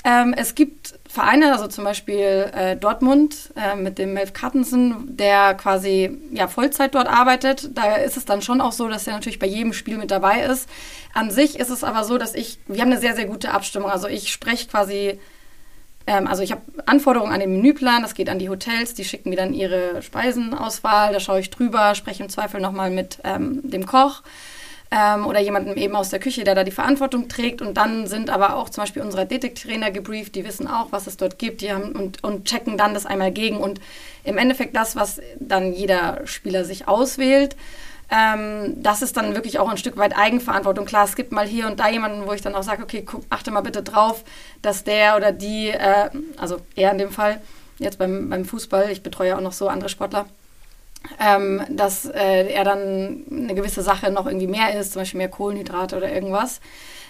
[0.03, 5.53] Ähm, es gibt Vereine, also zum Beispiel äh, Dortmund äh, mit dem Melf Cartensen, der
[5.53, 7.77] quasi ja, Vollzeit dort arbeitet.
[7.77, 10.41] Da ist es dann schon auch so, dass er natürlich bei jedem Spiel mit dabei
[10.41, 10.67] ist.
[11.13, 13.91] An sich ist es aber so, dass ich, wir haben eine sehr, sehr gute Abstimmung.
[13.91, 15.19] Also ich spreche quasi,
[16.07, 19.29] ähm, also ich habe Anforderungen an den Menüplan, das geht an die Hotels, die schicken
[19.29, 23.85] mir dann ihre Speisenauswahl, da schaue ich drüber, spreche im Zweifel nochmal mit ähm, dem
[23.85, 24.23] Koch
[24.91, 27.61] ähm, oder jemandem eben aus der Küche, der da die Verantwortung trägt.
[27.61, 31.17] Und dann sind aber auch zum Beispiel unsere Athletiktrainer gebrieft, die wissen auch, was es
[31.17, 33.57] dort gibt, die haben und, und checken dann das einmal gegen.
[33.57, 33.79] Und
[34.23, 37.55] im Endeffekt das, was dann jeder Spieler sich auswählt,
[38.11, 40.85] ähm, das ist dann wirklich auch ein Stück weit Eigenverantwortung.
[40.85, 43.23] Klar, es gibt mal hier und da jemanden, wo ich dann auch sage, okay, guck,
[43.29, 44.25] achte mal bitte drauf,
[44.61, 47.41] dass der oder die, äh, also er in dem Fall,
[47.79, 50.25] jetzt beim, beim Fußball, ich betreue auch noch so andere Sportler,
[51.19, 55.29] ähm, dass äh, er dann eine gewisse Sache noch irgendwie mehr isst, zum Beispiel mehr
[55.29, 56.61] Kohlenhydrate oder irgendwas.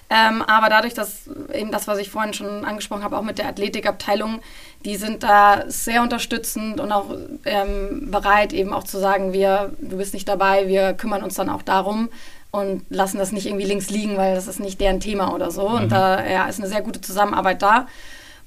[0.10, 3.48] Ähm, aber dadurch, dass eben das, was ich vorhin schon angesprochen habe, auch mit der
[3.48, 4.42] Athletikabteilung,
[4.84, 7.16] die sind da sehr unterstützend und auch
[7.46, 11.50] ähm, bereit, eben auch zu sagen, wir, du bist nicht dabei, wir kümmern uns dann
[11.50, 12.10] auch darum
[12.52, 15.70] und lassen das nicht irgendwie links liegen, weil das ist nicht deren Thema oder so.
[15.70, 15.76] Mhm.
[15.76, 17.88] Und da ja, ist eine sehr gute Zusammenarbeit da.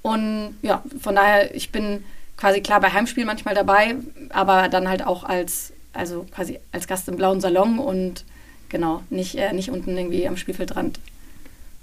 [0.03, 2.05] Und ja, von daher, ich bin
[2.45, 3.95] quasi klar bei Heimspielen manchmal dabei,
[4.29, 8.27] aber dann halt auch als, also quasi als Gast im blauen Salon und
[8.69, 11.01] genau, nicht, äh, nicht unten irgendwie am Spielfeldrand.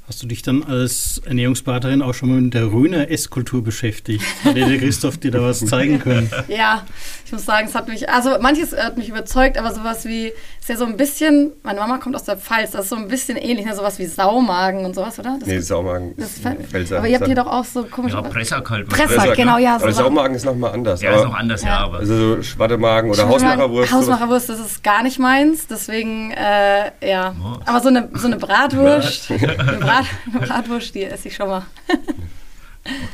[0.08, 4.24] Hast du dich dann als Ernährungsberaterin auch schon mal mit der Röner Esskultur beschäftigt?
[4.44, 6.30] Hat der Christoph dir da was zeigen können?
[6.48, 6.86] Ja,
[7.26, 10.32] ich muss sagen, es hat mich, also manches hat mich überzeugt, aber sowas wie,
[10.62, 13.08] ist ja so ein bisschen, meine Mama kommt aus der Pfalz, das ist so ein
[13.08, 13.76] bisschen ähnlich, ne?
[13.76, 15.38] sowas wie Saumagen und sowas, oder?
[15.40, 17.00] Das Nee, Saumagen das ist ein Pfälzer.
[17.00, 18.16] aber ihr habt hier doch auch so komische...
[18.18, 18.88] Ja, Pressakalb.
[18.88, 19.76] Pressack, Pressack, genau, ja.
[19.78, 21.02] Aber So Saumagen ist nochmal anders.
[21.02, 21.78] Ja, aber, ist noch anders, ja, Ja.
[21.80, 21.98] aber.
[21.98, 23.92] Also so Schwattemagen oder Hausmacherwurst.
[23.92, 27.34] Hausmacherwurst, das ist gar nicht meins, deswegen, äh, ja.
[27.44, 27.58] Oh.
[27.66, 29.48] Aber so eine, so eine Bratwurst, eine,
[29.80, 31.64] Brat, eine Bratwurst, die esse ich schon mal.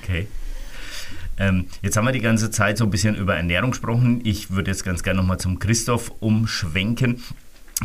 [0.03, 0.27] Okay.
[1.39, 4.21] Ähm, jetzt haben wir die ganze Zeit so ein bisschen über Ernährung gesprochen.
[4.23, 7.21] Ich würde jetzt ganz gerne nochmal zum Christoph umschwenken.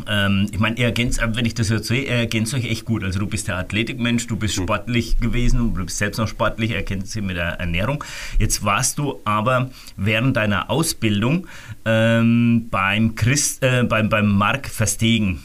[0.08, 2.86] Ähm, ich meine, er ergänzt, äh, wenn ich das jetzt sehe, er ergänzt euch echt
[2.86, 3.04] gut.
[3.04, 6.82] Also du bist der Athletikmensch, du bist sportlich gewesen, du bist selbst noch sportlich, er
[6.82, 8.02] kennt sich mit der Ernährung.
[8.38, 11.46] Jetzt warst du aber während deiner Ausbildung
[11.84, 15.42] ähm, beim, Christ, äh, beim, beim Mark Verstegen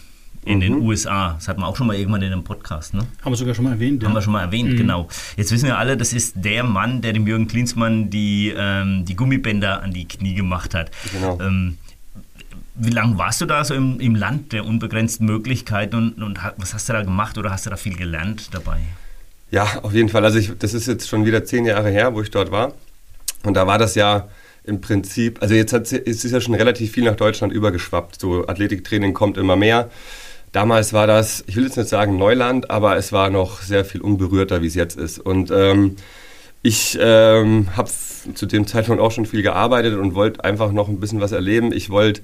[0.48, 1.34] in den USA.
[1.34, 3.02] Das hatten wir auch schon mal irgendwann in einem Podcast, ne?
[3.22, 4.04] Haben wir sogar schon mal erwähnt.
[4.04, 4.18] Haben Ja.
[4.18, 5.08] wir schon mal erwähnt, genau.
[5.36, 9.16] Jetzt wissen wir alle, das ist der Mann, der dem Jürgen Klinsmann die, ähm, die
[9.16, 10.92] Gummibänder an die Knie gemacht hat.
[11.14, 11.40] Genau.
[11.42, 11.78] Ähm,
[12.76, 16.74] wie lange warst du da so im, im Land der unbegrenzten Möglichkeiten und, und was
[16.74, 18.78] hast du da gemacht oder hast du da viel gelernt dabei?
[19.50, 20.24] Ja, auf jeden Fall.
[20.26, 22.74] Also ich, das ist jetzt schon wieder zehn Jahre her, wo ich dort war.
[23.44, 24.28] Und da war das ja
[24.64, 28.20] im Prinzip, also jetzt hat, es ist ja schon relativ viel nach Deutschland übergeschwappt.
[28.20, 29.90] So Athletiktraining kommt immer mehr.
[30.52, 34.02] Damals war das, ich will jetzt nicht sagen Neuland, aber es war noch sehr viel
[34.02, 35.20] unberührter, wie es jetzt ist.
[35.20, 35.98] Und ähm,
[36.64, 37.90] ich ähm, habe
[38.34, 41.72] zu dem Zeitpunkt auch schon viel gearbeitet und wollte einfach noch ein bisschen was erleben.
[41.72, 42.22] Ich wollte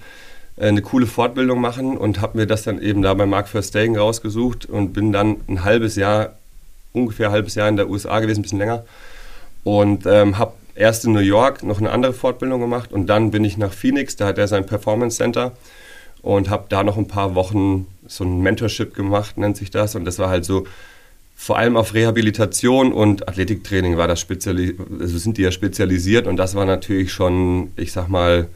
[0.58, 3.98] äh, eine coole Fortbildung machen und habe mir das dann eben da bei Mark Verstegen
[3.98, 6.34] rausgesucht und bin dann ein halbes Jahr,
[6.94, 8.86] ungefähr ein halbes Jahr in der USA gewesen, ein bisschen länger.
[9.64, 13.46] Und ähm, habe erst in New York noch eine andere Fortbildung gemacht und dann bin
[13.46, 15.54] ich nach Phoenix, da hat er sein Performance Center
[16.22, 19.96] und habe da noch ein paar Wochen so ein Mentorship gemacht, nennt sich das.
[19.96, 20.66] Und das war halt so,
[21.36, 26.28] vor allem auf Rehabilitation und Athletiktraining war das also sind die ja spezialisiert.
[26.28, 28.48] Und das war natürlich schon, ich sag mal,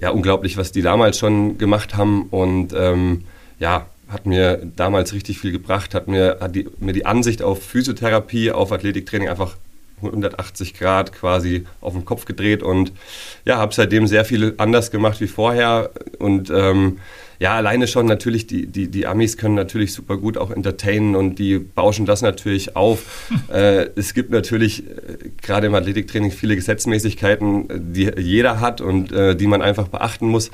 [0.00, 2.26] ja, unglaublich, was die damals schon gemacht haben.
[2.30, 3.24] Und ähm,
[3.58, 7.62] ja, hat mir damals richtig viel gebracht, hat mir, hat die, mir die Ansicht auf
[7.62, 9.56] Physiotherapie, auf Athletiktraining einfach
[10.02, 12.62] 180 Grad quasi auf den Kopf gedreht.
[12.62, 12.92] Und
[13.44, 15.90] ja, habe seitdem sehr viel anders gemacht wie vorher.
[16.18, 16.98] Und ähm,
[17.40, 21.38] ja, alleine schon natürlich, die, die, die Amis können natürlich super gut auch entertainen und
[21.38, 23.30] die bauschen das natürlich auf.
[23.52, 29.12] äh, es gibt natürlich äh, gerade im Athletiktraining viele Gesetzmäßigkeiten, äh, die jeder hat und
[29.12, 30.50] äh, die man einfach beachten muss.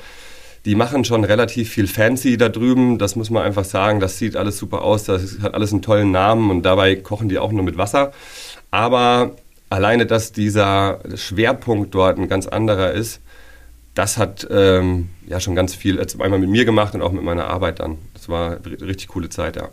[0.65, 3.99] Die machen schon relativ viel fancy da drüben, das muss man einfach sagen.
[3.99, 7.39] Das sieht alles super aus, das hat alles einen tollen Namen und dabei kochen die
[7.39, 8.11] auch nur mit Wasser.
[8.69, 9.35] Aber
[9.69, 13.21] alleine, dass dieser Schwerpunkt dort ein ganz anderer ist,
[13.95, 17.23] das hat ähm, ja schon ganz viel jetzt einmal mit mir gemacht und auch mit
[17.23, 17.97] meiner Arbeit dann.
[18.13, 19.69] Das war eine richtig coole Zeit, ja.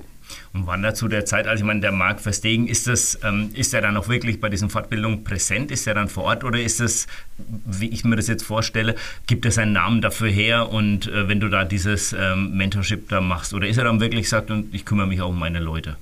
[0.55, 3.51] Und wann da zu der Zeit, also ich meine, der Marc Verstegen, ist das, ähm,
[3.53, 5.70] ist er dann auch wirklich bei diesen Fortbildungen präsent?
[5.70, 7.07] Ist er dann vor Ort oder ist das,
[7.37, 8.95] wie ich mir das jetzt vorstelle,
[9.27, 13.20] gibt er seinen Namen dafür her und äh, wenn du da dieses ähm, Mentorship da
[13.20, 15.97] machst oder ist er dann wirklich sagt und ich kümmere mich auch um meine Leute?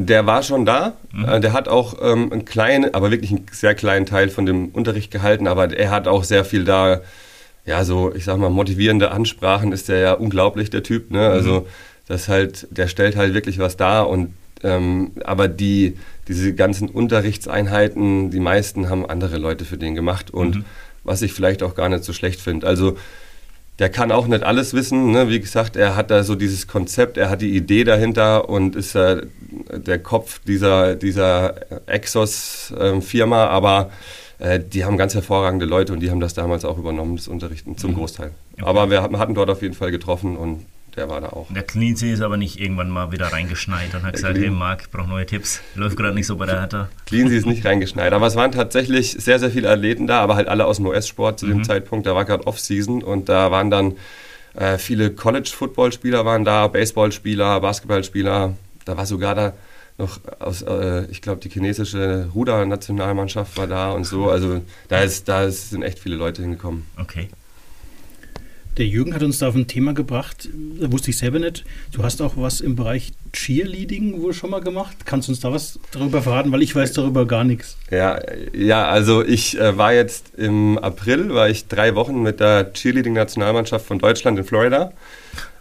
[0.00, 0.96] Der war schon da.
[1.26, 4.68] Äh, Der hat auch ähm, einen kleinen, aber wirklich einen sehr kleinen Teil von dem
[4.68, 5.48] Unterricht gehalten.
[5.48, 7.00] Aber er hat auch sehr viel da,
[7.66, 11.10] ja, so, ich sag mal, motivierende Ansprachen ist der ja unglaublich, der Typ.
[11.10, 11.28] Ne?
[11.28, 11.66] Also,
[12.06, 14.08] das halt, der stellt halt wirklich was dar.
[14.08, 20.30] Und, ähm, aber die, diese ganzen Unterrichtseinheiten, die meisten haben andere Leute für den gemacht.
[20.30, 20.64] Und
[21.02, 22.68] was ich vielleicht auch gar nicht so schlecht finde.
[22.68, 22.96] Also,
[23.78, 25.12] der kann auch nicht alles wissen.
[25.12, 25.28] Ne?
[25.28, 28.94] Wie gesagt, er hat da so dieses Konzept, er hat die Idee dahinter und ist
[28.94, 29.22] äh,
[29.72, 31.54] der Kopf dieser, dieser
[31.86, 33.90] Exos-Firma, aber
[34.38, 37.76] äh, die haben ganz hervorragende Leute und die haben das damals auch übernommen, das Unterrichten,
[37.76, 38.30] zum Großteil.
[38.60, 40.64] Aber wir hatten dort auf jeden Fall getroffen und
[40.96, 41.46] der war da auch.
[41.52, 44.82] Der Cleansee ist aber nicht irgendwann mal wieder reingeschneit und hat gesagt, Clean- hey Marc,
[44.82, 45.60] ich brauche neue Tipps.
[45.76, 46.88] Läuft gerade nicht so bei der Hertha.
[47.06, 48.12] Cleansea ist nicht reingeschneit.
[48.12, 51.38] Aber es waren tatsächlich sehr, sehr viele Athleten da, aber halt alle aus dem US-Sport
[51.38, 52.06] zu dem Zeitpunkt.
[52.06, 53.94] Da war gerade Off-Season und da waren dann
[54.56, 58.54] äh, viele College-Football-Spieler waren da, Baseballspieler, Basketballspieler.
[58.88, 59.52] Da war sogar da
[59.98, 64.30] noch aus, äh, ich glaube, die chinesische Ruder-Nationalmannschaft war da und so.
[64.30, 66.86] Also da, ist, da ist, sind echt viele Leute hingekommen.
[66.98, 67.28] Okay.
[68.78, 70.48] Der Jürgen hat uns da auf ein Thema gebracht,
[70.80, 71.64] das wusste ich selber nicht.
[71.90, 74.98] Du hast auch was im Bereich Cheerleading wohl schon mal gemacht.
[75.04, 76.52] Kannst du uns da was darüber verraten?
[76.52, 77.76] Weil ich weiß darüber gar nichts.
[77.90, 78.20] Ja,
[78.52, 83.84] ja also ich äh, war jetzt im April, war ich drei Wochen mit der Cheerleading-Nationalmannschaft
[83.84, 84.92] von Deutschland in Florida.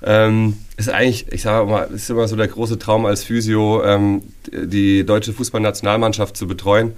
[0.04, 4.22] Ähm, ist eigentlich, ich sage mal, ist immer so der große Traum als Physio, ähm,
[4.52, 6.94] die deutsche Fußballnationalmannschaft zu betreuen.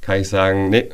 [0.00, 0.88] Kann ich sagen, nee,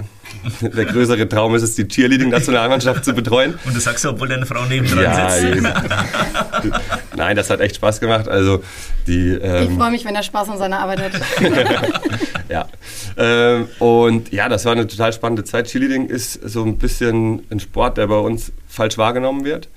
[0.61, 3.59] der größere Traum ist es, die Cheerleading-Nationalmannschaft zu betreuen.
[3.65, 5.63] Und du sagst so, obwohl deine Frau neben dran Ja, sitzt.
[7.17, 8.29] Nein, das hat echt Spaß gemacht.
[8.29, 8.63] Also
[9.07, 11.13] die, Ich ähm, freue mich, wenn er Spaß an seiner Arbeit hat.
[12.49, 12.69] ja.
[13.17, 15.67] Ähm, und ja, das war eine total spannende Zeit.
[15.67, 19.69] Cheerleading ist so ein bisschen ein Sport, der bei uns falsch wahrgenommen wird.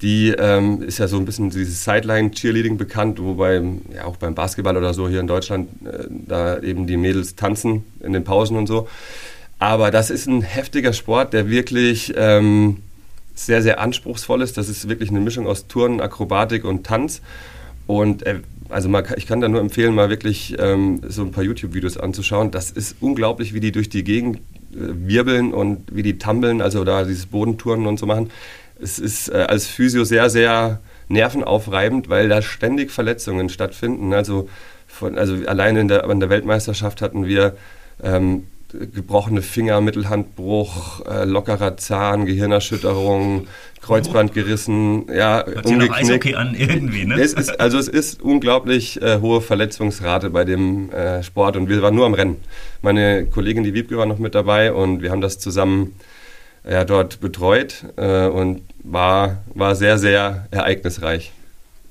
[0.00, 3.60] Die ähm, ist ja so ein bisschen dieses Sideline-Cheerleading bekannt, wobei
[3.92, 7.84] ja auch beim Basketball oder so hier in Deutschland äh, da eben die Mädels tanzen
[8.00, 8.88] in den Pausen und so.
[9.58, 12.78] Aber das ist ein heftiger Sport, der wirklich ähm,
[13.34, 14.56] sehr, sehr anspruchsvoll ist.
[14.56, 17.20] Das ist wirklich eine Mischung aus Turnen, Akrobatik und Tanz.
[17.86, 21.44] Und äh, also man, ich kann da nur empfehlen, mal wirklich ähm, so ein paar
[21.44, 22.50] YouTube-Videos anzuschauen.
[22.50, 24.40] Das ist unglaublich, wie die durch die Gegend äh,
[24.76, 28.30] wirbeln und wie die tummeln, also da dieses Bodenturnen und so machen.
[28.80, 34.12] Es ist äh, als Physio sehr, sehr nervenaufreibend, weil da ständig Verletzungen stattfinden.
[34.12, 34.48] Also,
[34.86, 37.56] von, also alleine in der, an der Weltmeisterschaft hatten wir
[38.02, 43.46] ähm, gebrochene Finger, Mittelhandbruch, äh, lockerer Zahn, Gehirnerschütterung,
[43.80, 47.20] Kreuzband gerissen, ja, Hört sich nach Eishockey an, irgendwie, ne?
[47.20, 51.80] es ist, also es ist unglaublich äh, hohe Verletzungsrate bei dem äh, Sport und wir
[51.80, 52.36] waren nur am Rennen.
[52.82, 55.94] Meine Kollegin, die Wiebke, war noch mit dabei und wir haben das zusammen
[56.68, 61.32] ja, dort betreut äh, und war, war sehr, sehr ereignisreich.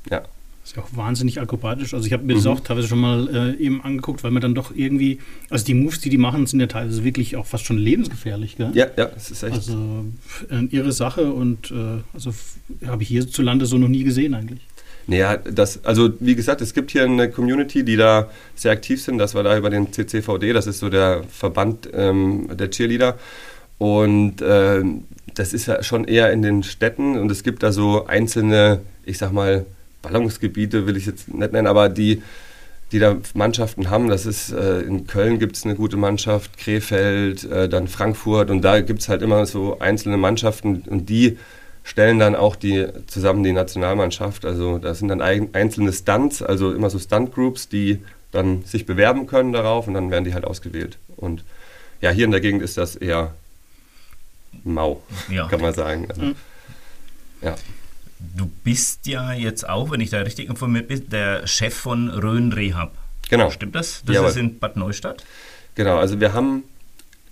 [0.09, 0.21] Ja.
[0.67, 1.93] Das ist ja auch wahnsinnig akrobatisch.
[1.93, 4.53] Also ich habe mir das auch teilweise schon mal äh, eben angeguckt, weil man dann
[4.53, 5.19] doch irgendwie,
[5.49, 8.71] also die Moves, die die machen, sind ja teilweise wirklich auch fast schon lebensgefährlich, gell?
[8.73, 9.55] Ja, ja, es ist echt.
[9.55, 10.03] Also
[10.49, 12.33] eine irre Sache und äh, also
[12.85, 14.59] habe ich hierzulande so noch nie gesehen eigentlich.
[15.07, 19.19] Naja, das, also wie gesagt, es gibt hier eine Community, die da sehr aktiv sind.
[19.19, 23.17] Das war da über den CCVD, das ist so der Verband ähm, der Cheerleader.
[23.77, 28.05] Und ähm, das ist ja schon eher in den Städten und es gibt da so
[28.05, 29.65] einzelne, ich sag mal,
[30.11, 32.21] Ballungsgebiete will ich jetzt nicht nennen, aber die,
[32.91, 34.07] die da Mannschaften haben.
[34.07, 38.61] Das ist äh, in Köln gibt es eine gute Mannschaft, Krefeld, äh, dann Frankfurt und
[38.61, 41.37] da gibt es halt immer so einzelne Mannschaften und die
[41.83, 44.45] stellen dann auch die zusammen die Nationalmannschaft.
[44.45, 47.99] Also das sind dann eigen- einzelne Stunts, also immer so Stunt-Groups, die
[48.31, 50.97] dann sich bewerben können darauf und dann werden die halt ausgewählt.
[51.15, 51.43] Und
[52.01, 53.33] ja, hier in der Gegend ist das eher
[54.63, 55.47] mau, Ja.
[55.47, 56.07] kann man sagen.
[56.09, 56.21] Also,
[57.41, 57.55] ja.
[58.19, 62.51] Du bist ja jetzt auch, wenn ich da richtig informiert bin, der Chef von Rhön
[62.51, 62.93] Rehab.
[63.29, 63.51] Genau.
[63.51, 64.03] Stimmt das?
[64.05, 64.29] Das Jawohl.
[64.29, 65.23] ist in Bad Neustadt?
[65.75, 66.63] Genau, also wir haben,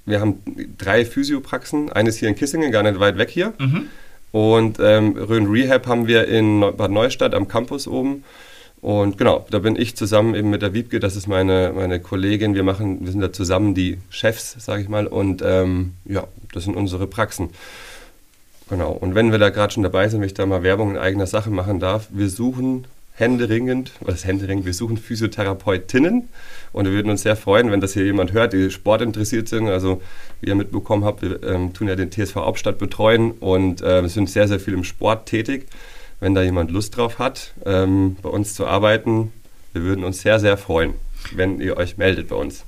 [0.06, 0.40] wir haben
[0.78, 1.92] drei Physiopraxen.
[1.92, 3.54] Eines hier in Kissingen, gar nicht weit weg hier.
[3.58, 3.88] Mhm.
[4.32, 8.24] Und ähm, Rhön Rehab haben wir in Bad Neustadt am Campus oben.
[8.82, 12.54] Und genau, da bin ich zusammen eben mit der Wiebke, das ist meine, meine Kollegin.
[12.54, 15.08] Wir machen, wir sind da zusammen die Chefs, sage ich mal.
[15.08, 17.50] Und ähm, ja, das sind unsere Praxen.
[18.70, 18.92] Genau.
[18.92, 21.28] Und wenn wir da gerade schon dabei sind, wenn ich da mal Werbung in eigener
[21.28, 26.28] Sache machen darf, wir suchen händeringend, was händeringend, wir suchen Physiotherapeutinnen
[26.74, 29.70] und wir würden uns sehr freuen, wenn das hier jemand hört, die sportinteressiert sind.
[29.70, 30.02] Also
[30.42, 34.30] wie ihr mitbekommen habt, wir ähm, tun ja den TSV Hauptstadt betreuen und äh, sind
[34.30, 35.68] sehr, sehr viel im Sport tätig.
[36.20, 39.32] Wenn da jemand Lust drauf hat, ähm, bei uns zu arbeiten,
[39.74, 40.94] wir würden uns sehr, sehr freuen,
[41.36, 42.66] wenn ihr euch meldet bei uns.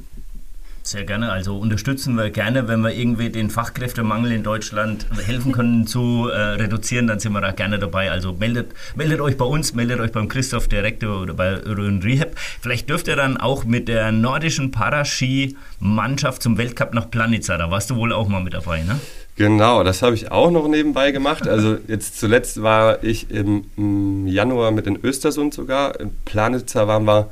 [0.88, 1.34] Sehr gerne.
[1.34, 6.38] Also unterstützen wir gerne, wenn wir irgendwie den Fachkräftemangel in Deutschland helfen können zu äh,
[6.38, 8.09] reduzieren, dann sind wir da gerne dabei.
[8.09, 12.30] Also meldet, meldet euch bei uns, meldet euch beim Christoph Direktor oder bei Rhön Rehab.
[12.61, 17.57] Vielleicht dürft ihr dann auch mit der nordischen Paraski-Mannschaft zum Weltcup nach Planitza.
[17.57, 18.97] Da warst du wohl auch mal mit dabei, ne?
[19.35, 21.49] Genau, das habe ich auch noch nebenbei gemacht.
[21.49, 25.99] Also jetzt zuletzt war ich im, im Januar mit den Östersund sogar.
[25.99, 27.30] In Planitzer waren wir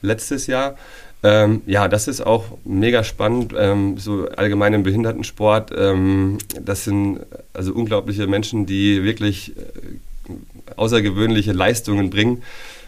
[0.00, 0.76] letztes Jahr.
[1.24, 5.72] Ähm, ja, das ist auch mega spannend, ähm, so allgemein im Behindertensport.
[5.74, 7.20] Ähm, das sind
[7.54, 10.32] also unglaubliche Menschen, die wirklich äh,
[10.76, 12.42] außergewöhnliche Leistungen bringen.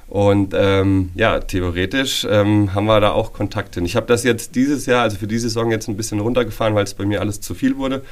[0.08, 3.80] Und ähm, ja, theoretisch ähm, haben wir da auch Kontakte.
[3.80, 6.84] Ich habe das jetzt dieses Jahr, also für diese Saison jetzt ein bisschen runtergefahren, weil
[6.84, 8.02] es bei mir alles zu viel wurde.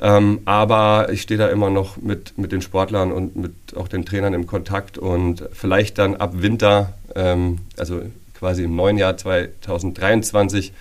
[0.00, 4.06] Ähm, aber ich stehe da immer noch mit, mit den Sportlern und mit auch den
[4.06, 8.02] Trainern im Kontakt und vielleicht dann ab Winter, ähm, also
[8.38, 10.72] quasi im neuen Jahr 2023,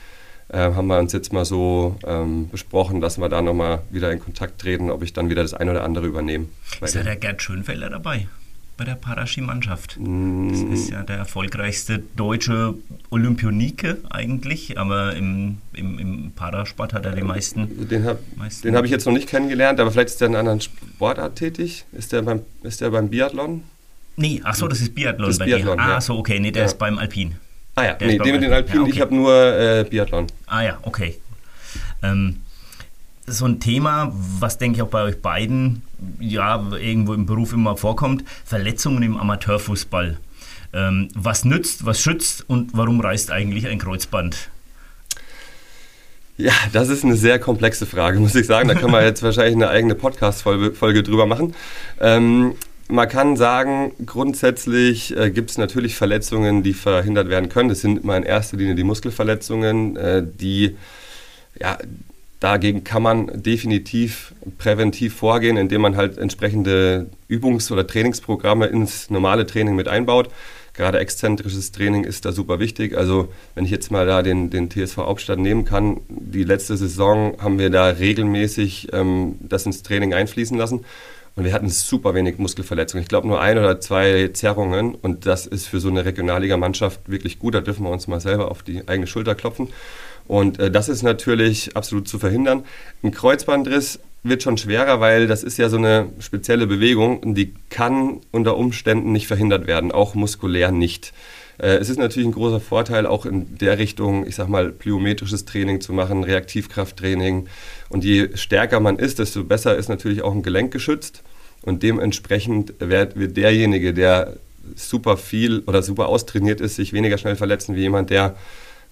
[0.50, 4.20] äh, haben wir uns jetzt mal so ähm, besprochen, dass wir da nochmal wieder in
[4.20, 6.46] Kontakt treten, ob ich dann wieder das eine oder andere übernehme.
[6.82, 8.28] Ist ja der Gerd Schönfelder dabei
[8.78, 9.98] bei der Paraski-Mannschaft.
[10.00, 10.50] Mm.
[10.50, 12.76] Das ist ja der erfolgreichste deutsche
[13.10, 17.90] Olympionike eigentlich, aber im, im, im Parasport hat er die meisten.
[17.90, 18.20] Den habe
[18.66, 21.86] hab ich jetzt noch nicht kennengelernt, aber vielleicht ist er in einer anderen Sportart tätig.
[21.92, 23.64] Ist der beim, ist der beim Biathlon?
[24.16, 25.84] Nee, ach so, das ist Biathlon Das bei Biathlon, dir.
[25.84, 26.02] Ah, ja.
[26.02, 26.66] so, okay, nee, der Ja.
[26.68, 27.36] ist beim Alpin.
[27.78, 28.72] Ah ja, Der nee, den mit den Alpin.
[28.72, 29.02] Alpinen, Ja, ich okay.
[29.02, 30.26] habe nur äh, Biathlon.
[30.48, 31.20] Ah ja, okay.
[32.02, 32.42] Ähm,
[33.28, 35.84] so ein Thema, was denke ich auch bei euch beiden
[36.20, 40.18] ja irgendwo im Beruf immer vorkommt, Verletzungen im Amateurfußball.
[40.74, 44.50] Ähm, was nützt, was schützt und warum reißt eigentlich ein Kreuzband?
[46.38, 48.70] Ja, das ist eine sehr komplexe Frage, muss ich sagen.
[48.70, 51.54] Da können wir jetzt wahrscheinlich eine eigene Podcast-Folge drüber machen.
[52.02, 52.56] Ähm,
[52.90, 57.70] man kann sagen, grundsätzlich äh, gibt es natürlich Verletzungen, die verhindert werden können.
[57.70, 60.78] Das sind immer in erster Linie die Muskelverletzungen, äh, die
[61.60, 61.78] ja,
[62.40, 69.46] dagegen kann man definitiv präventiv vorgehen, indem man halt entsprechende Übungs- oder Trainingsprogramme ins normale
[69.46, 70.30] Training mit einbaut.
[70.74, 72.96] Gerade exzentrisches Training ist da super wichtig.
[72.96, 77.36] Also wenn ich jetzt mal da den, den TSV Hauptstadt nehmen kann, die letzte Saison
[77.40, 80.86] haben wir da regelmäßig ähm, das ins Training einfließen lassen.
[81.38, 83.04] Und wir hatten super wenig Muskelverletzungen.
[83.04, 84.96] Ich glaube nur ein oder zwei Zerrungen.
[84.96, 87.54] Und das ist für so eine Regionalligamannschaft wirklich gut.
[87.54, 89.70] Da dürfen wir uns mal selber auf die eigene Schulter klopfen.
[90.28, 92.64] Und äh, das ist natürlich absolut zu verhindern.
[93.04, 97.54] Ein Kreuzbandriss wird schon schwerer, weil das ist ja so eine spezielle Bewegung und die
[97.70, 101.14] kann unter Umständen nicht verhindert werden, auch muskulär nicht.
[101.60, 105.46] Äh, es ist natürlich ein großer Vorteil, auch in der Richtung, ich sag mal, plyometrisches
[105.46, 107.48] Training zu machen, Reaktivkrafttraining.
[107.90, 111.24] Und je stärker man ist, desto besser ist natürlich auch ein Gelenk geschützt.
[111.68, 114.38] Und dementsprechend wird, wird derjenige, der
[114.74, 118.38] super viel oder super austrainiert ist, sich weniger schnell verletzen wie jemand, der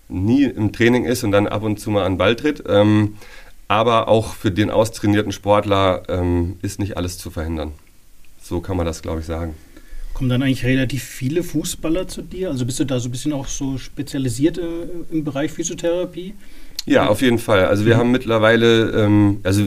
[0.09, 2.61] nie im Training ist und dann ab und zu mal an den Ball tritt.
[2.67, 3.15] Ähm,
[3.69, 7.71] aber auch für den austrainierten Sportler ähm, ist nicht alles zu verhindern.
[8.43, 9.55] So kann man das, glaube ich, sagen.
[10.13, 12.49] Kommen dann eigentlich relativ viele Fußballer zu dir?
[12.49, 14.63] Also bist du da so ein bisschen auch so spezialisiert äh,
[15.11, 16.33] im Bereich Physiotherapie?
[16.85, 17.67] Ja, auf jeden Fall.
[17.67, 17.99] Also wir mhm.
[17.99, 19.63] haben mittlerweile, ähm, also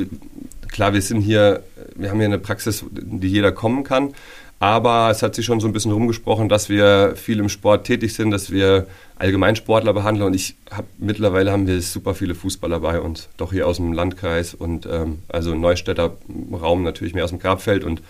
[0.70, 1.62] klar, wir sind hier,
[1.96, 4.14] wir haben hier eine Praxis, in die jeder kommen kann.
[4.60, 8.14] Aber es hat sich schon so ein bisschen rumgesprochen, dass wir viel im Sport tätig
[8.14, 10.26] sind, dass wir Allgemeinsportler behandeln.
[10.26, 13.92] Und ich habe mittlerweile haben wir super viele Fußballer bei uns, doch hier aus dem
[13.92, 16.16] Landkreis und ähm, also Neustädter
[16.52, 18.02] Raum natürlich mehr aus dem Grabfeld und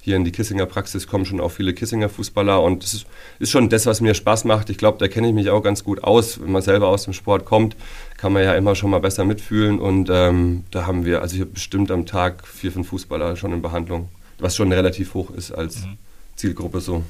[0.00, 3.04] hier in die Kissinger Praxis kommen schon auch viele Kissinger Fußballer und das
[3.40, 4.70] ist schon das, was mir Spaß macht.
[4.70, 6.40] Ich glaube, da kenne ich mich auch ganz gut aus.
[6.40, 7.76] Wenn man selber aus dem Sport kommt,
[8.18, 11.40] kann man ja immer schon mal besser mitfühlen und ähm, da haben wir, also ich
[11.40, 15.52] habe bestimmt am Tag vier, fünf Fußballer schon in Behandlung was schon relativ hoch ist
[15.52, 15.98] als mhm.
[16.36, 17.04] Zielgruppe so.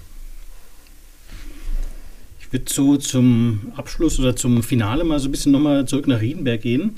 [2.41, 6.21] Ich würde so zum Abschluss oder zum Finale mal so ein bisschen nochmal zurück nach
[6.21, 6.95] Riedenberg gehen.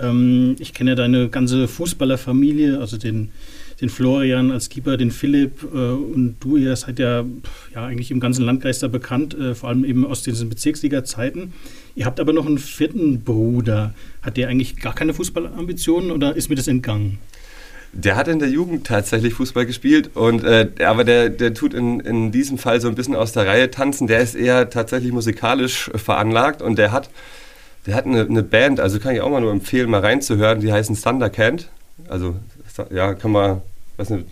[0.00, 3.30] Ähm, ich kenne ja deine ganze Fußballerfamilie, also den,
[3.80, 7.24] den Florian als Keeper, den Philipp äh, und du, ihr seid ja,
[7.74, 11.52] ja eigentlich im ganzen Landkreis da bekannt, äh, vor allem eben aus diesen Bezirksliga-Zeiten.
[11.94, 13.94] Ihr habt aber noch einen vierten Bruder.
[14.22, 17.18] Hat der eigentlich gar keine Fußballambitionen oder ist mir das entgangen?
[17.92, 21.98] Der hat in der Jugend tatsächlich Fußball gespielt, und, äh, aber der, der tut in,
[22.00, 24.06] in diesem Fall so ein bisschen aus der Reihe tanzen.
[24.06, 27.10] Der ist eher tatsächlich musikalisch veranlagt und der hat,
[27.86, 30.72] der hat eine, eine Band, also kann ich auch mal nur empfehlen, mal reinzuhören, die
[30.72, 31.68] heißen Thundercant.
[32.08, 32.36] Also,
[32.90, 33.62] ja, kann man,
[34.00, 34.26] weiß nicht,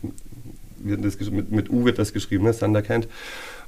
[1.30, 2.56] mit, mit U wird das geschrieben, ne?
[2.56, 3.08] Thundercant.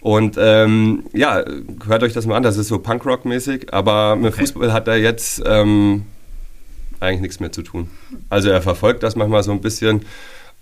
[0.01, 1.45] Und ähm, ja,
[1.87, 4.41] hört euch das mal an, das ist so Punkrock-mäßig, aber mit okay.
[4.41, 6.07] Fußball hat er jetzt ähm,
[7.01, 7.91] eigentlich nichts mehr zu tun.
[8.31, 10.03] Also er verfolgt das manchmal so ein bisschen,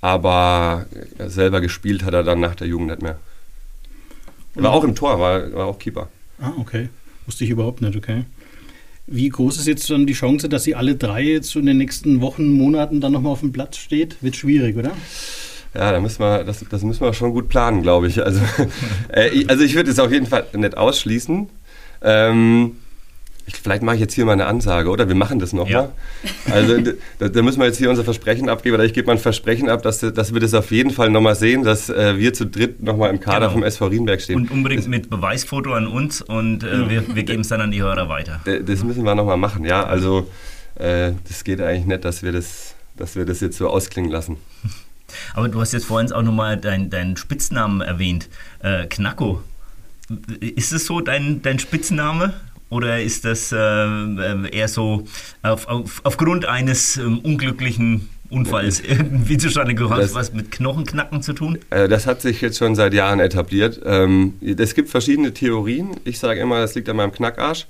[0.00, 0.86] aber
[1.26, 3.18] selber gespielt hat er dann nach der Jugend nicht mehr.
[4.56, 6.08] Er war auch im Tor, war, war auch Keeper.
[6.40, 6.88] Ah, okay.
[7.26, 8.24] Wusste ich überhaupt nicht, okay.
[9.10, 12.20] Wie groß ist jetzt dann die Chance, dass sie alle drei jetzt in den nächsten
[12.20, 14.22] Wochen, Monaten dann nochmal auf dem Platz steht?
[14.22, 14.92] Wird schwierig, oder?
[15.74, 18.22] Ja, da müssen wir, das, das müssen wir schon gut planen, glaube ich.
[18.22, 18.40] Also,
[19.08, 21.48] äh, also ich würde es auf jeden Fall nicht ausschließen.
[22.02, 22.76] Ähm,
[23.48, 25.08] ich, vielleicht mache ich jetzt hier mal eine Ansage, oder?
[25.08, 25.90] Wir machen das nochmal.
[26.44, 26.52] Ja.
[26.52, 26.78] Also
[27.18, 29.70] da, da, müssen wir jetzt hier unser Versprechen abgeben, oder ich gebe mal ein Versprechen
[29.70, 32.82] ab, dass, dass wir das auf jeden Fall nochmal sehen, dass äh, wir zu dritt
[32.82, 33.52] nochmal im Kader genau.
[33.52, 34.36] vom SV Rienberg stehen.
[34.36, 37.70] Und unbedingt das, mit Beweisfoto an uns und äh, wir, wir geben es dann an
[37.70, 38.40] die Hörer weiter.
[38.44, 39.84] Das müssen wir nochmal machen, ja.
[39.84, 40.28] Also
[40.74, 44.36] äh, das geht eigentlich nicht, dass wir das, dass wir das jetzt so ausklingen lassen.
[45.34, 48.28] Aber du hast jetzt vorhin auch nochmal deinen dein Spitznamen erwähnt,
[48.62, 49.42] äh, Knacko.
[50.40, 52.34] Ist es so dein, dein Spitzname?
[52.70, 55.04] Oder ist das äh, äh, eher so
[55.42, 60.02] auf, auf, aufgrund eines ähm, unglücklichen Unfalls irgendwie zustande gekommen?
[60.02, 61.58] Hat was mit Knochenknacken zu tun?
[61.70, 63.80] Äh, das hat sich jetzt schon seit Jahren etabliert.
[63.86, 65.92] Ähm, es gibt verschiedene Theorien.
[66.04, 67.66] Ich sage immer, das liegt an meinem Knackarsch.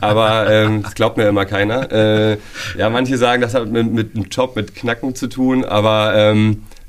[0.00, 2.38] Aber ähm, das glaubt mir immer keiner.
[2.76, 5.64] Ja, manche sagen, das hat mit, mit einem Job mit Knacken zu tun.
[5.64, 6.34] Aber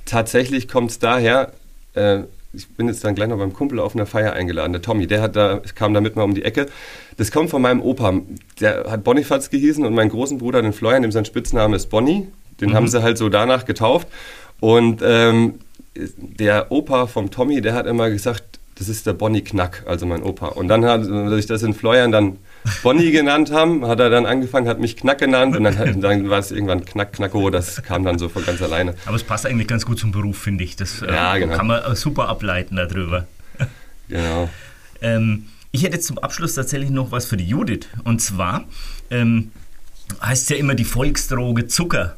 [0.06, 1.52] tatsächlich kommt es daher,
[2.54, 4.74] ich bin jetzt dann gleich noch beim Kumpel auf einer Feier eingeladen.
[4.74, 6.68] Der Tommy, der hat da, kam da mit mal um die Ecke.
[7.18, 8.14] Das kommt von meinem Opa.
[8.60, 12.28] Der hat Bonifaz gehießen und meinen großen Bruder, den Florian, dem sein Spitzname ist Bonnie.
[12.62, 12.76] Den mhm.
[12.76, 14.08] haben sie halt so danach getauft.
[14.60, 15.56] Und ähm,
[16.18, 18.44] der Opa vom Tommy, der hat immer gesagt,
[18.76, 20.48] das ist der Bonnie Knack, also mein Opa.
[20.48, 22.38] Und dann hat sich das in Florian dann
[22.82, 26.40] Bonnie genannt haben, hat er dann angefangen, hat mich Knack genannt und dann, dann war
[26.40, 28.96] es irgendwann Knack, Knacko, das kam dann so von ganz alleine.
[29.06, 30.76] Aber es passt eigentlich ganz gut zum Beruf, finde ich.
[30.76, 31.56] Das ja, äh, genau.
[31.56, 33.28] kann man super ableiten darüber.
[34.10, 34.50] Genau.
[35.02, 37.88] ähm, ich hätte zum Abschluss tatsächlich noch was für die Judith.
[38.04, 38.66] Und zwar,
[39.10, 39.52] ähm,
[40.22, 42.16] heißt ja immer die Volksdroge Zucker.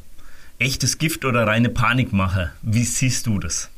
[0.58, 2.52] Echtes Gift oder reine Panikmache.
[2.62, 3.70] Wie siehst du das?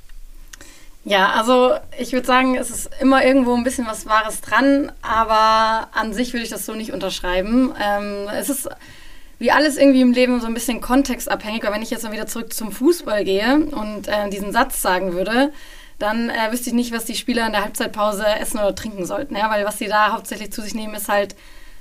[1.05, 5.89] Ja, also ich würde sagen, es ist immer irgendwo ein bisschen was Wahres dran, aber
[5.93, 7.73] an sich würde ich das so nicht unterschreiben.
[7.81, 8.69] Ähm, es ist
[9.39, 12.27] wie alles irgendwie im Leben so ein bisschen kontextabhängig, aber wenn ich jetzt mal wieder
[12.27, 15.53] zurück zum Fußball gehe und äh, diesen Satz sagen würde,
[15.99, 19.37] dann äh, wüsste ich nicht, was die Spieler in der Halbzeitpause essen oder trinken sollten,
[19.37, 21.37] ja, weil was sie da hauptsächlich zu sich nehmen, ist halt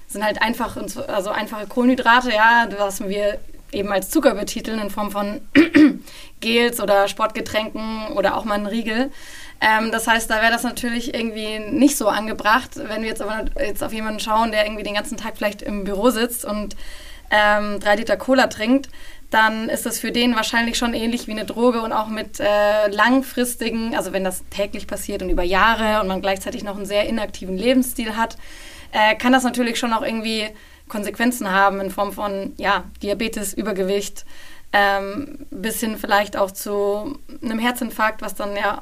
[0.07, 0.77] sind halt einfach
[1.07, 3.39] also einfache Kohlenhydrate, ja, was wir
[3.71, 5.41] eben als Zucker betiteln in Form von
[6.39, 9.11] Gels oder Sportgetränken oder auch mal einen Riegel.
[9.59, 13.45] Ähm, das heißt, da wäre das natürlich irgendwie nicht so angebracht, wenn wir jetzt aber
[13.59, 16.75] jetzt auf jemanden schauen, der irgendwie den ganzen Tag vielleicht im Büro sitzt und
[17.31, 18.89] ähm, drei Liter Cola trinkt,
[19.29, 22.87] dann ist das für den wahrscheinlich schon ähnlich wie eine Droge und auch mit äh,
[22.89, 27.09] langfristigen, also wenn das täglich passiert und über Jahre und man gleichzeitig noch einen sehr
[27.09, 28.37] inaktiven Lebensstil hat,
[28.93, 30.47] äh, kann das natürlich schon auch irgendwie
[30.87, 34.25] Konsequenzen haben in Form von ja, Diabetes, Übergewicht,
[34.73, 38.81] ähm, bis hin vielleicht auch zu einem Herzinfarkt, was dann ja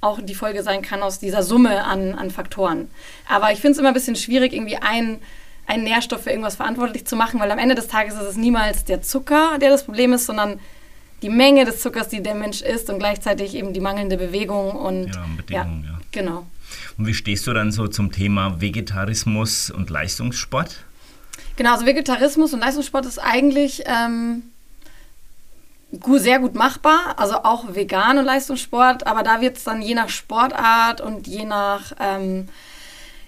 [0.00, 2.88] auch die Folge sein kann aus dieser Summe an, an Faktoren.
[3.28, 5.20] Aber ich finde es immer ein bisschen schwierig, irgendwie ein
[5.66, 8.84] einen Nährstoff für irgendwas verantwortlich zu machen, weil am Ende des Tages ist es niemals
[8.84, 10.60] der Zucker, der das Problem ist, sondern
[11.22, 15.06] die Menge des Zuckers, die der Mensch isst und gleichzeitig eben die mangelnde Bewegung und
[15.06, 16.00] ja, Bedingungen, ja, ja.
[16.12, 16.46] Genau.
[16.98, 20.84] Und wie stehst du dann so zum Thema Vegetarismus und Leistungssport?
[21.56, 24.42] Genau, also Vegetarismus und Leistungssport ist eigentlich ähm,
[26.16, 30.08] sehr gut machbar, also auch vegan und Leistungssport, aber da wird es dann je nach
[30.08, 32.48] Sportart und je nach ähm,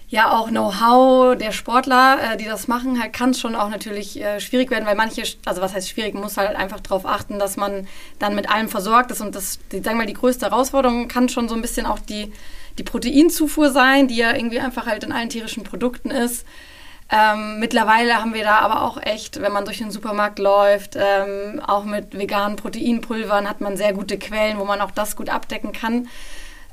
[0.09, 4.21] ja auch Know-how der Sportler, äh, die das machen, halt kann es schon auch natürlich
[4.21, 7.57] äh, schwierig werden, weil manche, also was heißt schwierig, muss halt einfach darauf achten, dass
[7.57, 7.87] man
[8.19, 11.29] dann mit allem versorgt ist und das, die, sagen wir mal, die größte Herausforderung kann
[11.29, 12.31] schon so ein bisschen auch die,
[12.77, 16.45] die Proteinzufuhr sein, die ja irgendwie einfach halt in allen tierischen Produkten ist.
[17.09, 21.61] Ähm, mittlerweile haben wir da aber auch echt, wenn man durch den Supermarkt läuft, ähm,
[21.65, 25.71] auch mit veganen Proteinpulvern hat man sehr gute Quellen, wo man auch das gut abdecken
[25.71, 26.09] kann.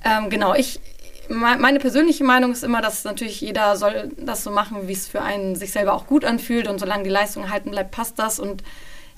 [0.04, 0.80] Ähm, genau, ich,
[1.28, 5.22] meine persönliche Meinung ist immer, dass natürlich jeder soll das so machen, wie es für
[5.22, 8.64] einen sich selber auch gut anfühlt und solange die Leistung erhalten bleibt, passt das und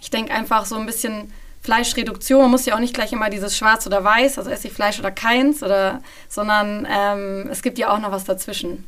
[0.00, 1.32] ich denke einfach so ein bisschen
[1.62, 4.74] Fleischreduktion, man muss ja auch nicht gleich immer dieses Schwarz oder Weiß, also esse ich
[4.74, 8.86] Fleisch oder keins, oder, sondern ähm, es gibt ja auch noch was dazwischen.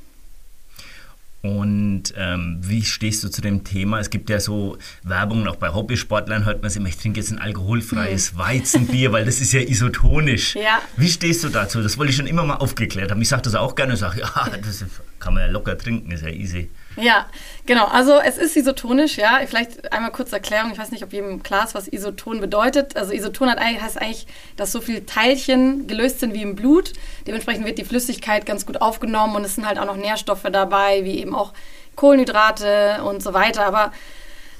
[1.40, 4.00] Und ähm, wie stehst du zu dem Thema?
[4.00, 7.38] Es gibt ja so Werbung, auch bei Hobbysportlern hört man immer, ich trinke jetzt ein
[7.38, 8.38] alkoholfreies hm.
[8.38, 10.56] Weizenbier, weil das ist ja isotonisch.
[10.56, 10.82] Ja.
[10.96, 11.80] Wie stehst du dazu?
[11.80, 13.22] Das wollte ich schon immer mal aufgeklärt haben.
[13.22, 14.84] Ich sage das auch gerne, ich sage, ja, das
[15.20, 16.70] kann man ja locker trinken, ist ja easy.
[17.00, 17.26] Ja,
[17.64, 17.86] genau.
[17.86, 19.40] Also es ist isotonisch, ja.
[19.46, 20.72] Vielleicht einmal kurz Erklärung.
[20.72, 22.96] Ich weiß nicht, ob jedem klar ist, was Isoton bedeutet.
[22.96, 24.26] Also Isoton hat heißt eigentlich,
[24.56, 26.92] dass so viele Teilchen gelöst sind wie im Blut.
[27.26, 31.04] Dementsprechend wird die Flüssigkeit ganz gut aufgenommen und es sind halt auch noch Nährstoffe dabei,
[31.04, 31.52] wie eben auch
[31.94, 33.64] Kohlenhydrate und so weiter.
[33.64, 33.92] Aber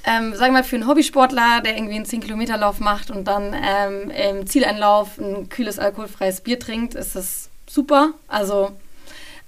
[0.05, 4.11] ähm, sagen wir mal, für einen Hobbysportler, der irgendwie einen 10-Kilometer-Lauf macht und dann ähm,
[4.11, 8.13] im Zieleinlauf ein kühles alkoholfreies Bier trinkt, ist das super.
[8.27, 8.71] Also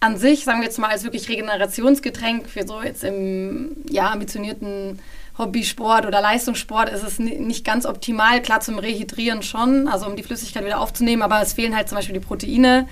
[0.02, 5.00] an sich, sagen wir jetzt mal als wirklich Regenerationsgetränk für so jetzt im ja, ambitionierten
[5.38, 8.42] Hobbysport oder Leistungssport ist es nicht ganz optimal.
[8.42, 11.98] Klar zum Rehydrieren schon, also um die Flüssigkeit wieder aufzunehmen, aber es fehlen halt zum
[11.98, 12.88] Beispiel die Proteine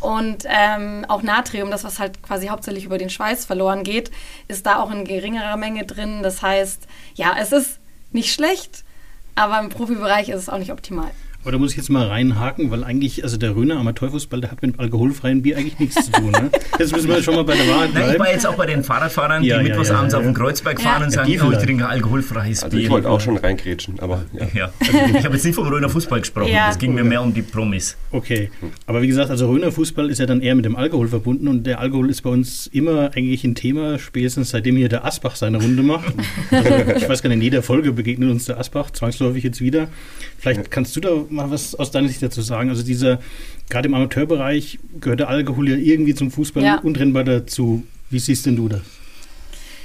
[0.00, 4.10] und ähm, auch Natrium, das was halt quasi hauptsächlich über den Schweiß verloren geht,
[4.46, 6.22] ist da auch in geringerer Menge drin.
[6.22, 7.80] Das heißt, ja, es ist
[8.12, 8.84] nicht schlecht,
[9.34, 11.10] aber im Profibereich ist es auch nicht optimal.
[11.42, 14.60] Aber da muss ich jetzt mal reinhaken, weil eigentlich, also der Röner Amateurfußball, der hat
[14.60, 16.30] mit alkoholfreiem Bier eigentlich nichts zu tun.
[16.32, 16.50] Ne?
[16.78, 18.06] Jetzt müssen wir schon mal bei der Wahrheit bleiben.
[18.06, 20.34] Nein, ich war jetzt auch bei den Fahrradfahrern, ja, die ja, mittwochsabends ja, auf den
[20.34, 22.84] Kreuzberg fahren und sagen, oh, ich trinke alkoholfreies also Bier.
[22.84, 24.70] Ich wollte auch schon reingrätschen, aber ja.
[24.80, 27.42] Also ich habe jetzt nicht vom Röner Fußball gesprochen, es ging mir mehr um die
[27.42, 27.96] Promis.
[28.10, 28.50] Okay,
[28.86, 31.64] aber wie gesagt, also Röner Fußball ist ja dann eher mit dem Alkohol verbunden und
[31.64, 35.56] der Alkohol ist bei uns immer eigentlich ein Thema, spätestens seitdem hier der Asbach seine
[35.56, 36.12] Runde macht.
[36.50, 39.88] Also ich weiß gar nicht, in jeder Folge begegnet uns der Asbach, zwangsläufig jetzt wieder.
[40.38, 42.68] Vielleicht kannst du da mal was aus deiner Sicht dazu sagen.
[42.68, 43.20] Also dieser,
[43.68, 46.78] gerade im Amateurbereich gehört der Alkohol ja irgendwie zum Fußball ja.
[46.78, 47.84] untrennbar dazu.
[48.10, 48.82] Wie siehst denn du das?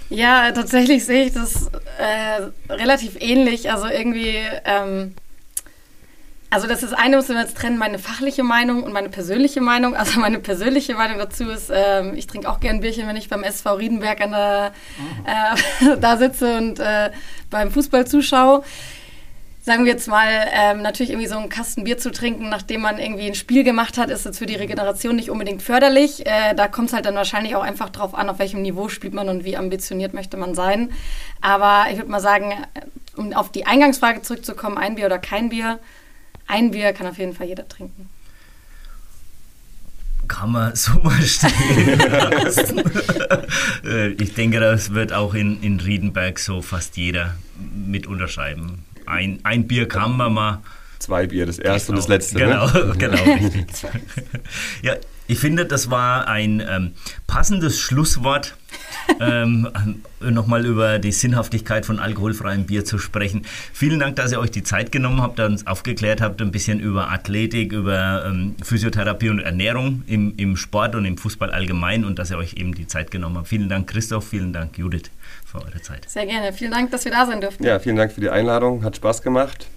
[0.10, 3.72] Ja, tatsächlich sehe ich das äh, relativ ähnlich.
[3.72, 4.36] Also irgendwie,
[4.66, 5.14] ähm,
[6.50, 9.96] also das ist eine, muss man jetzt trennen, meine fachliche Meinung und meine persönliche Meinung.
[9.96, 13.44] Also meine persönliche Meinung dazu ist, ähm, ich trinke auch gern Bierchen, wenn ich beim
[13.44, 14.74] SV Riedenberg an der,
[15.26, 17.12] äh, da sitze und äh,
[17.50, 18.64] beim Fußball zuschaue
[19.66, 23.00] sagen wir jetzt mal, ähm, natürlich irgendwie so einen Kasten Bier zu trinken, nachdem man
[23.00, 26.24] irgendwie ein Spiel gemacht hat, ist jetzt für die Regeneration nicht unbedingt förderlich.
[26.28, 29.16] Äh, da kommt es halt dann wahrscheinlich auch einfach drauf an, auf welchem Niveau spielt
[29.16, 30.92] man und wie ambitioniert möchte man sein.
[31.42, 32.82] Aber ich würde mal sagen, äh,
[33.18, 35.80] um auf die Eingangsfrage zurückzukommen, ein Bier oder kein Bier,
[36.46, 38.10] ein Bier kann auf jeden Fall jeder trinken
[40.28, 42.00] kann man so mal stehen.
[43.84, 48.84] Äh, ich denke, das wird auch in, in Riedenberg so fast jeder mit unterschreiben.
[49.08, 50.62] Ein, ein Bier kann man mal.
[51.00, 52.40] Zwei Bier, das erste genau, und das letzte.
[52.40, 52.94] Genau, Ne?
[52.98, 53.66] genau, richtig.
[54.82, 54.96] ja,
[55.28, 56.94] ich finde, das war ein ähm,
[57.28, 58.56] passendes Schlusswort,
[59.20, 59.68] ähm,
[60.20, 63.44] nochmal über die Sinnhaftigkeit von alkoholfreiem Bier zu sprechen.
[63.74, 67.12] Vielen Dank, dass ihr euch die Zeit genommen habt, uns aufgeklärt habt, ein bisschen über
[67.12, 72.32] Athletik, über ähm, Physiotherapie und Ernährung im, im Sport und im Fußball allgemein und dass
[72.32, 73.48] ihr euch eben die Zeit genommen habt.
[73.48, 75.12] Vielen Dank, Christoph, vielen Dank, Judith,
[75.46, 76.10] für eure Zeit.
[76.10, 76.54] Sehr gerne.
[76.54, 77.64] Vielen Dank, dass wir da sein durften.
[77.64, 78.84] Ja, vielen Dank für die Einladung.
[78.84, 79.68] Hat Spaß gemacht.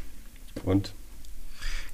[0.64, 0.92] Und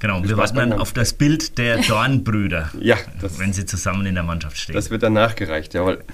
[0.01, 4.15] Genau, wir warten dann auf das Bild der Dornbrüder, ja, das, wenn sie zusammen in
[4.15, 4.75] der Mannschaft stehen.
[4.75, 6.05] das wird dann nachgereicht, jawohl.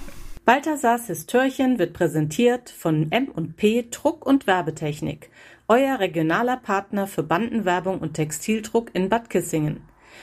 [0.45, 5.31] Balthasars Histörchen wird präsentiert von M&P Druck- und Werbetechnik,
[5.69, 9.83] euer regionaler Partner für Bandenwerbung und Textildruck in Bad Kissingen.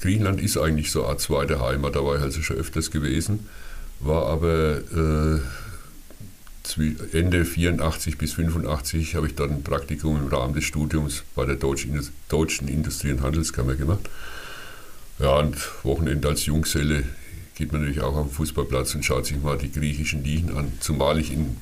[0.00, 3.48] Griechenland ist eigentlich so eine Art zweite Heimat, da war ich also schon öfters gewesen,
[4.00, 5.40] war aber äh,
[7.12, 11.56] Ende 84 bis 85 habe ich dann ein Praktikum im Rahmen des Studiums bei der
[11.56, 14.08] Deutschen, Deutschen Industrie- und Handelskammer gemacht.
[15.18, 17.04] Ja, und Wochenende als Junggeselle
[17.56, 20.72] geht man natürlich auch auf den Fußballplatz und schaut sich mal die griechischen Ligen an,
[20.78, 21.56] zumal ich in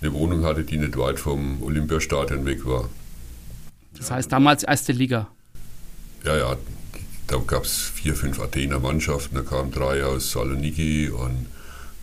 [0.00, 2.88] eine Wohnung hatte, die nicht weit vom Olympiastadion weg war.
[3.96, 5.28] Das heißt damals erste Liga.
[6.24, 6.56] Ja, ja,
[7.26, 11.46] da gab es vier, fünf Athener Mannschaften, da kamen drei aus Saloniki und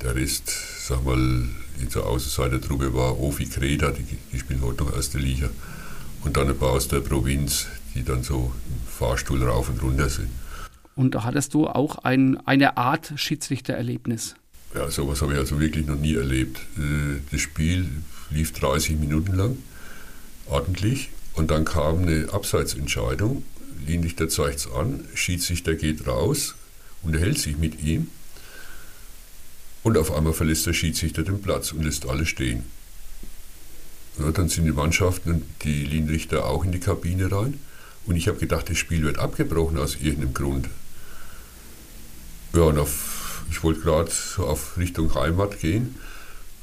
[0.02, 0.52] der Rest,
[0.88, 5.50] sag mal, in der Außenseitertruppe war Ofi Kreta, die, die spielen heute noch erste Liga.
[6.24, 10.10] Und dann ein paar aus der Provinz, die dann so im Fahrstuhl rauf und runter
[10.10, 10.30] sind.
[10.96, 14.36] Und da hattest du auch ein, eine Art Schiedsrichtererlebnis.
[14.74, 16.60] Ja, sowas habe ich also wirklich noch nie erlebt.
[16.78, 17.88] Äh, Das Spiel
[18.32, 19.58] lief 30 Minuten lang,
[20.48, 23.44] ordentlich, und dann kam eine Abseitsentscheidung.
[23.86, 26.56] Linienrichter zeigt es an, Schiedsrichter geht raus,
[27.04, 28.10] unterhält sich mit ihm,
[29.88, 32.66] und auf einmal verlässt der Schiedsrichter den Platz und lässt alle stehen.
[34.20, 37.58] Ja, dann sind die Mannschaften und die Linienrichter auch in die Kabine rein.
[38.06, 40.68] Und ich habe gedacht, das Spiel wird abgebrochen aus irgendeinem Grund.
[42.54, 45.96] Ja, und auf, ich wollte gerade auf Richtung Heimat gehen.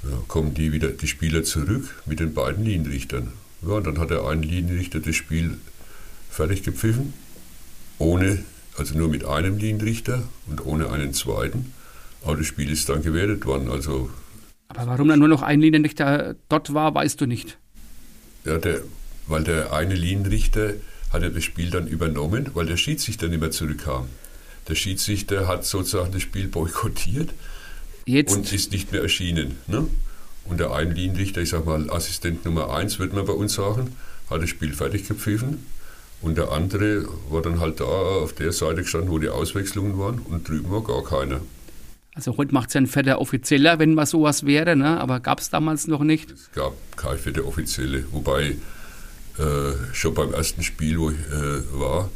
[0.02, 3.32] Ja, kommen die wieder, die Spieler zurück mit den beiden Linienrichtern.
[3.62, 5.56] Ja, und dann hat der eine Linienrichter das Spiel
[6.28, 7.14] fertig gepfiffen,
[7.96, 8.44] ohne,
[8.76, 11.72] also nur mit einem Linienrichter und ohne einen zweiten.
[12.24, 13.70] Aber das Spiel ist dann gewertet worden.
[13.70, 14.10] Also
[14.68, 17.58] Aber warum dann nur noch ein Linienrichter dort war, weißt du nicht.
[18.44, 18.80] Ja, der,
[19.26, 20.74] weil der eine Linienrichter
[21.12, 24.08] hat ja das Spiel dann übernommen, weil der Schiedsrichter nicht mehr zurückkam.
[24.68, 27.30] Der Schiedsrichter hat sozusagen das Spiel boykottiert
[28.06, 29.58] Jetzt, und ist nicht mehr erschienen.
[29.66, 29.86] Ne?
[30.44, 33.96] Und der eine Linienrichter, ich sag mal Assistent Nummer 1, wird man bei uns sagen,
[34.28, 35.66] hat das Spiel fertig gepfiffen.
[36.20, 40.18] Und der andere war dann halt da auf der Seite gestanden, wo die Auswechslungen waren
[40.18, 41.40] und drüben war gar keiner.
[42.14, 45.00] Also heute macht es ja ein fetter Offizieller, wenn mal sowas wäre, ne?
[45.00, 46.30] aber gab es damals noch nicht.
[46.30, 48.56] Es gab keine vierte Offizielle, wobei
[49.38, 52.10] äh, schon beim ersten Spiel, wo ich äh, war,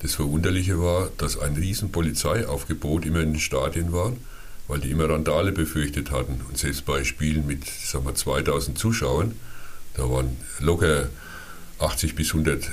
[0.00, 4.12] das Verwunderliche war, dass ein riesen Polizeiaufgebot immer in den Stadien war,
[4.68, 6.40] weil die immer Randale befürchtet hatten.
[6.48, 9.36] Und selbst bei Spielen mit sagen wir, 2000 Zuschauern,
[9.94, 11.08] da waren locker
[11.78, 12.68] 80 bis 100 äh,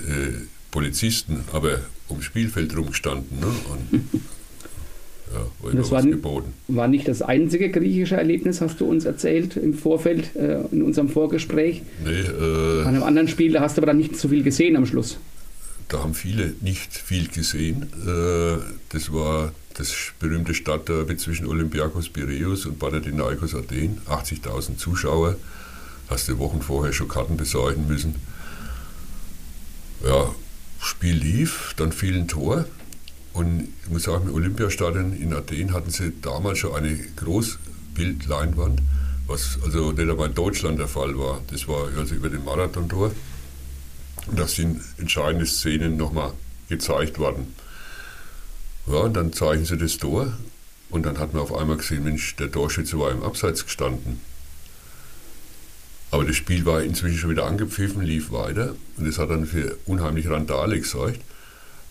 [0.72, 1.80] Polizisten, aber
[2.10, 3.40] ums Spielfeld rumgestanden.
[3.40, 3.48] Ne?
[3.48, 4.10] Und,
[5.34, 6.04] ja, war Und das war-.
[6.68, 11.10] War nicht das einzige griechische Erlebnis, hast du uns erzählt im Vorfeld, äh, in unserem
[11.10, 11.82] Vorgespräch.
[12.04, 14.76] Nee, äh, Bei einem anderen Spiel, da hast du aber dann nicht so viel gesehen
[14.76, 15.18] am Schluss.
[15.90, 17.88] Da haben viele nicht viel gesehen.
[18.06, 18.58] Äh,
[18.90, 23.98] Das war das berühmte Stadtderby zwischen Olympiakos Piräus und Panathinaikos Athen.
[24.08, 25.36] 80.000 Zuschauer.
[26.10, 28.16] Hast du Wochen vorher schon Karten besorgen müssen.
[30.06, 30.34] Ja,
[30.80, 32.66] Spiel lief, dann fiel ein Tor.
[33.34, 38.82] Und ich muss sagen, im Olympiastadion in Athen hatten sie damals schon eine Großbildleinwand,
[39.26, 41.42] was also nicht einmal in Deutschland der Fall war.
[41.48, 43.12] Das war also über den Marathontor.
[44.28, 46.34] Und da sind entscheidende Szenen nochmal
[46.70, 47.54] gezeigt worden.
[48.86, 50.38] Ja, und dann zeigen sie das Tor
[50.90, 54.22] und dann hat man auf einmal gesehen, Mensch, der Torschütze war im Abseits gestanden.
[56.12, 59.78] Aber das Spiel war inzwischen schon wieder angepfiffen, lief weiter und es hat dann für
[59.86, 61.20] unheimlich Randale gesorgt,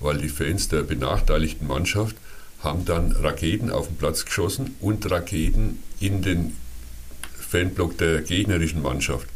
[0.03, 2.17] weil die Fans der benachteiligten Mannschaft
[2.63, 6.57] haben dann Raketen auf den Platz geschossen und Raketen in den
[7.39, 9.29] Fanblock der gegnerischen Mannschaft.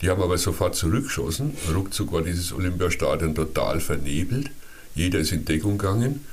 [0.00, 1.56] Die haben aber sofort zurückgeschossen.
[1.72, 4.50] Ruckzuck war dieses Olympiastadion total vernebelt.
[4.94, 6.24] Jeder ist in Deckung gegangen.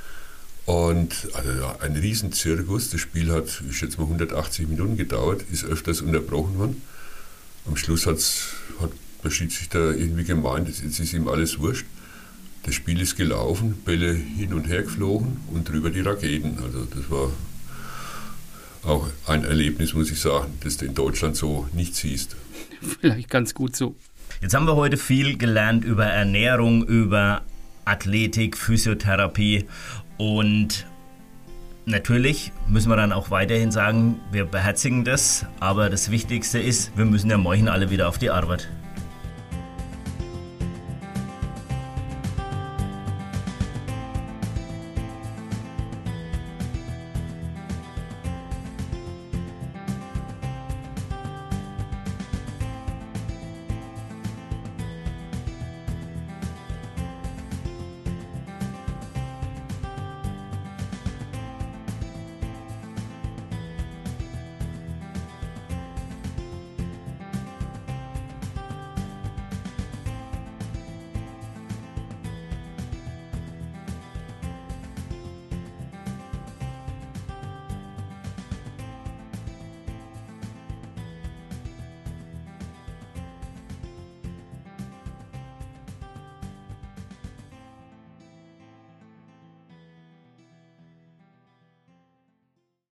[0.65, 1.49] Und also
[1.79, 2.89] ein Riesenzirkus.
[2.89, 6.81] Das Spiel hat, ich schätze mal, 180 Minuten gedauert, ist öfters unterbrochen worden.
[7.65, 8.47] Am Schluss hat's,
[8.79, 8.91] hat
[9.23, 11.85] der Schiedsrichter irgendwie gemeint, jetzt ist ihm alles wurscht.
[12.63, 16.59] Das Spiel ist gelaufen, Bälle hin und her geflogen und drüber die Raketen.
[16.63, 17.31] Also das war
[18.83, 22.35] auch ein Erlebnis, muss ich sagen, das du in Deutschland so nicht siehst.
[22.99, 23.95] Vielleicht ganz gut so.
[24.41, 27.41] Jetzt haben wir heute viel gelernt über Ernährung, über
[27.85, 29.65] Athletik, Physiotherapie
[30.17, 30.85] und
[31.85, 37.05] natürlich müssen wir dann auch weiterhin sagen, wir beherzigen das, aber das Wichtigste ist, wir
[37.05, 38.67] müssen ja morgen alle wieder auf die Arbeit.